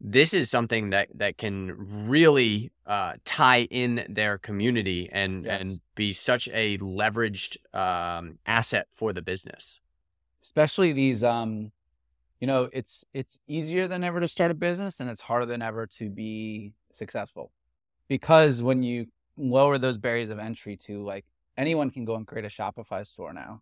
this 0.00 0.32
is 0.32 0.50
something 0.50 0.90
that 0.90 1.08
that 1.14 1.36
can 1.36 2.08
really 2.08 2.72
uh, 2.86 3.12
tie 3.24 3.62
in 3.70 4.06
their 4.08 4.38
community 4.38 5.08
and 5.12 5.44
Yes. 5.44 5.60
and 5.62 5.80
be 5.94 6.12
such 6.12 6.48
a 6.48 6.78
leveraged 6.78 7.56
um, 7.74 8.38
asset 8.46 8.86
for 8.92 9.12
the 9.12 9.22
business 9.22 9.80
Especially 10.42 10.92
these, 10.92 11.22
um, 11.22 11.70
you 12.40 12.46
know, 12.46 12.70
it's 12.72 13.04
it's 13.12 13.38
easier 13.46 13.86
than 13.86 14.02
ever 14.02 14.20
to 14.20 14.26
start 14.26 14.50
a 14.50 14.54
business 14.54 14.98
and 15.00 15.10
it's 15.10 15.20
harder 15.20 15.44
than 15.44 15.60
ever 15.60 15.86
to 15.86 16.08
be 16.08 16.72
successful. 16.92 17.52
Because 18.08 18.62
when 18.62 18.82
you 18.82 19.06
lower 19.36 19.76
those 19.78 19.98
barriers 19.98 20.30
of 20.30 20.38
entry 20.38 20.76
to 20.76 21.04
like 21.04 21.26
anyone 21.58 21.90
can 21.90 22.06
go 22.06 22.14
and 22.16 22.26
create 22.26 22.46
a 22.46 22.48
Shopify 22.48 23.06
store 23.06 23.32
now. 23.34 23.60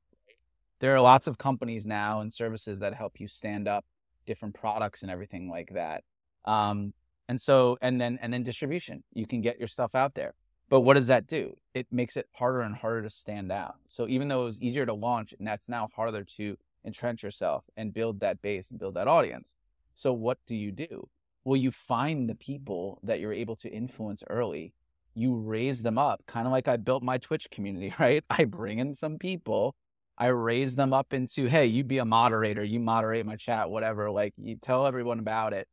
there 0.81 0.95
are 0.95 1.01
lots 1.01 1.27
of 1.27 1.37
companies 1.39 1.85
now 1.87 2.21
and 2.21 2.33
services 2.33 2.79
that 2.79 2.95
help 2.95 3.19
you 3.19 3.27
stand 3.27 3.67
up 3.67 3.85
different 4.27 4.55
products 4.55 5.03
and 5.03 5.11
everything 5.11 5.49
like 5.51 5.71
that. 5.75 6.05
Um, 6.49 6.95
and 7.29 7.41
so, 7.41 7.77
and 7.83 8.01
then, 8.01 8.19
and 8.23 8.33
then 8.33 8.43
distribution, 8.43 9.05
you 9.13 9.27
can 9.27 9.41
get 9.41 9.59
your 9.59 9.69
stuff 9.69 9.95
out 9.95 10.15
there. 10.15 10.35
But 10.71 10.81
what 10.81 10.95
does 10.95 11.07
that 11.07 11.27
do? 11.27 11.57
It 11.75 11.87
makes 11.91 12.17
it 12.17 12.27
harder 12.35 12.61
and 12.61 12.75
harder 12.75 13.03
to 13.03 13.11
stand 13.11 13.53
out. 13.53 13.77
So 13.87 14.09
even 14.09 14.29
though 14.29 14.43
it 14.43 14.47
was 14.47 14.61
easier 14.61 14.87
to 14.87 14.95
launch, 14.95 15.35
and 15.39 15.47
that's 15.47 15.69
now 15.69 15.89
harder 15.95 16.25
to 16.25 16.57
entrench 16.85 17.23
yourself 17.23 17.65
and 17.77 17.93
build 17.93 18.21
that 18.21 18.41
base 18.41 18.71
and 18.71 18.79
build 18.79 18.95
that 18.95 19.09
audience. 19.09 19.55
So 19.95 20.13
what 20.13 20.39
do 20.47 20.55
you 20.55 20.73
do? 20.73 21.09
Well, 21.45 21.57
you 21.57 21.71
find 21.71 22.29
the 22.29 22.35
people 22.35 23.01
that 23.03 23.21
you're 23.21 23.33
able 23.33 23.57
to 23.57 23.69
influence 23.69 24.23
early. 24.29 24.73
You 25.15 25.35
raise 25.35 25.83
them 25.83 25.99
up, 25.99 26.23
kind 26.27 26.47
of 26.47 26.53
like 26.53 26.69
I 26.69 26.77
built 26.77 27.03
my 27.03 27.19
Twitch 27.19 27.51
community, 27.51 27.93
right? 27.99 28.25
I 28.31 28.45
bring 28.45 28.79
in 28.79 28.95
some 28.95 29.19
people 29.19 29.75
I 30.19 30.27
raise 30.27 30.75
them 30.75 30.93
up 30.93 31.15
into, 31.15 31.47
hey, 31.47 31.67
you 31.67 31.85
be 31.85 31.99
a 31.99 32.05
moderator, 32.05 32.65
you 32.65 32.81
moderate 32.81 33.25
my 33.25 33.37
chat, 33.37 33.71
whatever. 33.71 34.11
Like 34.11 34.35
you 34.37 34.57
tell 34.57 34.85
everyone 34.85 35.21
about 35.21 35.53
it. 35.53 35.69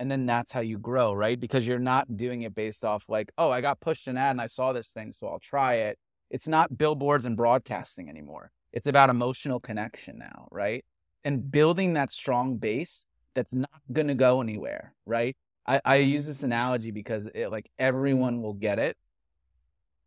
And 0.00 0.10
then 0.10 0.24
that's 0.24 0.50
how 0.50 0.60
you 0.60 0.78
grow, 0.78 1.12
right? 1.12 1.38
Because 1.38 1.66
you're 1.66 1.78
not 1.78 2.16
doing 2.16 2.40
it 2.42 2.54
based 2.54 2.86
off 2.86 3.04
like, 3.10 3.30
oh, 3.36 3.50
I 3.50 3.60
got 3.60 3.80
pushed 3.80 4.08
an 4.08 4.16
ad 4.16 4.30
and 4.30 4.40
I 4.40 4.46
saw 4.46 4.72
this 4.72 4.92
thing, 4.92 5.12
so 5.12 5.28
I'll 5.28 5.38
try 5.38 5.74
it. 5.74 5.98
It's 6.30 6.48
not 6.48 6.78
billboards 6.78 7.26
and 7.26 7.36
broadcasting 7.36 8.08
anymore. 8.08 8.50
It's 8.72 8.86
about 8.86 9.10
emotional 9.10 9.60
connection 9.60 10.16
now, 10.16 10.48
right? 10.50 10.86
And 11.22 11.52
building 11.52 11.92
that 11.94 12.10
strong 12.10 12.56
base 12.56 13.04
that's 13.34 13.52
not 13.52 13.68
going 13.92 14.08
to 14.08 14.14
go 14.14 14.40
anywhere, 14.40 14.94
right? 15.04 15.36
I, 15.66 15.82
I 15.84 15.96
use 15.96 16.26
this 16.26 16.44
analogy 16.44 16.92
because 16.92 17.28
it 17.34 17.48
like 17.50 17.70
everyone 17.78 18.40
will 18.40 18.54
get 18.54 18.78
it 18.78 18.96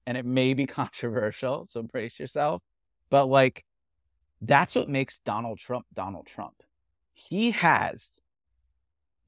and 0.08 0.18
it 0.18 0.26
may 0.26 0.56
be 0.56 0.66
controversial. 0.82 1.68
So 1.68 1.84
brace 1.84 2.20
yourself. 2.20 2.64
But 3.12 3.28
like 3.28 3.64
that's 4.42 4.74
what 4.74 4.90
makes 4.90 5.20
Donald 5.20 5.60
Trump 5.60 5.86
Donald 5.94 6.26
Trump. 6.26 6.64
He 7.14 7.52
has, 7.52 8.23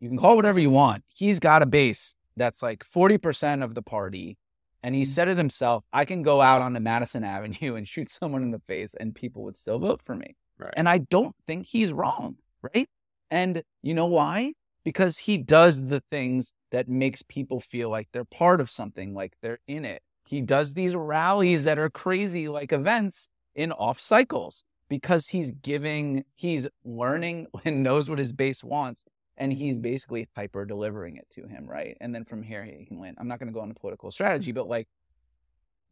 you 0.05 0.09
can 0.09 0.19
call 0.19 0.33
it 0.33 0.35
whatever 0.35 0.59
you 0.59 0.69
want. 0.69 1.03
He's 1.15 1.39
got 1.39 1.63
a 1.63 1.65
base 1.65 2.13
that's 2.37 2.61
like 2.61 2.83
40% 2.83 3.63
of 3.63 3.73
the 3.73 3.81
party. 3.81 4.37
And 4.83 4.93
he 4.93 5.01
mm. 5.01 5.07
said 5.07 5.27
it 5.27 5.35
himself 5.35 5.83
I 5.91 6.05
can 6.05 6.21
go 6.21 6.41
out 6.41 6.61
onto 6.61 6.79
Madison 6.79 7.23
Avenue 7.23 7.73
and 7.73 7.87
shoot 7.87 8.11
someone 8.11 8.43
in 8.43 8.51
the 8.51 8.61
face 8.67 8.93
and 8.93 9.15
people 9.15 9.41
would 9.45 9.55
still 9.55 9.79
vote 9.79 10.03
for 10.03 10.13
me. 10.13 10.35
Right. 10.59 10.75
And 10.77 10.87
I 10.87 10.99
don't 10.99 11.35
think 11.47 11.65
he's 11.65 11.91
wrong. 11.91 12.35
Right. 12.61 12.87
And 13.31 13.63
you 13.81 13.95
know 13.95 14.05
why? 14.05 14.53
Because 14.83 15.17
he 15.17 15.39
does 15.39 15.87
the 15.87 16.03
things 16.11 16.53
that 16.69 16.87
makes 16.87 17.23
people 17.23 17.59
feel 17.59 17.89
like 17.89 18.09
they're 18.13 18.25
part 18.25 18.61
of 18.61 18.69
something, 18.69 19.15
like 19.15 19.33
they're 19.41 19.57
in 19.67 19.85
it. 19.85 20.03
He 20.27 20.39
does 20.39 20.75
these 20.75 20.95
rallies 20.95 21.63
that 21.63 21.79
are 21.79 21.89
crazy, 21.89 22.47
like 22.47 22.71
events 22.71 23.27
in 23.55 23.71
off 23.71 23.99
cycles 23.99 24.63
because 24.87 25.29
he's 25.29 25.49
giving, 25.49 26.25
he's 26.35 26.67
learning 26.83 27.47
and 27.65 27.81
knows 27.81 28.07
what 28.07 28.19
his 28.19 28.33
base 28.33 28.63
wants. 28.63 29.03
And 29.37 29.51
he's 29.51 29.77
basically 29.77 30.29
hyper 30.35 30.65
delivering 30.65 31.17
it 31.17 31.27
to 31.31 31.47
him, 31.47 31.67
right? 31.67 31.97
And 31.99 32.15
then 32.15 32.23
from 32.23 32.41
here, 32.41 32.63
he 32.63 32.85
can 32.85 32.99
win. 32.99 33.15
I'm 33.17 33.27
not 33.27 33.39
going 33.39 33.47
to 33.47 33.53
go 33.53 33.63
into 33.63 33.75
political 33.75 34.09
strategy, 34.11 34.53
but 34.53 34.67
like 34.67 34.87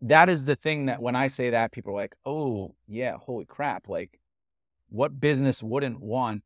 that 0.02 0.30
is 0.30 0.46
the 0.46 0.56
thing 0.56 0.86
that 0.88 1.02
when 1.02 1.16
I 1.16 1.28
say 1.28 1.50
that, 1.50 1.72
people 1.72 1.94
are 1.94 1.98
like, 1.98 2.16
oh, 2.26 2.76
yeah, 2.88 3.18
holy 3.18 3.46
crap. 3.46 3.88
Like, 3.90 4.20
what 4.90 5.20
business 5.20 5.64
wouldn't 5.64 6.00
want 6.00 6.44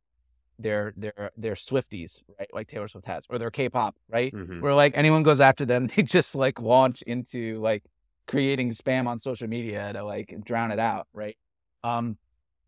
their 0.59 0.93
their 0.97 1.31
their 1.37 1.53
Swifties, 1.53 2.23
right? 2.39 2.49
Like 2.53 2.67
Taylor 2.67 2.87
Swift 2.87 3.07
has, 3.07 3.25
or 3.29 3.37
their 3.37 3.51
K-pop, 3.51 3.95
right? 4.09 4.33
Mm-hmm. 4.33 4.61
Where 4.61 4.73
like 4.73 4.97
anyone 4.97 5.23
goes 5.23 5.41
after 5.41 5.65
them, 5.65 5.87
they 5.95 6.03
just 6.03 6.35
like 6.35 6.59
launch 6.59 7.01
into 7.03 7.59
like 7.59 7.83
creating 8.27 8.71
spam 8.71 9.07
on 9.07 9.19
social 9.19 9.47
media 9.47 9.93
to 9.93 10.03
like 10.03 10.35
drown 10.43 10.71
it 10.71 10.79
out, 10.79 11.07
right? 11.13 11.37
Um, 11.83 12.17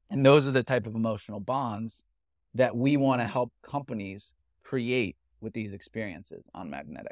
and 0.09 0.25
those 0.25 0.47
are 0.47 0.51
the 0.51 0.63
type 0.63 0.88
of 0.88 0.95
emotional 0.95 1.39
bonds 1.39 2.03
that 2.56 2.76
we 2.76 2.97
want 2.97 3.22
to 3.22 3.28
help 3.28 3.52
companies 3.62 4.34
create 4.64 5.16
with 5.41 5.54
these 5.54 5.74
experiences 5.74 6.45
on 6.54 6.70
Magnetiq. 6.70 7.08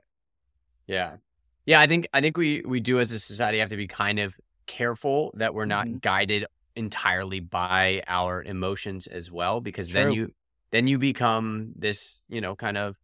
Yeah. 0.86 1.18
Yeah, 1.66 1.82
I 1.82 1.88
think 1.88 2.08
I 2.14 2.22
think 2.22 2.38
we 2.38 2.62
we 2.66 2.80
do 2.80 3.00
as 3.00 3.12
a 3.12 3.20
society 3.20 3.60
have 3.60 3.70
to 3.70 3.78
be 3.78 3.88
kind 3.88 4.20
of 4.20 4.36
careful 4.68 5.32
that 5.36 5.54
we're 5.54 5.66
not 5.66 5.88
mm-hmm. 5.88 5.98
guided 5.98 6.46
entirely 6.76 7.40
by 7.40 8.04
our 8.08 8.42
emotions 8.42 9.08
as 9.08 9.32
well 9.32 9.60
because 9.60 9.90
True. 9.90 10.04
then 10.04 10.14
you 10.14 10.32
then 10.72 10.88
you 10.88 10.98
become 10.98 11.74
this, 11.76 12.24
you 12.30 12.40
know, 12.40 12.56
kind 12.56 12.78
of 12.78 12.96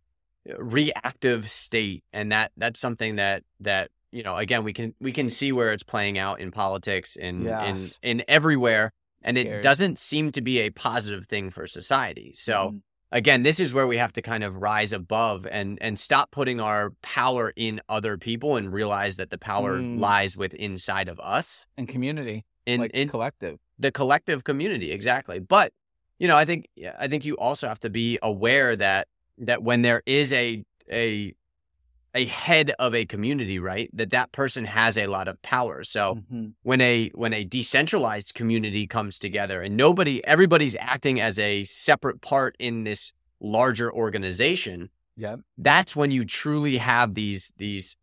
reactive 0.57 1.49
state 1.49 2.03
and 2.11 2.31
that 2.31 2.51
that's 2.57 2.79
something 2.79 3.15
that 3.15 3.43
that 3.61 3.89
you 4.11 4.23
know 4.23 4.37
again 4.37 4.63
we 4.63 4.73
can 4.73 4.93
we 4.99 5.11
can 5.11 5.29
see 5.29 5.51
where 5.51 5.71
it's 5.71 5.83
playing 5.83 6.17
out 6.17 6.41
in 6.41 6.51
politics 6.51 7.15
in 7.15 7.43
yeah. 7.43 7.63
in 7.63 7.89
in 8.01 8.23
everywhere 8.27 8.91
and 9.23 9.35
Scary. 9.37 9.59
it 9.59 9.61
doesn't 9.61 9.99
seem 9.99 10.31
to 10.31 10.41
be 10.41 10.59
a 10.59 10.69
positive 10.69 11.27
thing 11.27 11.49
for 11.49 11.67
society. 11.67 12.33
So 12.35 12.71
mm. 12.71 12.81
again, 13.11 13.43
this 13.43 13.59
is 13.59 13.73
where 13.73 13.87
we 13.87 13.97
have 13.97 14.13
to 14.13 14.21
kind 14.21 14.43
of 14.43 14.55
rise 14.55 14.93
above 14.93 15.47
and 15.49 15.77
and 15.81 15.99
stop 15.99 16.31
putting 16.31 16.59
our 16.59 16.91
power 17.01 17.53
in 17.55 17.81
other 17.89 18.17
people 18.17 18.55
and 18.55 18.71
realize 18.71 19.17
that 19.17 19.29
the 19.29 19.37
power 19.37 19.77
mm. 19.77 19.99
lies 19.99 20.37
with 20.37 20.53
inside 20.53 21.07
of 21.07 21.19
us 21.19 21.65
and 21.77 21.87
community, 21.87 22.45
in 22.65 22.81
like 22.81 22.91
in 22.91 23.09
collective, 23.09 23.59
the 23.79 23.91
collective 23.91 24.43
community, 24.43 24.91
exactly. 24.91 25.39
But 25.39 25.73
you 26.19 26.27
know, 26.27 26.37
I 26.37 26.45
think 26.45 26.67
I 26.99 27.07
think 27.07 27.25
you 27.25 27.35
also 27.35 27.67
have 27.67 27.79
to 27.81 27.89
be 27.89 28.19
aware 28.21 28.75
that 28.75 29.07
that 29.39 29.63
when 29.63 29.81
there 29.81 30.03
is 30.05 30.31
a 30.33 30.63
a 30.91 31.33
a 32.15 32.25
head 32.25 32.73
of 32.77 32.93
a 32.93 33.05
community 33.05 33.59
right 33.59 33.89
that 33.93 34.11
that 34.11 34.31
person 34.31 34.65
has 34.65 34.97
a 34.97 35.07
lot 35.07 35.27
of 35.27 35.41
power 35.41 35.83
so 35.83 36.15
mm-hmm. 36.15 36.47
when 36.61 36.79
a 36.81 37.09
when 37.15 37.33
a 37.33 37.43
decentralized 37.43 38.33
community 38.33 38.85
comes 38.85 39.17
together 39.17 39.61
and 39.61 39.75
nobody 39.75 40.25
everybody's 40.25 40.75
acting 40.79 41.19
as 41.19 41.39
a 41.39 41.63
separate 41.63 42.21
part 42.21 42.55
in 42.59 42.83
this 42.83 43.13
larger 43.39 43.91
organization 43.91 44.89
yeah 45.17 45.37
that's 45.57 45.95
when 45.95 46.11
you 46.11 46.23
truly 46.23 46.77
have 46.77 47.13
these 47.15 47.51
these 47.57 47.97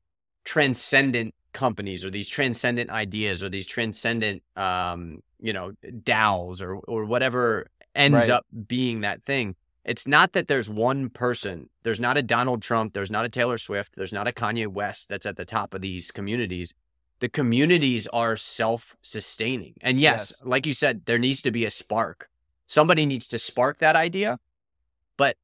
transcendent 0.45 1.35
companies 1.53 2.05
or 2.05 2.11
these 2.11 2.29
transcendent 2.29 2.91
ideas 2.91 3.43
or 3.43 3.49
these 3.49 3.67
transcendent 3.67 4.43
um 4.57 5.23
you 5.41 5.53
know 5.53 5.73
DAOs 5.85 6.61
or 6.61 6.77
or 6.77 7.05
whatever 7.05 7.67
ends 7.95 8.15
right. 8.15 8.31
up 8.31 8.47
being 8.67 9.01
that 9.01 9.23
thing 9.25 9.55
it's 9.85 10.07
not 10.07 10.33
that 10.33 10.47
there's 10.47 10.69
one 10.69 11.09
person. 11.09 11.71
There's 11.83 12.01
not 12.01 12.19
a 12.19 12.23
Donald 12.23 12.63
Trump. 12.63 12.93
There's 12.93 13.11
not 13.11 13.25
a 13.25 13.31
Taylor 13.31 13.59
Swift. 13.59 13.95
There's 13.97 14.13
not 14.13 14.29
a 14.29 14.33
Kanye 14.33 14.67
West 14.67 15.09
that's 15.09 15.27
at 15.27 15.37
the 15.37 15.45
top 15.45 15.73
of 15.73 15.81
these 15.81 16.11
communities. 16.11 16.75
The 17.21 17.29
communities 17.29 18.07
are 18.09 18.37
self 18.37 18.97
sustaining. 19.03 19.75
And 19.81 20.01
yes, 20.01 20.33
yes, 20.33 20.43
like 20.45 20.67
you 20.67 20.73
said, 20.73 21.03
there 21.07 21.19
needs 21.19 21.43
to 21.43 21.51
be 21.51 21.65
a 21.65 21.71
spark. 21.71 22.29
Somebody 22.67 23.07
needs 23.07 23.27
to 23.29 23.39
spark 23.39 23.79
that 23.79 23.97
idea. 23.97 24.39
But, 25.17 25.37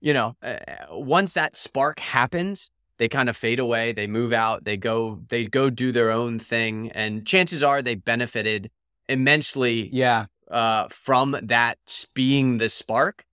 you 0.00 0.14
know, 0.14 0.36
uh, 0.42 0.56
once 0.90 1.32
that 1.34 1.56
spark 1.56 1.98
happens, 1.98 2.70
they 2.98 3.08
kind 3.08 3.28
of 3.28 3.36
fade 3.36 3.58
away. 3.58 3.92
They 3.92 4.06
move 4.06 4.32
out. 4.32 4.64
They 4.64 4.76
go, 4.76 5.20
they 5.28 5.44
go 5.44 5.70
do 5.70 5.92
their 5.92 6.10
own 6.10 6.38
thing. 6.38 6.90
And 6.92 7.26
chances 7.26 7.62
are 7.62 7.82
they 7.82 7.94
benefited 7.94 8.70
immensely 9.08 9.88
yeah. 9.92 10.26
Uh, 10.50 10.88
from 10.88 11.36
that 11.42 11.78
being 12.14 12.56
the 12.56 12.70
spark 12.70 13.26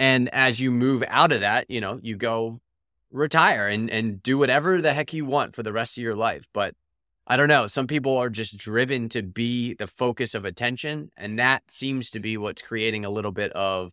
and 0.00 0.30
as 0.32 0.58
you 0.58 0.70
move 0.70 1.04
out 1.08 1.30
of 1.30 1.40
that, 1.40 1.70
you 1.70 1.78
know, 1.78 2.00
you 2.02 2.16
go 2.16 2.58
retire 3.12 3.68
and, 3.68 3.90
and 3.90 4.22
do 4.22 4.38
whatever 4.38 4.80
the 4.80 4.94
heck 4.94 5.12
you 5.12 5.26
want 5.26 5.54
for 5.54 5.62
the 5.62 5.74
rest 5.74 5.98
of 5.98 6.02
your 6.02 6.14
life. 6.14 6.46
But 6.54 6.74
I 7.26 7.36
don't 7.36 7.48
know. 7.48 7.66
Some 7.66 7.86
people 7.86 8.16
are 8.16 8.30
just 8.30 8.56
driven 8.56 9.10
to 9.10 9.22
be 9.22 9.74
the 9.74 9.86
focus 9.86 10.34
of 10.34 10.46
attention. 10.46 11.10
And 11.18 11.38
that 11.38 11.70
seems 11.70 12.08
to 12.10 12.18
be 12.18 12.38
what's 12.38 12.62
creating 12.62 13.04
a 13.04 13.10
little 13.10 13.30
bit 13.30 13.52
of 13.52 13.92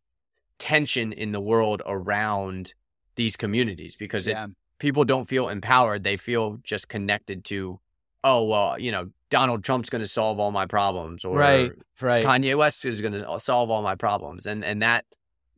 tension 0.60 1.12
in 1.12 1.34
the 1.34 1.42
world 1.42 1.82
around 1.86 2.74
these 3.18 3.36
communities 3.36 3.98
because 3.98 4.30
yeah. 4.30 4.46
it, 4.46 4.52
people 4.80 5.04
don't 5.04 5.28
feel 5.28 5.50
empowered. 5.50 6.06
They 6.06 6.16
feel 6.16 6.58
just 6.64 6.88
connected 6.88 7.44
to, 7.46 7.82
oh, 8.24 8.46
well, 8.46 8.80
you 8.80 8.94
know, 8.94 9.10
Donald 9.30 9.66
Trump's 9.66 9.90
going 9.90 10.04
to 10.04 10.08
solve 10.08 10.40
all 10.40 10.52
my 10.52 10.68
problems 10.68 11.26
or 11.26 11.36
right, 11.36 11.74
right. 12.00 12.24
Kanye 12.24 12.58
West 12.58 12.86
is 12.86 13.02
going 13.02 13.12
to 13.12 13.40
solve 13.42 13.70
all 13.70 13.82
my 13.82 13.96
problems. 13.96 14.46
And, 14.46 14.64
and 14.64 14.82
that 14.82 15.04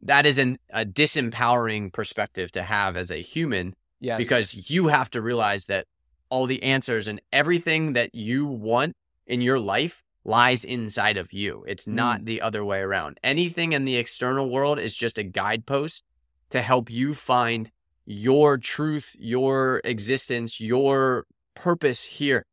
that 0.02 0.26
is 0.26 0.40
an, 0.40 0.60
a 0.70 0.86
disempowering 0.86 1.92
perspective 1.92 2.52
to 2.54 2.64
have 2.64 2.96
as 2.96 3.12
a 3.12 3.22
human 3.22 3.76
yes. 4.00 4.18
because 4.18 4.70
you 4.70 4.88
have 4.88 5.10
to 5.12 5.22
realize 5.22 5.66
that 5.66 5.86
all 6.30 6.46
the 6.46 6.64
answers 6.64 7.08
and 7.08 7.22
everything 7.34 7.94
that 7.94 8.14
you 8.14 8.46
want 8.46 8.96
in 9.28 9.42
your 9.42 9.60
life 9.60 10.04
lies 10.24 10.64
inside 10.64 11.18
of 11.18 11.34
you. 11.34 11.64
It's 11.68 11.88
not 11.88 12.22
mm. 12.22 12.26
the 12.26 12.42
other 12.42 12.64
way 12.64 12.80
around. 12.80 13.20
Anything 13.24 13.74
in 13.74 13.86
the 13.86 13.96
external 13.96 14.50
world 14.50 14.80
is 14.80 14.96
just 14.96 15.18
a 15.18 15.24
guidepost 15.24 16.04
to 16.52 16.62
help 16.62 16.90
you 16.90 17.14
find 17.14 17.72
your 18.06 18.58
truth, 18.58 19.16
your 19.20 19.82
existence, 19.84 20.60
your 20.60 21.26
purpose 21.56 22.06
here 22.06 22.46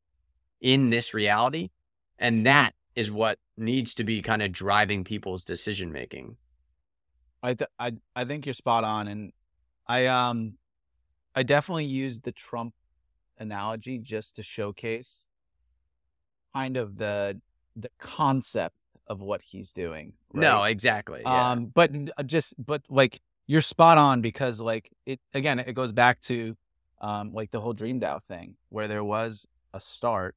in 0.61 0.90
this 0.90 1.14
reality. 1.14 1.70
And 2.18 2.47
that 2.47 2.74
is 2.94 3.11
what 3.11 3.38
needs 3.57 3.94
to 3.94 4.05
be 4.05 4.22
kind 4.22 4.42
of 4.42 4.53
driving 4.53 5.05
people's 5.05 5.44
decision 5.44 5.92
making. 5.92 6.36
I 7.47 7.55
th- 7.55 7.70
I 7.78 7.92
I 8.16 8.24
think 8.24 8.44
you're 8.44 8.55
spot 8.55 8.82
on, 8.82 9.07
and 9.07 9.32
I 9.86 10.07
um 10.07 10.55
I 11.34 11.44
definitely 11.44 11.84
used 11.84 12.24
the 12.24 12.32
Trump 12.32 12.74
analogy 13.38 13.99
just 13.99 14.36
to 14.36 14.42
showcase 14.42 15.28
kind 16.53 16.76
of 16.76 16.97
the 16.97 17.40
the 17.76 17.90
concept 18.01 18.74
of 19.07 19.20
what 19.20 19.42
he's 19.42 19.72
doing. 19.72 20.14
No, 20.32 20.64
exactly. 20.64 21.20
Yeah. 21.22 21.53
Um, 21.53 21.66
but 21.66 21.92
uh, 22.18 22.24
just 22.24 22.55
but 22.59 22.82
like 22.88 23.20
you're 23.47 23.61
spot 23.61 23.97
on 23.97 24.22
because 24.22 24.61
like 24.61 24.90
it 25.05 25.20
again 25.32 25.61
it 25.61 25.74
goes 25.74 25.92
back 25.92 26.20
to 26.22 26.57
um 27.01 27.32
like 27.32 27.53
the 27.53 27.61
whole 27.61 27.74
Dream 27.74 28.01
DAO 28.01 28.20
thing 28.24 28.57
where 28.70 28.88
there 28.88 29.05
was 29.05 29.47
a 29.72 29.78
start 29.78 30.34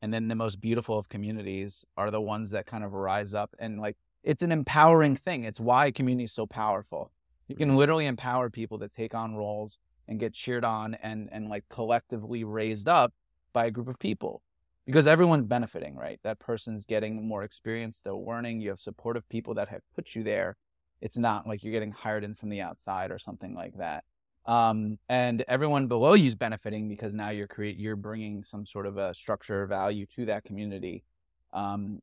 and 0.00 0.14
then 0.14 0.28
the 0.28 0.36
most 0.36 0.60
beautiful 0.60 0.98
of 0.98 1.08
communities 1.08 1.84
are 1.96 2.12
the 2.12 2.20
ones 2.20 2.50
that 2.50 2.66
kind 2.66 2.84
of 2.84 2.92
rise 2.92 3.34
up 3.34 3.56
and 3.58 3.80
like 3.80 3.96
it's 4.24 4.42
an 4.42 4.50
empowering 4.50 5.14
thing. 5.14 5.44
It's 5.44 5.60
why 5.60 5.90
community 5.90 6.24
is 6.24 6.32
so 6.32 6.46
powerful. 6.46 7.12
You 7.46 7.56
can 7.56 7.76
literally 7.76 8.06
empower 8.06 8.48
people 8.48 8.78
to 8.78 8.88
take 8.88 9.14
on 9.14 9.34
roles 9.36 9.78
and 10.08 10.18
get 10.18 10.32
cheered 10.32 10.64
on 10.64 10.94
and 10.94 11.28
and 11.30 11.48
like 11.48 11.64
collectively 11.68 12.42
raised 12.42 12.88
up 12.88 13.12
by 13.52 13.66
a 13.66 13.70
group 13.70 13.88
of 13.88 13.98
people 13.98 14.42
because 14.86 15.06
everyone's 15.06 15.46
benefiting, 15.46 15.94
right? 15.94 16.18
That 16.24 16.38
person's 16.38 16.84
getting 16.84 17.26
more 17.26 17.42
experience, 17.42 18.00
they're 18.00 18.14
learning. 18.14 18.60
You 18.60 18.70
have 18.70 18.80
supportive 18.80 19.28
people 19.28 19.54
that 19.54 19.68
have 19.68 19.82
put 19.94 20.14
you 20.14 20.22
there. 20.22 20.56
It's 21.00 21.18
not 21.18 21.46
like 21.46 21.62
you're 21.62 21.72
getting 21.72 21.92
hired 21.92 22.24
in 22.24 22.34
from 22.34 22.48
the 22.48 22.62
outside 22.62 23.10
or 23.10 23.18
something 23.18 23.54
like 23.54 23.76
that. 23.78 24.04
Um, 24.46 24.98
and 25.08 25.42
everyone 25.48 25.86
below 25.86 26.14
you 26.14 26.26
is 26.26 26.34
benefiting 26.34 26.88
because 26.88 27.14
now 27.14 27.30
you're 27.30 27.46
create 27.46 27.78
you're 27.78 27.96
bringing 27.96 28.42
some 28.42 28.66
sort 28.66 28.86
of 28.86 28.96
a 28.96 29.14
structure 29.14 29.62
or 29.62 29.66
value 29.66 30.06
to 30.16 30.26
that 30.26 30.44
community. 30.44 31.04
Um, 31.52 32.00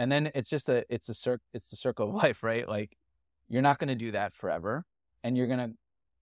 and 0.00 0.10
then 0.10 0.30
it's 0.34 0.48
just 0.48 0.68
a 0.70 0.84
it's 0.88 1.08
a 1.10 1.14
cir- 1.14 1.42
it's 1.52 1.68
the 1.70 1.76
circle 1.76 2.08
of 2.08 2.14
life, 2.24 2.42
right? 2.42 2.66
Like 2.66 2.96
you're 3.48 3.62
not 3.62 3.78
going 3.78 3.88
to 3.88 3.94
do 4.06 4.10
that 4.12 4.34
forever, 4.34 4.84
and 5.22 5.36
you're 5.36 5.46
going 5.46 5.58
to 5.58 5.76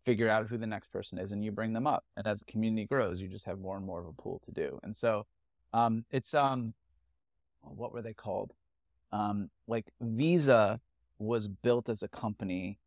figure 0.04 0.28
out 0.28 0.48
who 0.48 0.58
the 0.58 0.66
next 0.66 0.88
person 0.90 1.18
is, 1.18 1.30
and 1.32 1.44
you 1.44 1.52
bring 1.52 1.72
them 1.74 1.86
up. 1.86 2.04
And 2.16 2.26
as 2.26 2.40
the 2.40 2.46
community 2.46 2.86
grows, 2.86 3.20
you 3.22 3.28
just 3.28 3.46
have 3.46 3.58
more 3.60 3.76
and 3.76 3.86
more 3.86 4.00
of 4.00 4.06
a 4.06 4.12
pool 4.12 4.40
to 4.46 4.50
do. 4.50 4.80
And 4.82 4.96
so 4.96 5.26
um, 5.72 6.04
it's 6.10 6.34
um, 6.34 6.74
what 7.62 7.92
were 7.92 8.02
they 8.02 8.14
called? 8.14 8.52
Um, 9.12 9.50
like 9.66 9.92
Visa 10.00 10.80
was 11.18 11.46
built 11.48 11.88
as 11.88 12.02
a 12.02 12.08
company, 12.08 12.78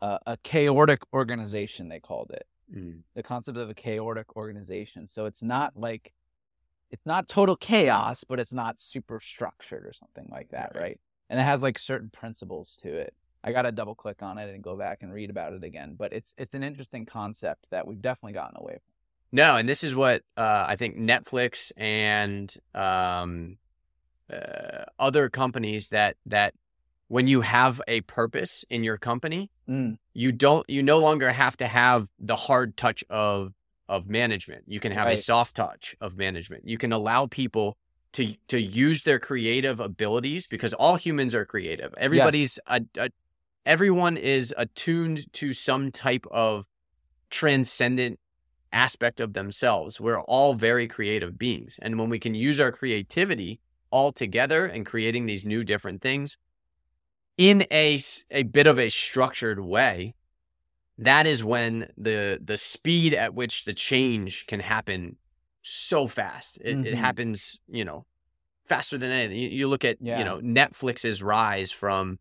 uh, 0.00 0.18
a 0.26 0.36
chaotic 0.38 1.02
organization. 1.14 1.88
They 1.88 2.00
called 2.00 2.30
it 2.32 2.46
Mm. 2.74 3.02
the 3.14 3.22
concept 3.22 3.58
of 3.58 3.68
a 3.68 3.74
chaotic 3.74 4.34
organization. 4.34 5.06
So 5.06 5.26
it's 5.26 5.42
not 5.42 5.76
like 5.76 6.14
it's 6.92 7.06
not 7.06 7.26
total 7.28 7.56
chaos, 7.56 8.22
but 8.22 8.38
it's 8.38 8.54
not 8.54 8.78
super 8.78 9.18
structured 9.20 9.84
or 9.86 9.92
something 9.92 10.28
like 10.30 10.50
that, 10.50 10.72
Right. 10.74 10.82
right? 10.82 11.00
And 11.30 11.40
it 11.40 11.44
has 11.44 11.62
like 11.62 11.78
certain 11.78 12.10
principles 12.10 12.76
to 12.82 12.94
it. 12.94 13.14
I 13.42 13.50
got 13.50 13.62
to 13.62 13.72
double 13.72 13.94
click 13.96 14.22
on 14.22 14.38
it 14.38 14.54
and 14.54 14.62
go 14.62 14.76
back 14.76 14.98
and 15.02 15.12
read 15.12 15.30
about 15.30 15.52
it 15.54 15.64
again, 15.64 15.96
but 15.98 16.12
it's 16.12 16.34
it's 16.38 16.54
an 16.54 16.62
interesting 16.62 17.06
concept 17.06 17.66
that 17.70 17.86
we've 17.86 18.00
definitely 18.00 18.34
gotten 18.34 18.56
away 18.60 18.74
from. 18.74 18.92
No, 19.32 19.56
and 19.56 19.68
this 19.68 19.82
is 19.82 19.96
what 19.96 20.22
uh, 20.36 20.66
I 20.68 20.76
think 20.76 20.96
Netflix 20.98 21.72
and 21.76 22.54
um, 22.74 23.56
uh, 24.32 24.84
other 24.98 25.28
companies 25.28 25.88
that 25.88 26.16
that 26.26 26.54
when 27.08 27.26
you 27.26 27.40
have 27.40 27.80
a 27.88 28.02
purpose 28.02 28.64
in 28.70 28.84
your 28.84 28.98
company, 28.98 29.50
Mm, 29.68 29.96
you 30.12 30.32
don't 30.32 30.68
you 30.68 30.82
no 30.82 30.98
longer 30.98 31.30
have 31.32 31.56
to 31.56 31.66
have 31.66 32.08
the 32.18 32.36
hard 32.36 32.76
touch 32.76 33.02
of 33.08 33.54
of 33.92 34.08
management. 34.08 34.64
You 34.66 34.80
can 34.80 34.90
have 34.90 35.06
a 35.06 35.18
soft 35.18 35.54
touch 35.54 35.94
of 36.00 36.16
management. 36.16 36.66
You 36.66 36.78
can 36.78 36.92
allow 36.92 37.26
people 37.26 37.76
to 38.14 38.34
to 38.48 38.58
use 38.58 39.02
their 39.02 39.18
creative 39.18 39.80
abilities 39.80 40.46
because 40.46 40.72
all 40.72 40.96
humans 40.96 41.34
are 41.34 41.44
creative. 41.44 41.94
Everybody's 41.98 42.58
a, 42.66 42.80
a, 42.96 43.10
everyone 43.66 44.16
is 44.16 44.54
attuned 44.56 45.30
to 45.34 45.52
some 45.52 45.92
type 45.92 46.24
of 46.30 46.64
transcendent 47.28 48.18
aspect 48.72 49.20
of 49.20 49.34
themselves. 49.34 50.00
We're 50.00 50.22
all 50.22 50.54
very 50.54 50.88
creative 50.88 51.38
beings. 51.38 51.78
And 51.82 51.98
when 51.98 52.08
we 52.08 52.18
can 52.18 52.34
use 52.34 52.58
our 52.58 52.72
creativity 52.72 53.60
all 53.90 54.10
together 54.10 54.64
and 54.64 54.86
creating 54.86 55.26
these 55.26 55.44
new 55.44 55.64
different 55.64 56.00
things 56.00 56.38
in 57.36 57.66
a 57.70 58.00
a 58.30 58.44
bit 58.44 58.66
of 58.66 58.78
a 58.78 58.88
structured 58.88 59.60
way, 59.60 60.14
that 61.04 61.26
is 61.26 61.42
when 61.44 61.88
the 61.96 62.38
the 62.42 62.56
speed 62.56 63.14
at 63.14 63.34
which 63.34 63.64
the 63.64 63.72
change 63.74 64.46
can 64.46 64.60
happen 64.60 65.16
so 65.62 66.06
fast. 66.06 66.60
It, 66.62 66.86
it 66.86 66.94
Mhm. 66.94 66.98
happens, 66.98 67.60
you 67.68 67.84
know, 67.84 68.04
faster 68.66 68.98
than 68.98 69.10
anything. 69.12 69.38
You, 69.38 69.48
you 69.48 69.68
look 69.68 69.84
at, 69.84 69.98
Yeah. 70.00 70.18
you 70.18 70.24
know, 70.24 70.40
Netflix's 70.40 71.22
rise 71.22 71.70
from 71.70 72.18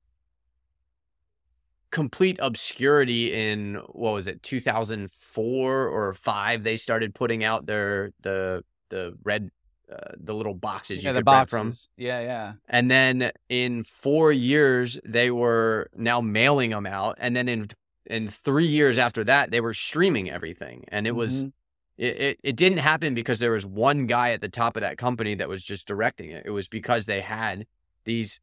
complete 1.91 2.37
obscurity 2.41 3.33
in 3.33 3.75
what 3.89 4.13
was 4.13 4.27
it 4.27 4.41
2004 4.43 5.87
or 5.87 6.13
5 6.13 6.63
they 6.63 6.77
started 6.77 7.13
putting 7.13 7.43
out 7.43 7.65
their 7.65 8.11
the 8.21 8.63
the 8.89 9.13
red 9.23 9.51
uh, 9.91 10.11
the 10.17 10.33
little 10.33 10.53
boxes 10.53 11.03
yeah, 11.03 11.09
you 11.09 11.15
the 11.15 11.19
could 11.19 11.49
from 11.49 11.73
Yeah, 11.97 12.21
yeah. 12.21 12.53
and 12.69 12.89
then 12.89 13.31
in 13.49 13.83
4 13.83 14.31
years 14.31 14.99
they 15.03 15.31
were 15.31 15.89
now 15.93 16.21
mailing 16.21 16.69
them 16.69 16.85
out 16.85 17.17
and 17.19 17.35
then 17.35 17.49
in 17.49 17.67
in 18.05 18.27
3 18.29 18.65
years 18.65 18.97
after 18.97 19.23
that 19.23 19.51
they 19.51 19.61
were 19.61 19.73
streaming 19.73 20.29
everything 20.29 20.85
and 20.87 21.05
it 21.07 21.11
was 21.11 21.45
Mhm. 21.45 21.53
it, 21.97 22.21
it, 22.21 22.39
it 22.43 22.55
didn't 22.55 22.79
happen 22.79 23.13
because 23.13 23.39
there 23.39 23.51
was 23.51 23.65
one 23.65 24.07
guy 24.07 24.31
at 24.31 24.41
the 24.41 24.49
top 24.49 24.75
of 24.75 24.81
that 24.81 24.97
company 24.97 25.35
that 25.35 25.47
was 25.47 25.63
just 25.63 25.87
directing 25.87 26.31
it. 26.31 26.43
It 26.45 26.49
was 26.51 26.67
because 26.67 27.05
they 27.05 27.21
had 27.21 27.67
these 28.05 28.39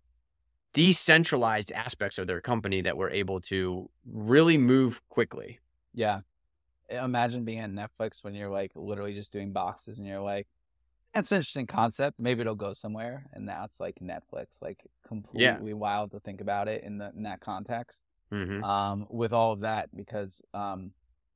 decentralized 0.74 1.72
aspects 1.72 2.18
of 2.18 2.26
their 2.26 2.40
company 2.40 2.82
that 2.82 2.96
were 2.96 3.11
able 3.11 3.40
to 3.40 3.88
really 4.06 4.59
move 4.59 5.00
quickly. 5.09 5.59
Yeah. 5.94 6.20
Imagine 6.90 7.44
being 7.44 7.59
at 7.59 7.70
Netflix 7.70 8.22
when 8.22 8.34
you're 8.34 8.50
like 8.50 8.72
literally 8.74 9.14
just 9.14 9.32
doing 9.32 9.52
boxes 9.52 9.98
and 9.98 10.06
you're 10.06 10.20
like, 10.20 10.46
that's 11.14 11.32
an 11.32 11.36
interesting 11.36 11.66
concept. 11.66 12.20
Maybe 12.20 12.42
it'll 12.42 12.54
go 12.54 12.74
somewhere. 12.74 13.26
And 13.32 13.48
that's 13.48 13.80
like 13.80 13.96
Netflix, 14.00 14.62
like 14.62 14.86
completely 15.06 15.74
wild 15.74 16.12
to 16.12 16.20
think 16.20 16.40
about 16.40 16.68
it 16.68 16.84
in 16.84 16.98
the 16.98 17.11
in 17.16 17.24
that 17.24 17.40
context. 17.40 18.04
Mm-hmm. 18.32 18.62
Um, 18.62 19.06
with 19.08 19.32
all 19.32 19.52
of 19.52 19.60
that, 19.60 19.94
because 19.96 20.42
um 20.54 20.92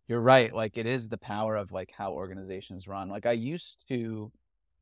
you're 0.09 0.21
right, 0.21 0.55
like 0.55 0.77
it 0.77 0.87
is 0.87 1.09
the 1.09 1.19
power 1.19 1.57
of 1.57 1.73
like 1.73 1.91
how 1.97 2.13
organizations 2.13 2.87
run. 2.87 3.09
Like 3.09 3.27
I 3.27 3.33
used 3.33 3.89
to 3.89 4.31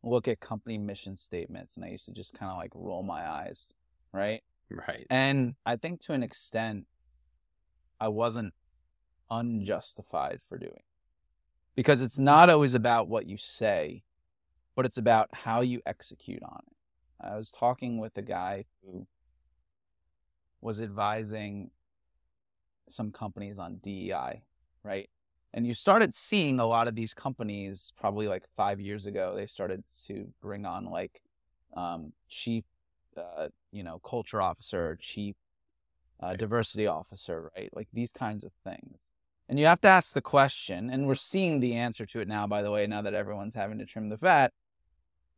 look 0.03 0.27
at 0.29 0.41
company 0.41 0.79
mission 0.79 1.15
statements 1.15 1.77
and 1.77 1.85
I 1.85 1.89
used 1.89 2.07
to 2.07 2.13
just 2.13 2.39
kind 2.39 2.51
of 2.51 2.57
like 2.57 2.73
roll 2.75 3.03
my 3.03 3.29
eyes, 3.29 3.69
right? 4.13 4.43
Right. 4.71 5.07
And 5.11 5.55
I 5.67 5.77
think 5.77 6.01
to 6.03 6.13
an 6.13 6.23
extent, 6.23 6.87
I 8.01 8.09
wasn't 8.09 8.55
unjustified 9.31 10.41
for 10.49 10.59
doing. 10.59 10.83
Because 11.77 12.03
it's 12.03 12.19
not 12.19 12.51
always 12.51 12.75
about 12.75 13.09
what 13.09 13.27
you 13.27 13.37
say, 13.37 14.03
but 14.75 14.85
it's 14.85 14.99
about 14.99 15.29
how 15.33 15.61
you 15.61 15.81
execute 15.87 16.43
on 16.43 16.63
it. 16.67 17.27
I 17.27 17.37
was 17.37 17.53
talking 17.53 17.99
with 17.99 18.17
a 18.17 18.23
guy 18.23 18.65
who 18.83 19.07
was 20.61 20.81
advising 20.81 21.71
some 22.91 23.13
companies 23.13 23.59
on 23.59 23.77
DEI, 23.77 24.43
right? 24.83 25.09
And 25.53 25.67
you 25.67 25.75
started 25.75 26.15
seeing 26.15 26.61
a 26.61 26.67
lot 26.67 26.87
of 26.87 26.95
these 26.95 27.13
companies 27.13 27.93
probably 27.99 28.29
like 28.29 28.45
five 28.57 28.81
years 28.81 29.07
ago, 29.07 29.35
they 29.37 29.47
started 29.47 29.83
to 30.07 30.29
bring 30.41 30.65
on 30.65 30.87
like 30.87 31.23
um, 31.77 32.13
chief 32.29 32.65
uh, 33.17 33.49
you 33.73 33.83
know, 33.83 33.99
culture 33.99 34.41
officer, 34.41 34.97
chief 35.01 35.35
uh, 36.21 36.35
diversity 36.35 36.87
officer, 36.87 37.51
right? 37.57 37.71
Like 37.75 37.89
these 37.93 38.13
kinds 38.13 38.45
of 38.45 38.53
things. 38.65 38.99
And 39.49 39.59
you 39.59 39.67
have 39.67 39.81
to 39.81 39.89
ask 39.89 40.13
the 40.13 40.21
question, 40.21 40.91
and 40.91 41.07
we're 41.07 41.17
seeing 41.17 41.59
the 41.59 41.75
answer 41.75 42.07
to 42.07 42.21
it 42.21 42.29
now, 42.29 42.47
by 42.47 42.63
the 42.63 42.71
way, 42.71 42.87
now 42.87 43.03
that 43.03 43.15
everyone's 43.15 43.55
having 43.55 43.79
to 43.79 43.85
trim 43.85 44.09
the 44.09 44.17
fat. 44.17 44.53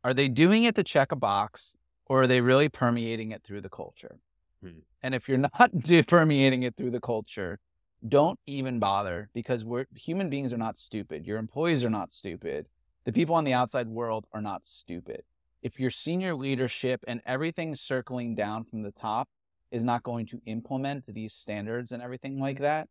Are 0.03 0.13
they 0.13 0.27
doing 0.27 0.65
it 0.65 0.75
to 0.75 0.83
check 0.83 1.11
a 1.11 1.15
box, 1.15 1.75
or 2.05 2.23
are 2.23 2.27
they 2.27 2.41
really 2.41 2.69
permeating 2.69 3.31
it 3.31 3.41
through 3.43 3.61
the 3.61 3.69
culture? 3.69 4.19
Hmm. 4.63 4.79
And 5.01 5.13
if 5.13 5.27
you're 5.27 5.37
not 5.59 5.71
permeating 6.07 6.63
it 6.63 6.75
through 6.75 6.91
the 6.91 7.01
culture, 7.01 7.59
don't 8.07 8.39
even 8.45 8.79
bother 8.79 9.29
because 9.33 9.63
we're 9.63 9.85
human 9.95 10.29
beings 10.29 10.53
are 10.53 10.57
not 10.57 10.77
stupid. 10.77 11.25
Your 11.25 11.37
employees 11.37 11.85
are 11.85 11.89
not 11.89 12.11
stupid. 12.11 12.67
The 13.05 13.13
people 13.13 13.35
on 13.35 13.43
the 13.43 13.53
outside 13.53 13.87
world 13.87 14.25
are 14.33 14.41
not 14.41 14.65
stupid 14.65 15.23
if 15.63 15.79
your 15.79 15.89
senior 15.89 16.35
leadership 16.35 17.03
and 17.07 17.21
everything 17.25 17.73
circling 17.73 18.35
down 18.35 18.65
from 18.65 18.83
the 18.83 18.91
top 18.91 19.29
is 19.71 19.83
not 19.83 20.03
going 20.03 20.25
to 20.27 20.41
implement 20.45 21.05
these 21.07 21.33
standards 21.33 21.91
and 21.91 22.03
everything 22.03 22.39
like 22.39 22.59
that, 22.59 22.89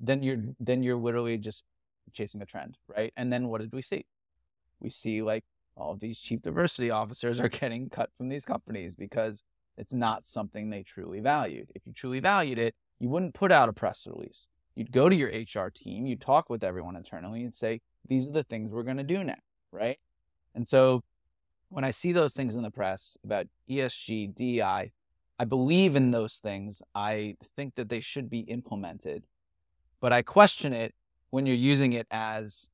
then 0.00 0.22
you're 0.22 0.42
then 0.60 0.82
you're 0.82 0.96
literally 0.96 1.36
just 1.36 1.64
chasing 2.12 2.40
a 2.40 2.46
trend, 2.46 2.78
right? 2.88 3.12
And 3.16 3.32
then 3.32 3.48
what 3.48 3.60
did 3.60 3.72
we 3.72 3.82
see? 3.82 4.06
We 4.80 4.88
see 4.88 5.20
like 5.20 5.44
all 5.76 5.92
of 5.92 6.00
these 6.00 6.20
chief 6.20 6.42
diversity 6.42 6.90
officers 6.90 7.40
are 7.40 7.48
getting 7.60 7.90
cut 7.90 8.10
from 8.16 8.28
these 8.28 8.44
companies 8.44 8.94
because 8.94 9.42
it's 9.76 9.94
not 9.94 10.26
something 10.26 10.70
they 10.70 10.82
truly 10.82 11.20
valued. 11.20 11.70
If 11.74 11.86
you 11.86 11.92
truly 11.92 12.20
valued 12.20 12.58
it, 12.58 12.74
you 12.98 13.08
wouldn't 13.08 13.34
put 13.34 13.52
out 13.52 13.68
a 13.68 13.72
press 13.72 14.06
release. 14.06 14.48
You'd 14.74 14.92
go 14.92 15.08
to 15.08 15.14
your 15.14 15.28
HR 15.28 15.70
team, 15.70 16.06
you'd 16.06 16.20
talk 16.20 16.50
with 16.50 16.64
everyone 16.64 16.96
internally 16.96 17.42
and 17.42 17.54
say, 17.54 17.80
these 18.08 18.28
are 18.28 18.32
the 18.32 18.44
things 18.44 18.72
we're 18.72 18.82
going 18.82 18.96
to 18.96 19.04
do 19.04 19.22
now, 19.24 19.38
right? 19.72 19.98
And 20.54 20.66
so 20.66 21.02
when 21.68 21.84
I 21.84 21.90
see 21.90 22.12
those 22.12 22.32
things 22.32 22.56
in 22.56 22.62
the 22.62 22.70
press 22.70 23.16
about 23.24 23.46
ESG, 23.68 24.34
DEI, 24.34 24.92
I 25.38 25.44
believe 25.44 25.96
in 25.96 26.10
those 26.12 26.36
things. 26.36 26.82
I 26.94 27.36
think 27.56 27.74
that 27.74 27.88
they 27.88 28.00
should 28.00 28.30
be 28.30 28.40
implemented. 28.40 29.24
But 30.00 30.12
I 30.12 30.22
question 30.22 30.72
it 30.72 30.94
when 31.30 31.46
you're 31.46 31.56
using 31.56 31.92
it 31.92 32.06
as 32.10 32.68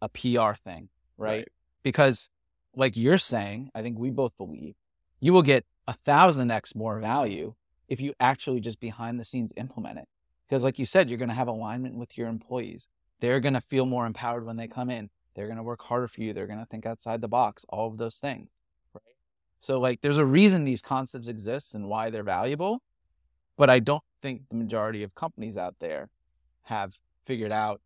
a 0.00 0.08
PR 0.08 0.54
thing, 0.54 0.88
right? 1.18 1.38
Right. 1.38 1.48
Because, 1.82 2.30
like 2.74 2.96
you're 2.96 3.18
saying, 3.18 3.70
I 3.74 3.82
think 3.82 3.98
we 3.98 4.10
both 4.10 4.36
believe 4.38 4.74
you 5.20 5.32
will 5.32 5.42
get 5.42 5.64
a 5.86 5.94
thousand 5.94 6.50
X 6.50 6.74
more 6.74 7.00
value 7.00 7.54
if 7.88 8.00
you 8.00 8.12
actually 8.18 8.60
just 8.60 8.80
behind 8.80 9.20
the 9.20 9.24
scenes 9.24 9.52
implement 9.56 9.98
it. 9.98 10.08
Because 10.48 10.62
like 10.62 10.78
you 10.78 10.86
said, 10.86 11.08
you're 11.08 11.18
going 11.18 11.28
to 11.28 11.34
have 11.34 11.48
alignment 11.48 11.96
with 11.96 12.16
your 12.16 12.28
employees. 12.28 12.88
They're 13.20 13.40
going 13.40 13.54
to 13.54 13.60
feel 13.60 13.86
more 13.86 14.06
empowered 14.06 14.44
when 14.44 14.56
they 14.56 14.68
come 14.68 14.90
in. 14.90 15.10
They're 15.34 15.46
going 15.46 15.58
to 15.58 15.62
work 15.62 15.82
harder 15.82 16.08
for 16.08 16.22
you. 16.22 16.32
They're 16.32 16.46
going 16.46 16.58
to 16.58 16.66
think 16.66 16.86
outside 16.86 17.20
the 17.20 17.28
box, 17.28 17.64
all 17.68 17.88
of 17.88 17.98
those 17.98 18.16
things. 18.16 18.52
Right. 18.94 19.02
So 19.60 19.80
like 19.80 20.00
there's 20.00 20.18
a 20.18 20.24
reason 20.24 20.64
these 20.64 20.82
concepts 20.82 21.28
exist 21.28 21.74
and 21.74 21.88
why 21.88 22.10
they're 22.10 22.22
valuable. 22.22 22.82
But 23.56 23.70
I 23.70 23.78
don't 23.78 24.02
think 24.20 24.42
the 24.50 24.56
majority 24.56 25.02
of 25.02 25.14
companies 25.14 25.56
out 25.56 25.76
there 25.80 26.10
have 26.64 26.94
figured 27.24 27.52
out 27.52 27.80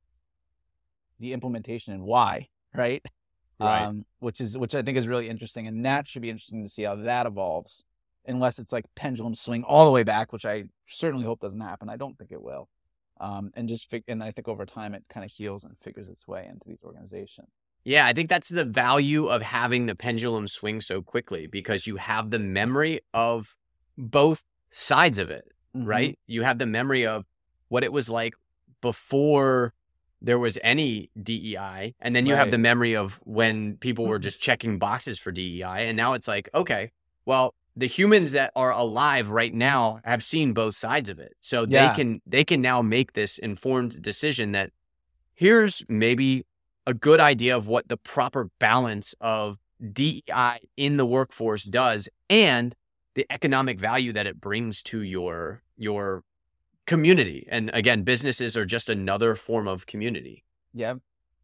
the 1.19 1.33
implementation 1.33 1.93
and 1.93 2.03
why, 2.03 2.49
right? 2.75 3.05
Right. 3.61 3.83
Um, 3.83 4.07
which 4.21 4.41
is 4.41 4.57
which 4.57 4.75
I 4.75 4.81
think 4.83 4.97
is 4.97 5.07
really 5.07 5.29
interesting, 5.29 5.67
and 5.67 5.85
that 5.85 6.09
should 6.09 6.23
be 6.23 6.31
interesting 6.31 6.63
to 6.63 6.69
see 6.69 6.85
how 6.85 6.97
that 6.97 7.27
evolves. 7.27 7.85
Unless 8.27 8.59
it's 8.59 8.73
like 8.73 8.85
pendulum 8.95 9.35
swing 9.35 9.65
all 9.65 9.85
the 9.87 9.91
way 9.91 10.03
back, 10.03 10.33
which 10.33 10.45
I 10.45 10.65
certainly 10.87 11.25
hope 11.25 11.41
doesn't 11.41 11.61
happen. 11.61 11.89
I 11.89 11.97
don't 11.97 12.17
think 12.19 12.31
it 12.33 12.43
will. 12.43 12.69
Um, 13.19 13.51
and 13.55 13.69
just 13.69 13.89
fig- 13.91 14.05
and 14.09 14.23
I 14.23 14.31
think 14.31 14.49
over 14.49 14.65
time 14.67 14.95
it 14.95 15.05
kind 15.11 15.25
of 15.25 15.31
heals 15.31 15.65
and 15.65 15.77
figures 15.79 16.09
its 16.09 16.27
way 16.29 16.47
into 16.49 16.67
these 16.67 16.83
organizations. 16.85 17.49
Yeah, 17.85 18.07
I 18.07 18.13
think 18.13 18.29
that's 18.29 18.49
the 18.51 18.65
value 18.65 19.27
of 19.29 19.43
having 19.43 19.87
the 19.87 19.95
pendulum 19.95 20.49
swing 20.49 20.81
so 20.83 21.01
quickly 21.03 21.47
because 21.47 21.87
you 21.87 21.97
have 21.97 22.31
the 22.31 22.39
memory 22.39 23.01
of 23.15 23.57
both 23.97 24.45
sides 24.71 25.19
of 25.19 25.31
it, 25.31 25.51
Mhm. 25.75 25.87
right? 25.87 26.19
You 26.27 26.43
have 26.43 26.59
the 26.59 26.67
memory 26.67 27.07
of 27.07 27.25
what 27.69 27.83
it 27.85 27.93
was 27.93 28.09
like 28.09 28.35
before 28.81 29.75
there 30.23 30.39
was 30.39 30.59
any 30.63 31.11
DEI, 31.21 31.95
and 32.01 32.15
then 32.15 32.27
you 32.27 32.35
have 32.35 32.51
the 32.51 32.59
memory 32.59 32.95
of 32.95 33.15
when 33.25 33.77
people 33.79 34.07
were 34.07 34.19
Mhm. 34.19 34.23
just 34.25 34.41
checking 34.41 34.79
boxes 34.79 35.19
for 35.19 35.33
DEI, 35.33 35.81
and 35.87 35.97
now 35.97 36.13
it's 36.13 36.29
like, 36.29 36.51
okay, 36.55 36.93
well, 37.25 37.55
the 37.81 37.87
humans 37.87 38.33
that 38.33 38.53
are 38.55 38.71
alive 38.73 39.31
right 39.31 39.55
now 39.55 40.01
have 40.05 40.23
seen 40.23 40.53
both 40.53 40.77
sides 40.77 41.09
of 41.11 41.19
it, 41.19 41.33
so 41.41 41.67
Yeah. 41.69 41.89
they 41.89 41.95
can 41.95 42.21
they 42.27 42.45
can 42.45 42.61
now 42.61 42.83
make 42.83 43.15
this 43.15 43.39
informed 43.39 44.01
decision 44.03 44.53
that 44.53 44.71
here's 45.35 45.83
maybe 45.89 46.45
a 46.87 46.95
good 46.95 47.21
idea 47.21 47.57
of 47.57 47.67
what 47.67 47.89
the 47.89 47.97
proper 47.97 48.51
balance 48.59 49.15
of 49.21 49.59
DEI 49.93 50.59
in 50.77 50.97
the 50.99 51.07
workforce 51.07 51.65
does 51.65 52.09
and 52.29 52.75
the 53.15 53.27
economic 53.31 53.81
value 53.81 54.13
that 54.13 54.27
it 54.27 54.41
brings 54.41 54.83
to 54.85 55.01
your 55.03 55.63
your 55.77 56.23
community. 56.87 57.47
And 57.51 57.71
again, 57.73 58.03
businesses 58.03 58.57
are 58.57 58.67
just 58.67 58.91
another 58.91 59.35
form 59.37 59.67
of 59.69 59.87
community. 59.87 60.45
Yeah, 60.75 60.95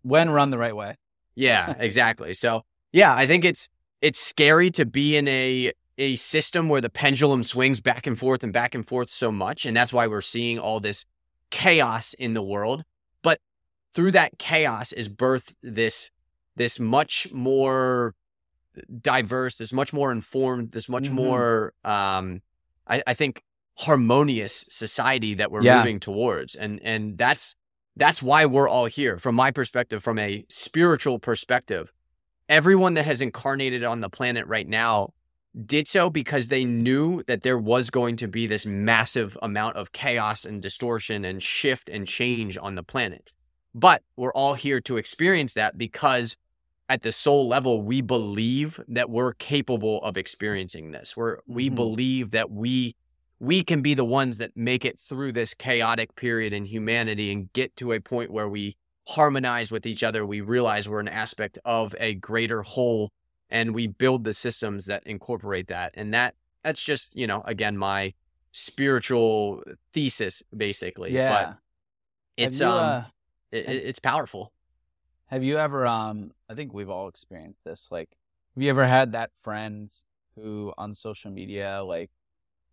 when 0.03 0.31
run 0.31 0.51
the 0.51 0.59
right 0.59 0.77
way. 0.77 0.97
Yeah, 1.35 1.75
exactly. 1.79 2.35
So, 2.35 2.63
yeah, 2.93 3.15
I 3.15 3.27
think 3.27 3.45
it's 3.45 3.69
it's 4.03 4.19
scary 4.21 4.71
to 4.73 4.85
be 4.85 5.17
in 5.17 5.27
a 5.29 5.73
a 5.99 6.17
system 6.17 6.69
where 6.69 6.81
the 6.81 6.91
pendulum 6.91 7.43
swings 7.43 7.81
back 7.81 8.07
and 8.07 8.19
forth 8.19 8.43
and 8.45 8.53
back 8.53 8.75
and 8.75 8.87
forth 8.87 9.11
so 9.11 9.33
much, 9.33 9.65
and 9.67 9.77
that's 9.77 9.93
why 9.93 10.07
we're 10.07 10.21
seeing 10.21 10.59
all 10.59 10.81
this 10.81 11.05
chaos 11.51 12.15
in 12.15 12.35
the 12.35 12.43
world. 12.43 12.85
But 13.23 13.41
through 13.95 14.13
that 14.13 14.39
chaos 14.39 14.93
is 14.93 15.09
birthed 15.09 15.55
this 15.63 16.11
this 16.57 16.79
much 16.81 17.29
more 17.33 18.15
diverse, 19.01 19.57
this 19.57 19.73
much 19.73 19.93
more 19.93 20.13
informed, 20.13 20.73
this 20.73 20.89
much 20.89 21.09
Mhm. 21.11 21.13
more 21.15 21.75
um 21.85 22.43
I, 22.89 23.03
I 23.07 23.15
think 23.15 23.43
harmonious 23.79 24.65
society 24.69 25.35
that 25.35 25.51
we're 25.51 25.63
Yeah. 25.63 25.79
moving 25.79 26.01
towards. 26.01 26.55
And 26.55 26.81
and 26.83 27.17
that's 27.19 27.57
that's 27.97 28.23
why 28.23 28.45
we're 28.45 28.69
all 28.69 28.87
here 28.87 29.19
from 29.19 29.35
my 29.35 29.51
perspective 29.51 30.03
from 30.03 30.19
a 30.19 30.45
spiritual 30.51 31.19
perspective 31.19 31.93
everyone 32.49 32.95
that 32.95 33.05
has 33.07 33.21
incarnated 33.21 33.83
on 33.83 34.01
the 34.01 34.09
planet 34.11 34.47
right 34.47 34.69
now 34.69 35.13
did 35.65 35.89
so 35.89 36.11
because 36.11 36.49
they 36.49 36.65
knew 36.65 37.23
that 37.25 37.43
there 37.43 37.59
was 37.59 37.89
going 37.91 38.17
to 38.17 38.29
be 38.29 38.47
this 38.47 38.67
massive 38.67 39.39
amount 39.41 39.77
of 39.77 39.93
chaos 39.93 40.45
and 40.45 40.61
distortion 40.61 41.25
and 41.25 41.43
shift 41.43 41.89
and 41.89 42.07
change 42.07 42.59
on 42.59 42.75
the 42.75 42.83
planet 42.83 43.33
but 43.75 44.03
we're 44.17 44.33
all 44.33 44.55
here 44.55 44.81
to 44.81 44.97
experience 44.97 45.55
that 45.55 45.77
because 45.79 46.37
at 46.89 47.03
the 47.03 47.13
soul 47.13 47.49
level 47.49 47.83
we 47.83 48.01
believe 48.01 48.81
that 48.89 49.11
we're 49.11 49.33
capable 49.35 50.03
of 50.03 50.17
experiencing 50.17 50.91
this 50.93 51.17
we're 51.17 51.39
we 51.47 51.71
Mhm. 51.71 51.75
believe 51.75 52.31
that 52.33 52.51
we 52.51 52.95
we 53.39 53.63
can 53.63 53.83
be 53.83 53.95
the 53.95 54.05
ones 54.05 54.39
that 54.39 54.57
make 54.57 54.85
it 54.85 54.99
through 54.99 55.33
this 55.33 55.53
chaotic 55.55 56.15
period 56.17 56.53
in 56.53 56.65
humanity 56.65 57.31
and 57.31 57.53
get 57.53 57.77
to 57.77 57.93
a 57.93 58.01
point 58.01 58.31
where 58.31 58.49
we 58.49 58.77
harmonize 59.09 59.71
with 59.71 59.85
each 59.87 60.03
other. 60.03 60.25
We 60.25 60.41
realize 60.41 60.89
we're 60.89 61.01
an 61.01 61.09
aspect 61.09 61.59
of 61.65 61.95
a 62.01 62.15
greater 62.15 62.63
whole 62.63 63.11
and 63.51 63.75
we 63.75 63.87
build 63.87 64.25
the 64.25 64.35
systems 64.35 64.87
that 64.87 65.07
incorporate 65.07 65.69
that. 65.69 65.93
And 65.95 66.13
that 66.15 66.35
that's 66.65 66.83
just, 66.83 67.15
you 67.17 67.27
know, 67.27 67.43
again, 67.45 67.77
my 67.77 68.15
spiritual 68.53 69.63
thesis 69.93 70.43
basically. 70.57 71.13
Yeah, 71.13 71.29
But 71.29 71.57
it's 72.37 72.61
you, 72.61 72.67
um 72.67 72.73
uh, 72.73 73.05
it, 73.53 73.69
it's 73.69 73.99
powerful. 73.99 74.53
have 75.27 75.43
you 75.43 75.59
ever? 75.59 75.87
Um, 75.87 76.33
I 76.49 76.55
think 76.55 76.73
we've 76.73 76.91
all 76.91 77.09
experienced 77.09 77.65
this. 77.65 77.89
Like, 77.91 78.11
have 78.55 78.63
you 78.63 78.71
ever 78.71 78.87
had 78.87 79.13
that 79.13 79.31
friend 79.41 79.91
who 80.35 80.73
on 80.77 80.95
social 80.95 81.31
media, 81.31 81.83
like, 81.85 82.11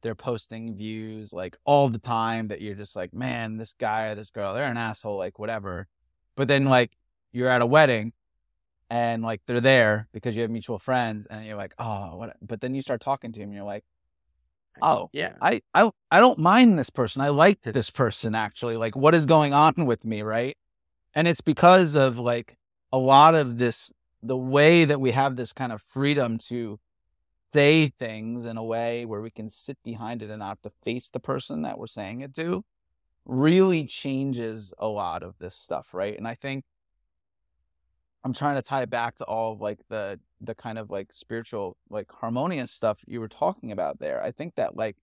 they're 0.01 0.15
posting 0.15 0.75
views 0.75 1.31
like 1.31 1.55
all 1.63 1.87
the 1.89 1.99
time 1.99 2.49
that 2.49 2.59
you're 2.61 2.75
just 2.75 2.95
like, 2.95 3.13
man, 3.13 3.57
this 3.57 3.73
guy 3.73 4.07
or 4.07 4.15
this 4.15 4.31
girl, 4.31 4.53
they're 4.53 4.65
an 4.65 4.77
asshole, 4.77 5.17
like 5.17 5.39
whatever. 5.39 5.87
But 6.35 6.47
then 6.47 6.65
like 6.65 6.91
you're 7.31 7.47
at 7.47 7.61
a 7.61 7.65
wedding 7.65 8.11
and 8.89 9.23
like 9.23 9.41
they're 9.45 9.61
there 9.61 10.07
because 10.13 10.35
you 10.35 10.41
have 10.41 10.51
mutual 10.51 10.79
friends 10.79 11.25
and 11.25 11.45
you're 11.45 11.57
like, 11.57 11.73
oh, 11.79 12.15
what? 12.15 12.35
But 12.41 12.61
then 12.61 12.75
you 12.75 12.81
start 12.81 13.01
talking 13.01 13.31
to 13.33 13.39
him 13.39 13.49
and 13.49 13.55
you're 13.55 13.63
like, 13.63 13.83
oh, 14.81 15.09
Yeah. 15.13 15.33
I, 15.41 15.61
I, 15.73 15.91
I 16.11 16.19
don't 16.19 16.39
mind 16.39 16.77
this 16.77 16.89
person. 16.89 17.21
I 17.21 17.29
like 17.29 17.61
this 17.61 17.89
person 17.89 18.35
actually. 18.35 18.77
Like, 18.77 18.95
what 18.95 19.15
is 19.15 19.25
going 19.25 19.53
on 19.53 19.85
with 19.85 20.03
me, 20.03 20.21
right? 20.21 20.57
And 21.13 21.27
it's 21.27 21.41
because 21.41 21.95
of 21.95 22.17
like 22.17 22.57
a 22.91 22.97
lot 22.97 23.35
of 23.35 23.57
this, 23.57 23.91
the 24.21 24.37
way 24.37 24.85
that 24.85 25.01
we 25.01 25.11
have 25.11 25.35
this 25.35 25.53
kind 25.53 25.71
of 25.71 25.81
freedom 25.81 26.37
to 26.37 26.79
say 27.53 27.87
things 27.99 28.45
in 28.45 28.57
a 28.57 28.63
way 28.63 29.05
where 29.05 29.21
we 29.21 29.29
can 29.29 29.49
sit 29.49 29.77
behind 29.83 30.23
it 30.23 30.29
and 30.29 30.39
not 30.39 30.49
have 30.49 30.61
to 30.61 30.71
face 30.83 31.09
the 31.09 31.19
person 31.19 31.61
that 31.61 31.77
we're 31.77 31.87
saying 31.87 32.21
it 32.21 32.33
to 32.33 32.63
really 33.25 33.85
changes 33.85 34.73
a 34.77 34.87
lot 34.87 35.23
of 35.23 35.37
this 35.39 35.55
stuff, 35.55 35.93
right? 35.93 36.17
And 36.17 36.27
I 36.27 36.35
think 36.35 36.65
I'm 38.23 38.33
trying 38.33 38.55
to 38.55 38.61
tie 38.61 38.81
it 38.83 38.89
back 38.89 39.15
to 39.17 39.25
all 39.25 39.53
of 39.53 39.61
like 39.61 39.79
the 39.89 40.19
the 40.39 40.55
kind 40.55 40.77
of 40.77 40.89
like 40.89 41.11
spiritual 41.13 41.77
like 41.89 42.11
harmonious 42.11 42.71
stuff 42.71 42.99
you 43.07 43.19
were 43.19 43.27
talking 43.27 43.71
about 43.71 43.99
there. 43.99 44.21
I 44.23 44.31
think 44.31 44.55
that 44.55 44.75
like 44.75 44.97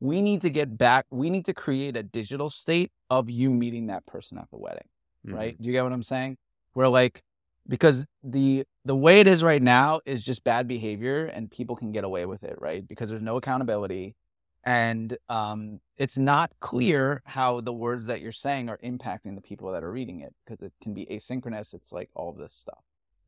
we 0.00 0.20
need 0.20 0.42
to 0.42 0.50
get 0.50 0.76
back 0.76 1.06
we 1.10 1.30
need 1.30 1.44
to 1.46 1.54
create 1.54 1.96
a 1.96 2.02
digital 2.02 2.50
state 2.50 2.90
of 3.10 3.30
you 3.30 3.50
meeting 3.50 3.86
that 3.86 4.04
person 4.06 4.38
at 4.38 4.50
the 4.50 4.56
wedding, 4.58 4.88
Mhm. 5.26 5.34
right? 5.34 5.60
Do 5.60 5.66
you 5.68 5.72
get 5.72 5.82
what 5.84 5.92
I'm 5.92 6.02
saying? 6.02 6.38
Where 6.72 6.88
like 6.88 7.22
because 7.68 8.04
the 8.24 8.64
the 8.84 8.96
way 8.96 9.20
it 9.20 9.26
is 9.28 9.42
right 9.44 9.62
now 9.62 10.00
is 10.04 10.24
just 10.24 10.42
bad 10.42 10.66
behavior 10.66 11.26
and 11.26 11.50
people 11.50 11.76
can 11.76 11.92
get 11.92 12.04
away 12.04 12.26
with 12.26 12.42
it, 12.42 12.56
right? 12.60 12.86
Because 12.88 13.08
there's 13.10 13.22
no 13.22 13.36
accountability 13.36 14.16
and 14.64 15.16
um 15.28 15.80
it's 15.96 16.18
not 16.18 16.52
clear 16.60 17.22
how 17.26 17.60
the 17.60 17.72
words 17.72 18.06
that 18.06 18.20
you're 18.20 18.32
saying 18.32 18.68
are 18.68 18.78
impacting 18.78 19.34
the 19.34 19.40
people 19.40 19.72
that 19.72 19.82
are 19.82 19.90
reading 19.90 20.20
it 20.20 20.34
because 20.44 20.62
it 20.62 20.72
can 20.82 20.94
be 20.94 21.06
asynchronous 21.06 21.74
it's 21.74 21.92
like 21.92 22.10
all 22.14 22.32
this 22.32 22.54
stuff. 22.54 22.78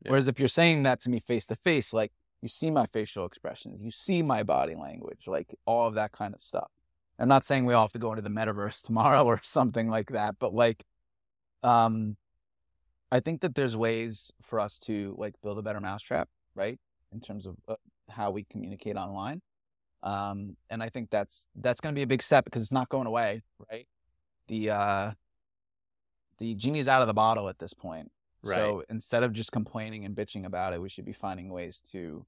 Yeah. 0.03 0.11
whereas 0.11 0.27
if 0.27 0.39
you're 0.39 0.47
saying 0.47 0.83
that 0.83 0.99
to 1.01 1.09
me 1.09 1.19
face 1.19 1.47
to 1.47 1.55
face 1.55 1.93
like 1.93 2.11
you 2.41 2.47
see 2.47 2.71
my 2.71 2.85
facial 2.85 3.25
expressions 3.25 3.81
you 3.81 3.91
see 3.91 4.21
my 4.21 4.43
body 4.43 4.75
language 4.75 5.27
like 5.27 5.53
all 5.65 5.87
of 5.87 5.95
that 5.95 6.11
kind 6.11 6.33
of 6.33 6.41
stuff. 6.43 6.69
I'm 7.17 7.29
not 7.29 7.45
saying 7.45 7.65
we 7.65 7.73
all 7.73 7.85
have 7.85 7.93
to 7.93 7.99
go 7.99 8.11
into 8.11 8.21
the 8.21 8.29
metaverse 8.29 8.81
tomorrow 8.85 9.23
or 9.23 9.39
something 9.43 9.89
like 9.89 10.11
that 10.11 10.35
but 10.39 10.53
like 10.53 10.83
um 11.63 12.15
i 13.11 13.19
think 13.19 13.41
that 13.41 13.55
there's 13.55 13.75
ways 13.75 14.31
for 14.41 14.59
us 14.59 14.79
to 14.79 15.15
like 15.17 15.33
build 15.41 15.57
a 15.57 15.61
better 15.61 15.81
mousetrap 15.81 16.29
right 16.55 16.79
in 17.11 17.19
terms 17.19 17.45
of 17.45 17.55
uh, 17.67 17.75
how 18.09 18.31
we 18.31 18.43
communicate 18.43 18.95
online 18.95 19.41
um 20.03 20.55
and 20.69 20.83
i 20.83 20.89
think 20.89 21.09
that's 21.09 21.47
that's 21.55 21.79
going 21.81 21.93
to 21.93 21.97
be 21.97 22.03
a 22.03 22.07
big 22.07 22.21
step 22.21 22.45
because 22.45 22.61
it's 22.61 22.71
not 22.71 22.89
going 22.89 23.07
away 23.07 23.41
right 23.71 23.87
the 24.47 24.69
uh 24.69 25.11
the 26.37 26.53
genie's 26.55 26.87
out 26.87 27.01
of 27.01 27.07
the 27.07 27.13
bottle 27.13 27.49
at 27.49 27.59
this 27.59 27.73
point 27.73 28.11
so 28.43 28.83
instead 28.89 29.23
of 29.23 29.33
just 29.33 29.51
complaining 29.51 30.05
and 30.05 30.15
bitching 30.15 30.45
about 30.45 30.73
it 30.73 30.81
we 30.81 30.89
should 30.89 31.05
be 31.05 31.13
finding 31.13 31.49
ways 31.49 31.81
to 31.91 32.25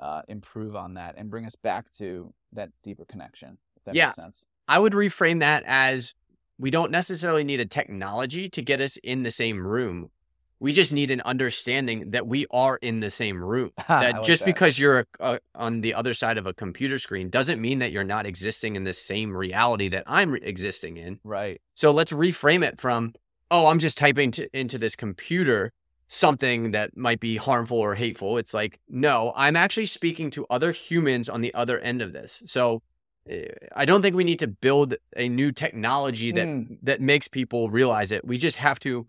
uh 0.00 0.22
improve 0.28 0.76
on 0.76 0.94
that 0.94 1.14
and 1.16 1.30
bring 1.30 1.46
us 1.46 1.56
back 1.56 1.90
to 1.90 2.32
that 2.52 2.70
deeper 2.82 3.04
connection 3.06 3.56
if 3.76 3.84
that 3.84 3.94
Yeah. 3.94 4.06
makes 4.06 4.16
sense 4.16 4.46
I 4.68 4.78
would 4.78 4.92
reframe 4.92 5.40
that 5.40 5.62
as 5.66 6.14
we 6.58 6.70
don't 6.70 6.90
necessarily 6.90 7.44
need 7.44 7.60
a 7.60 7.66
technology 7.66 8.48
to 8.48 8.62
get 8.62 8.80
us 8.80 8.96
in 8.96 9.22
the 9.22 9.30
same 9.30 9.64
room. 9.66 10.10
We 10.58 10.72
just 10.72 10.92
need 10.92 11.10
an 11.10 11.20
understanding 11.22 12.10
that 12.12 12.26
we 12.26 12.46
are 12.50 12.76
in 12.76 13.00
the 13.00 13.10
same 13.10 13.42
room. 13.44 13.72
That 13.88 14.14
like 14.14 14.22
just 14.24 14.40
that. 14.40 14.46
because 14.46 14.78
you're 14.78 15.06
uh, 15.20 15.38
on 15.54 15.80
the 15.82 15.92
other 15.94 16.14
side 16.14 16.38
of 16.38 16.46
a 16.46 16.54
computer 16.54 16.98
screen 16.98 17.28
doesn't 17.30 17.60
mean 17.60 17.78
that 17.80 17.92
you're 17.92 18.04
not 18.04 18.24
existing 18.26 18.74
in 18.76 18.84
the 18.84 18.94
same 18.94 19.36
reality 19.36 19.88
that 19.90 20.04
I'm 20.06 20.30
re- 20.32 20.40
existing 20.42 20.96
in. 20.96 21.20
right 21.24 21.60
So 21.74 21.90
let's 21.90 22.12
reframe 22.12 22.64
it 22.66 22.80
from, 22.80 23.14
oh, 23.50 23.66
I'm 23.66 23.78
just 23.78 23.98
typing 23.98 24.30
to, 24.32 24.48
into 24.58 24.78
this 24.78 24.96
computer 24.96 25.72
something 26.08 26.70
that 26.70 26.96
might 26.96 27.20
be 27.20 27.36
harmful 27.36 27.78
or 27.78 27.94
hateful. 27.94 28.38
It's 28.38 28.54
like, 28.54 28.78
no, 28.88 29.32
I'm 29.36 29.56
actually 29.56 29.86
speaking 29.86 30.30
to 30.32 30.46
other 30.48 30.72
humans 30.72 31.28
on 31.28 31.40
the 31.40 31.52
other 31.52 31.78
end 31.80 32.00
of 32.00 32.12
this. 32.12 32.42
So 32.46 32.82
eh, 33.28 33.48
I 33.74 33.84
don't 33.84 34.02
think 34.02 34.14
we 34.16 34.24
need 34.24 34.38
to 34.38 34.46
build 34.46 34.94
a 35.16 35.28
new 35.28 35.50
technology 35.52 36.32
that 36.32 36.46
Mm. 36.46 36.78
that 36.82 37.00
makes 37.00 37.28
people 37.28 37.70
realize 37.70 38.12
it. 38.12 38.24
We 38.24 38.38
just 38.38 38.58
have 38.58 38.78
to 38.80 39.06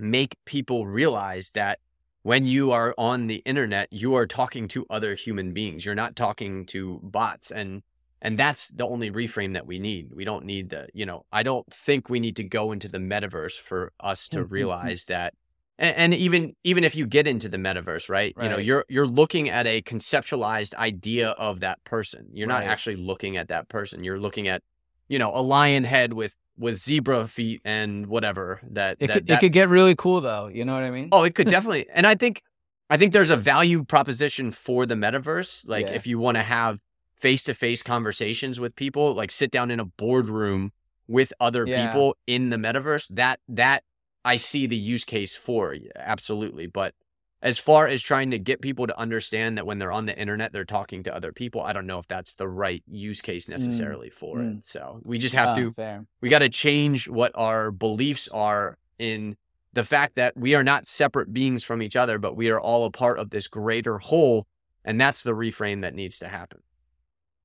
make 0.00 0.36
people 0.44 0.86
realize 0.86 1.50
that 1.50 1.78
when 2.22 2.46
you 2.46 2.72
are 2.72 2.94
on 2.98 3.26
the 3.28 3.42
internet, 3.46 3.88
you 3.92 4.14
are 4.14 4.26
talking 4.26 4.68
to 4.68 4.86
other 4.90 5.14
human 5.14 5.52
beings. 5.52 5.84
You're 5.84 5.94
not 5.94 6.16
talking 6.16 6.66
to 6.66 7.00
bots 7.02 7.50
and 7.50 7.82
and 8.22 8.38
that's 8.38 8.68
the 8.68 8.86
only 8.86 9.10
reframe 9.10 9.54
that 9.54 9.66
we 9.66 9.78
need. 9.78 10.10
We 10.14 10.26
don't 10.26 10.44
need 10.44 10.68
the, 10.68 10.88
you 10.92 11.06
know, 11.06 11.24
I 11.32 11.42
don't 11.42 11.66
think 11.72 12.10
we 12.10 12.20
need 12.20 12.36
to 12.36 12.44
go 12.44 12.70
into 12.70 12.86
the 12.86 12.98
metaverse 12.98 13.58
for 13.58 13.92
us 13.98 14.28
to 14.28 14.44
Mhm. 14.44 14.50
realize 14.50 15.04
that 15.04 15.32
and, 15.78 15.96
and 15.96 16.14
even 16.14 16.54
even 16.62 16.84
if 16.84 16.94
you 16.94 17.06
get 17.06 17.26
into 17.26 17.48
the 17.48 17.56
metaverse, 17.56 18.10
right? 18.10 18.34
You 18.40 18.48
know, 18.50 18.58
you're 18.58 18.84
you're 18.88 19.06
looking 19.06 19.48
at 19.48 19.66
a 19.66 19.80
conceptualized 19.82 20.74
idea 20.74 21.30
of 21.30 21.60
that 21.60 21.82
person. 21.84 22.28
You're 22.34 22.48
not 22.48 22.62
actually 22.64 22.96
looking 22.96 23.38
at 23.38 23.48
that 23.48 23.68
person. 23.70 24.04
You're 24.04 24.20
looking 24.20 24.46
at, 24.46 24.62
you 25.08 25.18
know, 25.18 25.32
a 25.34 25.40
lion 25.40 25.84
head 25.84 26.12
with 26.12 26.36
with 26.58 26.76
zebra 26.76 27.26
feet 27.26 27.60
and 27.64 28.06
whatever 28.06 28.60
that 28.70 28.96
It 29.00 29.06
that, 29.06 29.14
could 29.14 29.26
that 29.28 29.34
it 29.34 29.40
could 29.40 29.52
get 29.52 29.68
really 29.68 29.94
cool 29.94 30.20
though. 30.20 30.48
You 30.48 30.64
know 30.64 30.74
what 30.74 30.82
I 30.82 30.90
mean? 30.90 31.08
Oh, 31.12 31.22
it 31.22 31.34
could 31.34 31.48
definitely. 31.48 31.86
And 31.92 32.06
I 32.06 32.14
think 32.14 32.42
I 32.90 32.96
think 32.96 33.12
there's 33.12 33.30
a 33.30 33.36
value 33.36 33.84
proposition 33.84 34.50
for 34.50 34.84
the 34.84 34.94
metaverse. 34.94 35.66
Like 35.66 35.86
Yeah. 35.86 35.92
if 35.92 36.06
you 36.06 36.18
want 36.18 36.36
to 36.36 36.42
have 36.42 36.80
face-to-face 37.16 37.82
conversations 37.82 38.58
with 38.58 38.74
people, 38.74 39.14
like 39.14 39.30
sit 39.30 39.50
down 39.50 39.70
in 39.70 39.78
a 39.78 39.84
boardroom 39.84 40.72
with 41.06 41.32
other 41.40 41.66
Yeah. 41.66 41.86
people 41.92 42.16
in 42.26 42.50
the 42.50 42.56
metaverse, 42.56 43.06
that 43.10 43.40
that 43.48 43.84
I 44.24 44.36
see 44.36 44.66
the 44.66 44.76
use 44.76 45.04
case 45.04 45.34
for. 45.36 45.76
Absolutely. 45.96 46.66
But 46.66 46.94
as 47.42 47.58
far 47.58 47.86
as 47.86 48.02
trying 48.02 48.30
to 48.30 48.38
get 48.38 48.60
people 48.60 48.86
to 48.86 48.98
understand 48.98 49.56
that 49.56 49.66
when 49.66 49.78
they're 49.78 49.92
on 49.92 50.06
the 50.06 50.18
internet, 50.18 50.52
they're 50.52 50.64
talking 50.64 51.02
to 51.04 51.14
other 51.14 51.32
people, 51.32 51.62
I 51.62 51.72
don't 51.72 51.86
know 51.86 51.98
if 51.98 52.06
that's 52.06 52.34
the 52.34 52.48
right 52.48 52.82
use 52.86 53.22
case 53.22 53.48
necessarily 53.48 54.10
for 54.10 54.38
mm. 54.38 54.58
it. 54.58 54.66
So 54.66 55.00
we 55.04 55.18
just 55.18 55.34
have 55.34 55.56
Oh, 55.56 55.60
to 55.60 55.72
fair. 55.72 56.06
we 56.20 56.28
got 56.28 56.40
to 56.40 56.50
change 56.50 57.08
what 57.08 57.32
our 57.34 57.70
beliefs 57.70 58.28
are 58.28 58.76
in 58.98 59.36
the 59.72 59.84
fact 59.84 60.16
that 60.16 60.36
we 60.36 60.54
are 60.54 60.64
not 60.64 60.86
separate 60.86 61.32
beings 61.32 61.64
from 61.64 61.80
each 61.80 61.96
other, 61.96 62.18
but 62.18 62.36
we 62.36 62.50
are 62.50 62.60
all 62.60 62.84
a 62.84 62.90
part 62.90 63.18
of 63.18 63.30
this 63.30 63.48
greater 63.48 63.98
whole. 63.98 64.46
And 64.84 65.00
that's 65.00 65.22
the 65.22 65.32
reframe 65.32 65.80
that 65.82 65.94
needs 65.94 66.18
to 66.18 66.28
happen. 66.28 66.60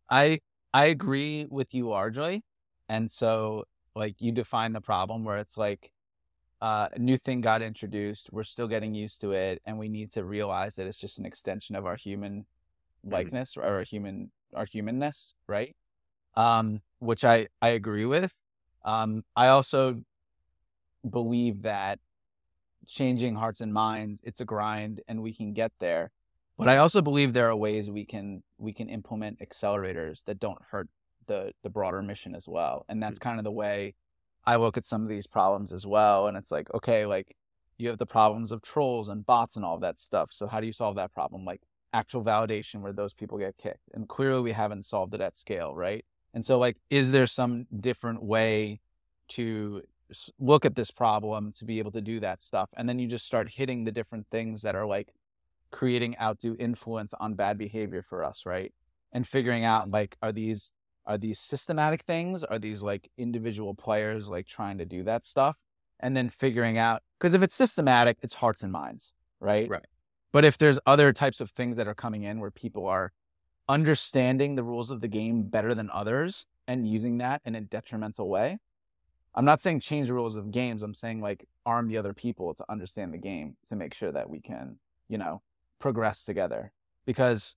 I 0.10 0.40
I 0.74 0.86
agree 0.86 1.48
with 1.50 1.74
you, 1.74 1.94
Arjoy. 1.94 2.42
And 2.90 3.10
so 3.10 3.64
like 3.96 4.16
you 4.20 4.34
define 4.34 4.74
the 4.74 4.82
problem 4.82 5.24
where 5.24 5.38
it's 5.38 5.58
like 5.58 5.92
uh, 6.62 6.88
a 6.94 7.00
new 7.00 7.18
thing 7.18 7.42
got 7.42 7.62
introduced, 7.62 8.30
we're 8.32 8.44
still 8.44 8.68
getting 8.68 8.94
used 8.94 9.22
to 9.22 9.32
it, 9.32 9.62
and 9.66 9.78
we 9.78 9.90
need 9.90 10.12
to 10.12 10.24
realize 10.24 10.76
that 10.76 10.88
it's 10.88 10.98
just 10.98 11.20
an 11.20 11.26
extension 11.26 11.76
of 11.76 11.86
our 11.86 11.96
human 11.96 12.46
likeness 13.04 13.56
or 13.58 13.64
our 13.64 13.84
human 13.84 14.32
our 14.54 14.66
humanness, 14.66 15.34
right? 15.48 15.76
Um, 16.36 16.82
which 17.00 17.24
I 17.24 17.48
I 17.62 17.70
agree 17.70 18.06
with. 18.06 18.34
Um, 18.84 19.24
I 19.36 19.48
also 19.48 20.02
believe 21.10 21.64
that 21.64 22.00
changing 22.88 23.36
hearts 23.36 23.62
and 23.62 23.74
minds, 23.74 24.22
it's 24.24 24.42
a 24.42 24.46
grind, 24.46 25.02
and 25.08 25.22
we 25.22 25.34
can 25.34 25.54
get 25.54 25.72
there. 25.80 26.12
But 26.58 26.70
I 26.70 26.78
also 26.78 27.02
believe 27.02 27.34
there 27.34 27.50
are 27.50 27.56
ways 27.56 27.92
we 27.92 28.06
can 28.06 28.42
we 28.58 28.74
can 28.74 28.88
implement 28.88 29.40
accelerators 29.40 30.24
that 30.26 30.40
don't 30.40 30.62
hurt 30.72 30.88
the 31.28 31.52
the 31.64 31.70
broader 31.70 32.02
mission 32.02 32.34
as 32.34 32.48
well. 32.48 32.86
And 32.88 33.04
that's 33.04 33.20
kind 33.20 33.40
of 33.40 33.44
the 33.44 33.52
way 33.52 33.96
I 34.48 34.58
look 34.58 34.78
at 34.78 34.86
some 34.86 35.04
of 35.04 35.10
these 35.10 35.28
problems 35.28 35.74
as 35.74 35.86
well. 35.86 36.28
And 36.28 36.38
it's 36.38 36.52
like, 36.52 36.74
okay, 36.74 37.06
like 37.06 37.36
you 37.78 37.90
have 37.90 37.98
the 37.98 38.06
problems 38.06 38.52
of 38.52 38.62
trolls 38.62 39.10
and 39.10 39.26
bots 39.26 39.56
and 39.56 39.66
all 39.66 39.76
of 39.76 39.82
that 39.82 40.00
stuff. 40.00 40.30
So 40.32 40.48
how 40.48 40.60
do 40.60 40.68
you 40.68 40.74
solve 40.74 40.96
that 40.96 41.14
problem? 41.14 41.46
Like 41.46 41.62
actual 41.94 42.24
validation 42.24 42.82
where 42.82 42.94
those 42.94 43.14
people 43.14 43.38
get 43.38 43.58
kicked. 43.58 43.90
And 43.94 44.08
clearly 44.08 44.42
we 44.42 44.52
haven't 44.52 44.86
solved 44.86 45.14
it 45.14 45.22
at 45.22 45.36
scale, 45.36 45.76
right? 45.76 46.06
And 46.34 46.46
so 46.46 46.60
like, 46.60 46.78
is 46.90 47.12
there 47.12 47.26
some 47.26 47.66
different 47.80 48.22
way 48.22 48.82
to 49.30 49.82
look 50.40 50.66
at 50.66 50.76
this 50.76 50.92
problem 50.92 51.52
to 51.54 51.66
be 51.66 51.80
able 51.80 51.92
to 51.92 52.02
do 52.02 52.20
that 52.20 52.44
stuff? 52.44 52.70
And 52.76 52.88
then 52.88 53.00
you 53.00 53.08
just 53.08 53.26
start 53.26 53.50
hitting 53.50 53.84
the 53.84 53.92
different 53.92 54.28
things 54.30 54.62
that 54.62 54.76
are 54.76 54.86
like 54.86 55.10
creating 55.72 56.16
outdo 56.22 56.56
influence 56.60 57.14
on 57.20 57.34
bad 57.34 57.58
behavior 57.58 58.02
for 58.02 58.24
us, 58.24 58.46
right? 58.46 58.74
And 59.12 59.28
figuring 59.28 59.64
out 59.64 59.90
like, 59.90 60.18
are 60.22 60.32
these 60.32 60.74
are 61.08 61.18
these 61.18 61.40
systematic 61.40 62.02
things? 62.04 62.44
Are 62.44 62.60
these 62.60 62.84
like 62.84 63.10
individual 63.18 63.74
players 63.74 64.30
like 64.30 64.48
trying 64.48 64.78
to 64.80 64.86
do 64.86 65.04
that 65.04 65.26
stuff? 65.26 65.58
And 66.00 66.16
then 66.16 66.30
figuring 66.30 66.78
out 66.78 67.04
because 67.20 67.34
if 67.34 67.42
it's 67.42 67.56
systematic, 67.56 68.18
it's 68.22 68.34
hearts 68.34 68.64
and 68.64 68.72
minds, 68.72 69.14
right? 69.40 69.70
Right. 69.70 69.86
But 70.32 70.44
if 70.44 70.58
there's 70.58 70.80
other 70.86 71.14
types 71.14 71.40
of 71.40 71.52
things 71.52 71.78
that 71.78 71.88
are 71.88 71.96
coming 71.96 72.24
in 72.24 72.40
where 72.40 72.52
people 72.52 72.86
are 72.88 73.14
understanding 73.70 74.56
the 74.56 74.64
rules 74.64 74.92
of 74.92 75.02
the 75.02 75.08
game 75.08 75.44
better 75.44 75.74
than 75.74 75.90
others 75.92 76.48
and 76.68 76.88
using 76.88 77.20
that 77.20 77.42
in 77.46 77.56
a 77.56 77.62
detrimental 77.62 78.28
way, 78.28 78.58
I'm 79.34 79.46
not 79.46 79.62
saying 79.62 79.80
change 79.80 80.08
the 80.08 80.14
rules 80.14 80.36
of 80.36 80.52
games. 80.52 80.84
I'm 80.84 80.94
saying 80.94 81.22
like 81.22 81.48
arm 81.66 81.88
the 81.88 81.98
other 81.98 82.14
people 82.14 82.54
to 82.54 82.66
understand 82.70 83.14
the 83.14 83.18
game 83.18 83.56
to 83.68 83.76
make 83.76 83.94
sure 83.94 84.12
that 84.12 84.30
we 84.30 84.40
can, 84.40 84.78
you 85.08 85.18
know, 85.18 85.42
progress 85.80 86.26
together 86.26 86.72
because 87.06 87.56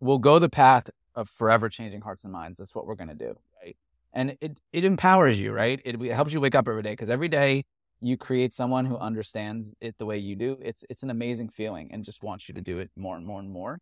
we'll 0.00 0.18
go 0.18 0.38
the 0.38 0.48
path 0.48 0.90
of 1.14 1.28
forever 1.28 1.68
changing 1.68 2.00
hearts 2.00 2.24
and 2.24 2.32
minds. 2.32 2.58
That's 2.58 2.74
what 2.74 2.86
we're 2.86 2.94
going 2.94 3.08
to 3.08 3.14
do, 3.14 3.36
right? 3.62 3.76
And 4.12 4.36
it 4.40 4.60
it 4.72 4.84
empowers 4.84 5.40
you, 5.40 5.52
right? 5.52 5.80
It, 5.84 6.00
it 6.00 6.14
helps 6.14 6.32
you 6.32 6.40
wake 6.40 6.54
up 6.54 6.68
every 6.68 6.82
day 6.82 6.92
because 6.92 7.10
every 7.10 7.28
day 7.28 7.64
you 8.00 8.16
create 8.16 8.52
someone 8.52 8.84
who 8.84 8.96
understands 8.96 9.74
it 9.80 9.96
the 9.98 10.06
way 10.06 10.18
you 10.18 10.36
do. 10.36 10.58
It's 10.62 10.84
it's 10.88 11.02
an 11.02 11.10
amazing 11.10 11.48
feeling 11.48 11.90
and 11.92 12.04
just 12.04 12.22
wants 12.22 12.48
you 12.48 12.54
to 12.54 12.60
do 12.60 12.78
it 12.78 12.90
more 12.96 13.16
and 13.16 13.26
more 13.26 13.40
and 13.40 13.50
more. 13.50 13.80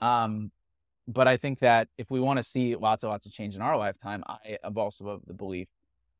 Um, 0.00 0.50
but 1.06 1.26
I 1.26 1.36
think 1.36 1.60
that 1.60 1.88
if 1.96 2.10
we 2.10 2.20
want 2.20 2.38
to 2.38 2.42
see 2.42 2.76
lots 2.76 3.02
and 3.02 3.10
lots 3.10 3.26
of 3.26 3.32
change 3.32 3.56
in 3.56 3.62
our 3.62 3.76
lifetime, 3.76 4.22
I 4.26 4.58
am 4.62 4.76
also 4.76 5.08
of 5.08 5.22
the 5.26 5.34
belief 5.34 5.68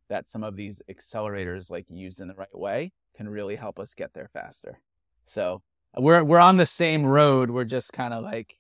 that 0.09 0.29
some 0.29 0.43
of 0.43 0.57
these 0.57 0.81
accelerators, 0.91 1.71
like 1.71 1.87
used 1.91 2.21
in 2.21 2.29
the 2.29 2.35
right 2.35 2.57
way, 2.57 2.93
can 3.15 3.29
really 3.29 3.57
help 3.57 3.79
us 3.79 3.95
get 3.95 4.15
there 4.15 4.31
faster. 4.33 4.81
So 5.25 5.63
we're 5.97 6.25
we're 6.25 6.39
on 6.39 6.57
the 6.57 6.67
same 6.67 7.05
road. 7.05 7.51
We're 7.51 7.65
just 7.65 7.93
kind 7.93 8.15
of 8.15 8.25
like 8.25 8.59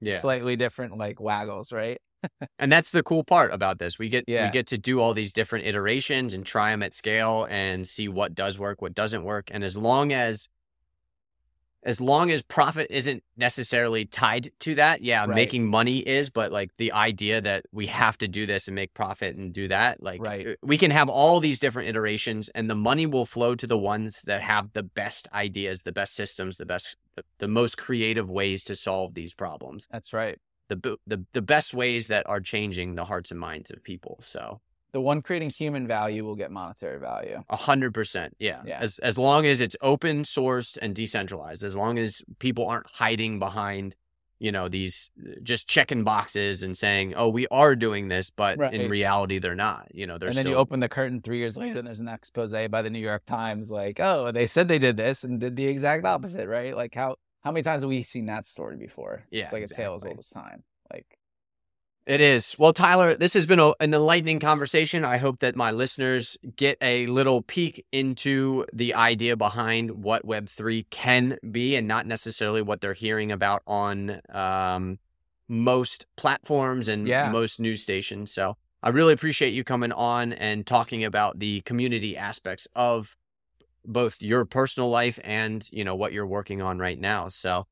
Yeah. 0.00 0.18
slightly 0.18 0.56
different, 0.56 0.96
like 0.98 1.20
waggles, 1.20 1.72
right? 1.72 1.98
And 2.58 2.72
that's 2.72 2.90
the 2.90 3.02
cool 3.02 3.22
part 3.24 3.52
about 3.52 3.78
this. 3.78 3.98
We 3.98 4.08
get 4.08 4.24
Yeah. 4.26 4.46
we 4.46 4.52
get 4.52 4.66
to 4.68 4.78
do 4.78 5.00
all 5.00 5.14
these 5.14 5.32
different 5.32 5.66
iterations 5.66 6.34
and 6.34 6.44
try 6.44 6.70
them 6.70 6.82
at 6.82 6.94
scale 6.94 7.46
and 7.48 7.86
see 7.86 8.08
what 8.08 8.34
does 8.34 8.58
work, 8.58 8.82
what 8.82 8.94
doesn't 8.94 9.22
work. 9.24 9.48
And 9.52 9.62
as 9.62 9.76
long 9.76 10.12
as 10.12 10.48
as 11.86 12.00
long 12.00 12.30
as 12.32 12.42
profit 12.42 12.88
isn't 12.90 13.22
necessarily 13.36 14.04
tied 14.04 14.50
to 14.58 14.74
that, 14.74 15.02
yeah, 15.02 15.20
Right. 15.24 15.34
making 15.34 15.66
money 15.68 15.98
is, 15.98 16.28
but 16.30 16.50
like 16.50 16.70
the 16.78 16.90
idea 16.92 17.40
that 17.40 17.64
we 17.72 17.86
have 17.86 18.18
to 18.18 18.28
do 18.28 18.44
this 18.44 18.66
and 18.66 18.74
make 18.74 18.92
profit 18.92 19.36
and 19.36 19.52
do 19.52 19.68
that, 19.68 20.02
like 20.02 20.20
Right. 20.20 20.46
uh, 20.48 20.54
we 20.62 20.76
can 20.76 20.90
have 20.90 21.08
all 21.08 21.38
these 21.38 21.60
different 21.60 21.88
iterations 21.88 22.48
and 22.50 22.68
the 22.68 22.74
money 22.74 23.06
will 23.06 23.24
flow 23.24 23.54
to 23.54 23.66
the 23.68 23.78
ones 23.78 24.22
that 24.26 24.42
have 24.42 24.72
the 24.72 24.82
best 24.82 25.28
ideas, 25.32 25.80
the 25.82 25.92
best 25.92 26.14
systems, 26.14 26.56
the 26.56 26.66
best 26.66 26.96
the, 27.14 27.22
the 27.38 27.48
most 27.48 27.78
creative 27.78 28.28
ways 28.28 28.62
to 28.64 28.74
solve 28.76 29.14
these 29.14 29.32
problems 29.32 29.86
That's 29.90 30.12
right. 30.12 30.38
the 30.68 30.98
the 31.06 31.24
the 31.32 31.40
best 31.42 31.72
ways 31.72 32.08
that 32.08 32.26
are 32.26 32.40
changing 32.40 32.96
the 32.96 33.04
hearts 33.06 33.30
and 33.30 33.38
minds 33.40 33.70
of 33.70 33.82
people. 33.84 34.18
So 34.22 34.60
The 34.96 35.02
one 35.02 35.20
creating 35.20 35.50
human 35.50 35.86
value 35.86 36.24
will 36.24 36.36
get 36.36 36.50
monetary 36.50 36.98
value. 36.98 37.44
a 37.50 37.56
hundred 37.56 37.92
percent, 37.92 38.34
yeah. 38.38 38.62
Yeah. 38.64 38.78
As 38.80 38.98
as 39.00 39.18
long 39.18 39.44
as 39.44 39.60
it's 39.60 39.76
open 39.82 40.22
sourced 40.22 40.78
and 40.80 40.94
decentralized, 40.94 41.62
as 41.64 41.76
long 41.76 41.98
as 41.98 42.22
people 42.38 42.66
aren't 42.66 42.86
hiding 42.86 43.38
behind, 43.38 43.94
you 44.38 44.50
know, 44.50 44.70
these 44.70 45.10
just 45.42 45.68
checking 45.68 46.02
boxes 46.02 46.62
and 46.62 46.78
saying, 46.78 47.12
"Oh, 47.14 47.28
we 47.28 47.46
are 47.48 47.76
doing 47.76 48.08
this," 48.08 48.30
but 48.30 48.58
in 48.72 48.88
reality, 48.88 49.38
they're 49.38 49.54
not. 49.54 49.88
You 49.92 50.06
know, 50.06 50.16
they're 50.16 50.30
and 50.30 50.36
then 50.38 50.44
still. 50.44 50.52
you 50.52 50.58
open 50.58 50.80
the 50.80 50.88
curtain 50.88 51.20
three 51.20 51.40
years 51.40 51.58
later, 51.58 51.80
and 51.80 51.86
there's 51.86 52.00
an 52.00 52.08
expose 52.08 52.52
by 52.70 52.80
the 52.80 52.88
New 52.88 52.98
York 52.98 53.26
Times, 53.26 53.70
like, 53.70 54.00
oh, 54.00 54.32
they 54.32 54.46
said 54.46 54.66
they 54.66 54.78
did 54.78 54.96
this 54.96 55.24
and 55.24 55.38
did 55.38 55.56
the 55.56 55.66
exact 55.66 56.06
opposite, 56.06 56.48
right? 56.48 56.74
Like 56.74 56.94
how 56.94 57.16
how 57.44 57.52
many 57.52 57.64
times 57.64 57.82
have 57.82 57.90
we 57.90 58.02
seen 58.02 58.24
that 58.26 58.46
story 58.46 58.78
before? 58.78 59.24
Yeah, 59.30 59.42
it's 59.42 59.52
like 59.52 59.64
a 59.64 59.68
tale 59.68 59.94
as 59.96 60.06
old 60.06 60.18
as 60.18 60.30
time. 60.30 60.64
Like, 60.90 61.15
It 62.06 62.20
is. 62.20 62.54
Well, 62.56 62.72
Tyler, 62.72 63.16
this 63.16 63.34
has 63.34 63.46
been 63.46 63.58
a, 63.58 63.72
an 63.80 63.92
enlightening 63.92 64.38
conversation. 64.38 65.04
I 65.04 65.16
hope 65.16 65.40
that 65.40 65.56
my 65.56 65.72
listeners 65.72 66.38
get 66.54 66.78
a 66.80 67.06
little 67.08 67.42
peek 67.42 67.84
into 67.90 68.64
the 68.72 68.94
idea 68.94 69.36
behind 69.36 70.04
what 70.04 70.24
Web3 70.24 70.86
can 70.90 71.36
be 71.50 71.74
and 71.74 71.88
not 71.88 72.06
necessarily 72.06 72.62
what 72.62 72.80
they're 72.80 72.92
hearing 72.92 73.32
about 73.32 73.62
on 73.66 74.20
um, 74.28 75.00
most 75.48 76.06
platforms 76.16 76.86
and 76.86 77.08
Yeah. 77.08 77.32
most 77.32 77.58
news 77.58 77.82
stations. 77.82 78.32
So 78.32 78.56
I 78.84 78.90
really 78.90 79.12
appreciate 79.12 79.52
you 79.52 79.64
coming 79.64 79.90
on 79.90 80.32
and 80.32 80.64
talking 80.64 81.02
about 81.02 81.40
the 81.40 81.60
community 81.62 82.16
aspects 82.16 82.68
of 82.76 83.16
both 83.84 84.22
your 84.22 84.44
personal 84.44 84.90
life 84.90 85.18
and, 85.24 85.68
you 85.72 85.82
know, 85.82 85.96
what 85.96 86.12
you're 86.12 86.26
working 86.26 86.62
on 86.62 86.78
right 86.78 87.00
now. 87.00 87.28
So 87.30 87.66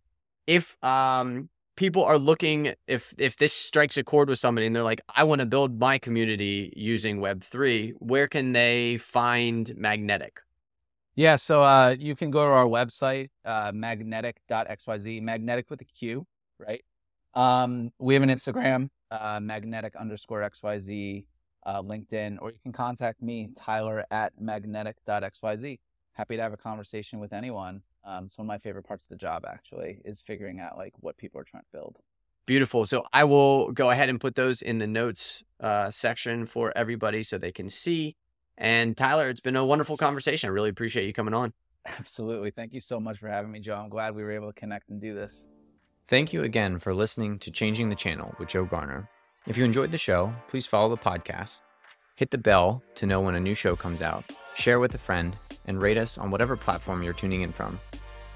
if 0.49 0.77
um 0.83 1.51
people 1.77 2.05
are 2.05 2.19
looking 2.19 2.75
if 2.87 3.15
if 3.19 3.37
this 3.37 3.53
strikes 3.53 3.97
a 3.97 4.05
chord 4.05 4.29
with 4.29 4.39
somebody 4.39 4.67
and 4.67 4.75
they're 4.75 4.83
like 4.83 5.01
i 5.15 5.25
want 5.25 5.41
to 5.41 5.47
build 5.47 5.79
my 5.79 5.99
community 5.99 6.73
using 6.77 7.19
web3 7.19 7.93
where 7.99 8.29
can 8.29 8.53
they 8.53 8.97
find 8.99 9.69
Magnetiq 9.79 10.39
Yeah, 11.17 11.37
so 11.37 11.63
uh, 11.63 11.95
you 11.99 12.17
can 12.17 12.31
go 12.33 12.41
to 12.41 12.53
our 12.53 12.67
website, 12.67 13.31
uh, 13.45 13.71
magnetiq.xyz, 13.71 15.23
Magnetiq 15.23 15.71
with 15.71 15.81
a 15.81 15.85
Q, 15.85 16.27
right? 16.59 16.83
Um, 17.35 17.93
we 17.99 18.15
have 18.15 18.23
an 18.23 18.31
Instagram, 18.31 18.91
uh, 19.11 19.39
magnetiq 19.39 19.97
underscore 19.97 20.41
XYZ, 20.43 21.27
uh, 21.67 21.83
LinkedIn, 21.83 22.39
or 22.41 22.51
you 22.51 22.59
can 22.63 22.73
contact 22.73 23.23
me, 23.23 23.51
Tyler 23.57 24.05
at 24.11 24.33
magnetiq.xyz. 24.41 25.79
Happy 26.13 26.37
to 26.37 26.43
have 26.43 26.53
a 26.53 26.57
conversation 26.57 27.19
with 27.19 27.33
anyone. 27.33 27.83
Um, 28.05 28.25
it's 28.25 28.39
one 28.39 28.47
of 28.47 28.49
my 28.49 28.59
favorite 28.59 28.85
parts 28.85 29.07
of 29.07 29.09
the 29.11 29.17
job, 29.17 29.45
actually, 29.49 30.01
is 30.05 30.21
figuring 30.21 30.61
out 30.61 30.77
like 30.77 30.93
what 31.01 31.17
people 31.17 31.41
are 31.41 31.45
trying 31.45 31.63
to 31.63 31.73
build. 31.73 31.99
Beautiful. 32.47 32.85
So 32.85 33.05
I 33.13 33.25
will 33.25 33.73
go 33.73 33.91
ahead 33.91 34.11
and 34.11 34.21
put 34.21 34.35
those 34.35 34.61
in 34.61 34.79
the 34.79 34.87
notes 34.87 35.43
uh, 35.61 35.91
section 35.91 36.45
for 36.45 36.73
everybody 36.77 37.23
so 37.23 37.39
they 37.39 37.53
can 37.53 37.71
see. 37.71 38.17
And 38.59 38.97
Tyler, 38.97 39.29
it's 39.31 39.41
been 39.41 39.57
a 39.57 39.65
wonderful 39.65 39.97
conversation. 39.97 40.49
I 40.49 40.53
really 40.53 40.69
appreciate 40.69 41.07
you 41.07 41.13
coming 41.13 41.35
on. 41.35 41.55
Absolutely. 41.87 42.51
Thank 42.51 42.73
you 42.73 42.81
so 42.81 43.01
much 43.01 43.19
for 43.19 43.29
having 43.29 43.51
me, 43.51 43.61
Joe. 43.61 43.77
I'm 43.77 43.89
glad 43.89 44.15
we 44.15 44.23
were 44.23 44.33
able 44.33 44.53
to 44.53 44.59
connect 44.59 44.91
and 44.91 45.01
do 45.01 45.15
this. 45.15 45.49
Thank 46.07 46.35
you 46.35 46.43
again 46.43 46.79
for 46.79 46.95
listening 46.95 47.39
to 47.41 47.51
Changing 47.51 47.89
the 47.89 47.95
Channel 47.95 48.35
with 48.39 48.49
Joe 48.49 48.67
Garner. 48.67 49.09
If 49.47 49.57
you 49.57 49.65
enjoyed 49.65 49.91
the 49.91 49.99
show, 49.99 50.33
please 50.49 50.67
follow 50.67 50.89
the 50.89 51.01
podcast, 51.01 51.63
hit 52.15 52.31
the 52.31 52.39
bell 52.39 52.83
to 52.97 53.07
know 53.07 53.21
when 53.21 53.35
a 53.35 53.41
new 53.41 53.55
show 53.55 53.75
comes 53.75 54.03
out, 54.03 54.25
share 54.55 54.81
with 54.81 54.95
a 54.95 54.99
friend, 54.99 55.37
and 55.67 55.81
rate 55.81 55.97
us 55.97 56.19
on 56.19 56.31
whatever 56.31 56.57
platform 56.57 57.03
you're 57.03 57.13
tuning 57.13 57.43
in 57.43 57.53
from. 57.53 57.79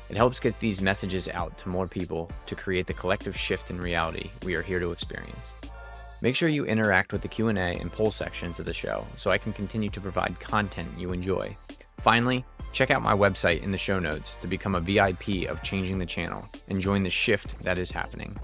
It 0.09 0.17
helps 0.17 0.41
get 0.41 0.59
these 0.61 0.81
messages 0.81 1.29
out 1.29 1.57
to 1.59 1.69
more 1.69 1.87
people 1.87 2.31
to 2.47 2.55
create 2.55 2.87
the 2.87 2.95
collective 2.95 3.37
shift 3.37 3.71
in 3.71 3.81
reality 3.81 4.31
we 4.45 4.55
are 4.55 4.63
here 4.63 4.81
to 4.81 4.93
experience. 4.93 5.55
Make 6.21 6.35
sure 6.35 6.49
you 6.49 6.65
interact 6.65 7.13
with 7.13 7.23
the 7.23 7.29
Q&A 7.29 7.53
and 7.53 7.93
poll 7.93 8.11
sections 8.11 8.59
of 8.59 8.67
the 8.67 8.73
show 8.73 9.07
so 9.17 9.31
I 9.31 9.39
can 9.39 9.53
continue 9.53 9.91
to 9.91 10.01
provide 10.01 10.41
content 10.41 10.89
you 10.97 11.13
enjoy. 11.13 11.55
Finally, 12.01 12.45
check 12.73 12.91
out 12.91 13.03
my 13.03 13.13
website 13.13 13.63
in 13.63 13.71
the 13.71 13.79
show 13.79 13.99
notes 13.99 14.37
to 14.37 14.49
become 14.49 14.75
a 14.75 14.81
VIP 14.81 15.49
of 15.49 15.63
Changing 15.63 15.99
the 15.99 16.07
Channel 16.07 16.49
and 16.69 16.81
join 16.81 17.03
the 17.03 17.11
shift 17.11 17.59
that 17.61 17.79
is 17.79 17.91
happening. 17.91 18.35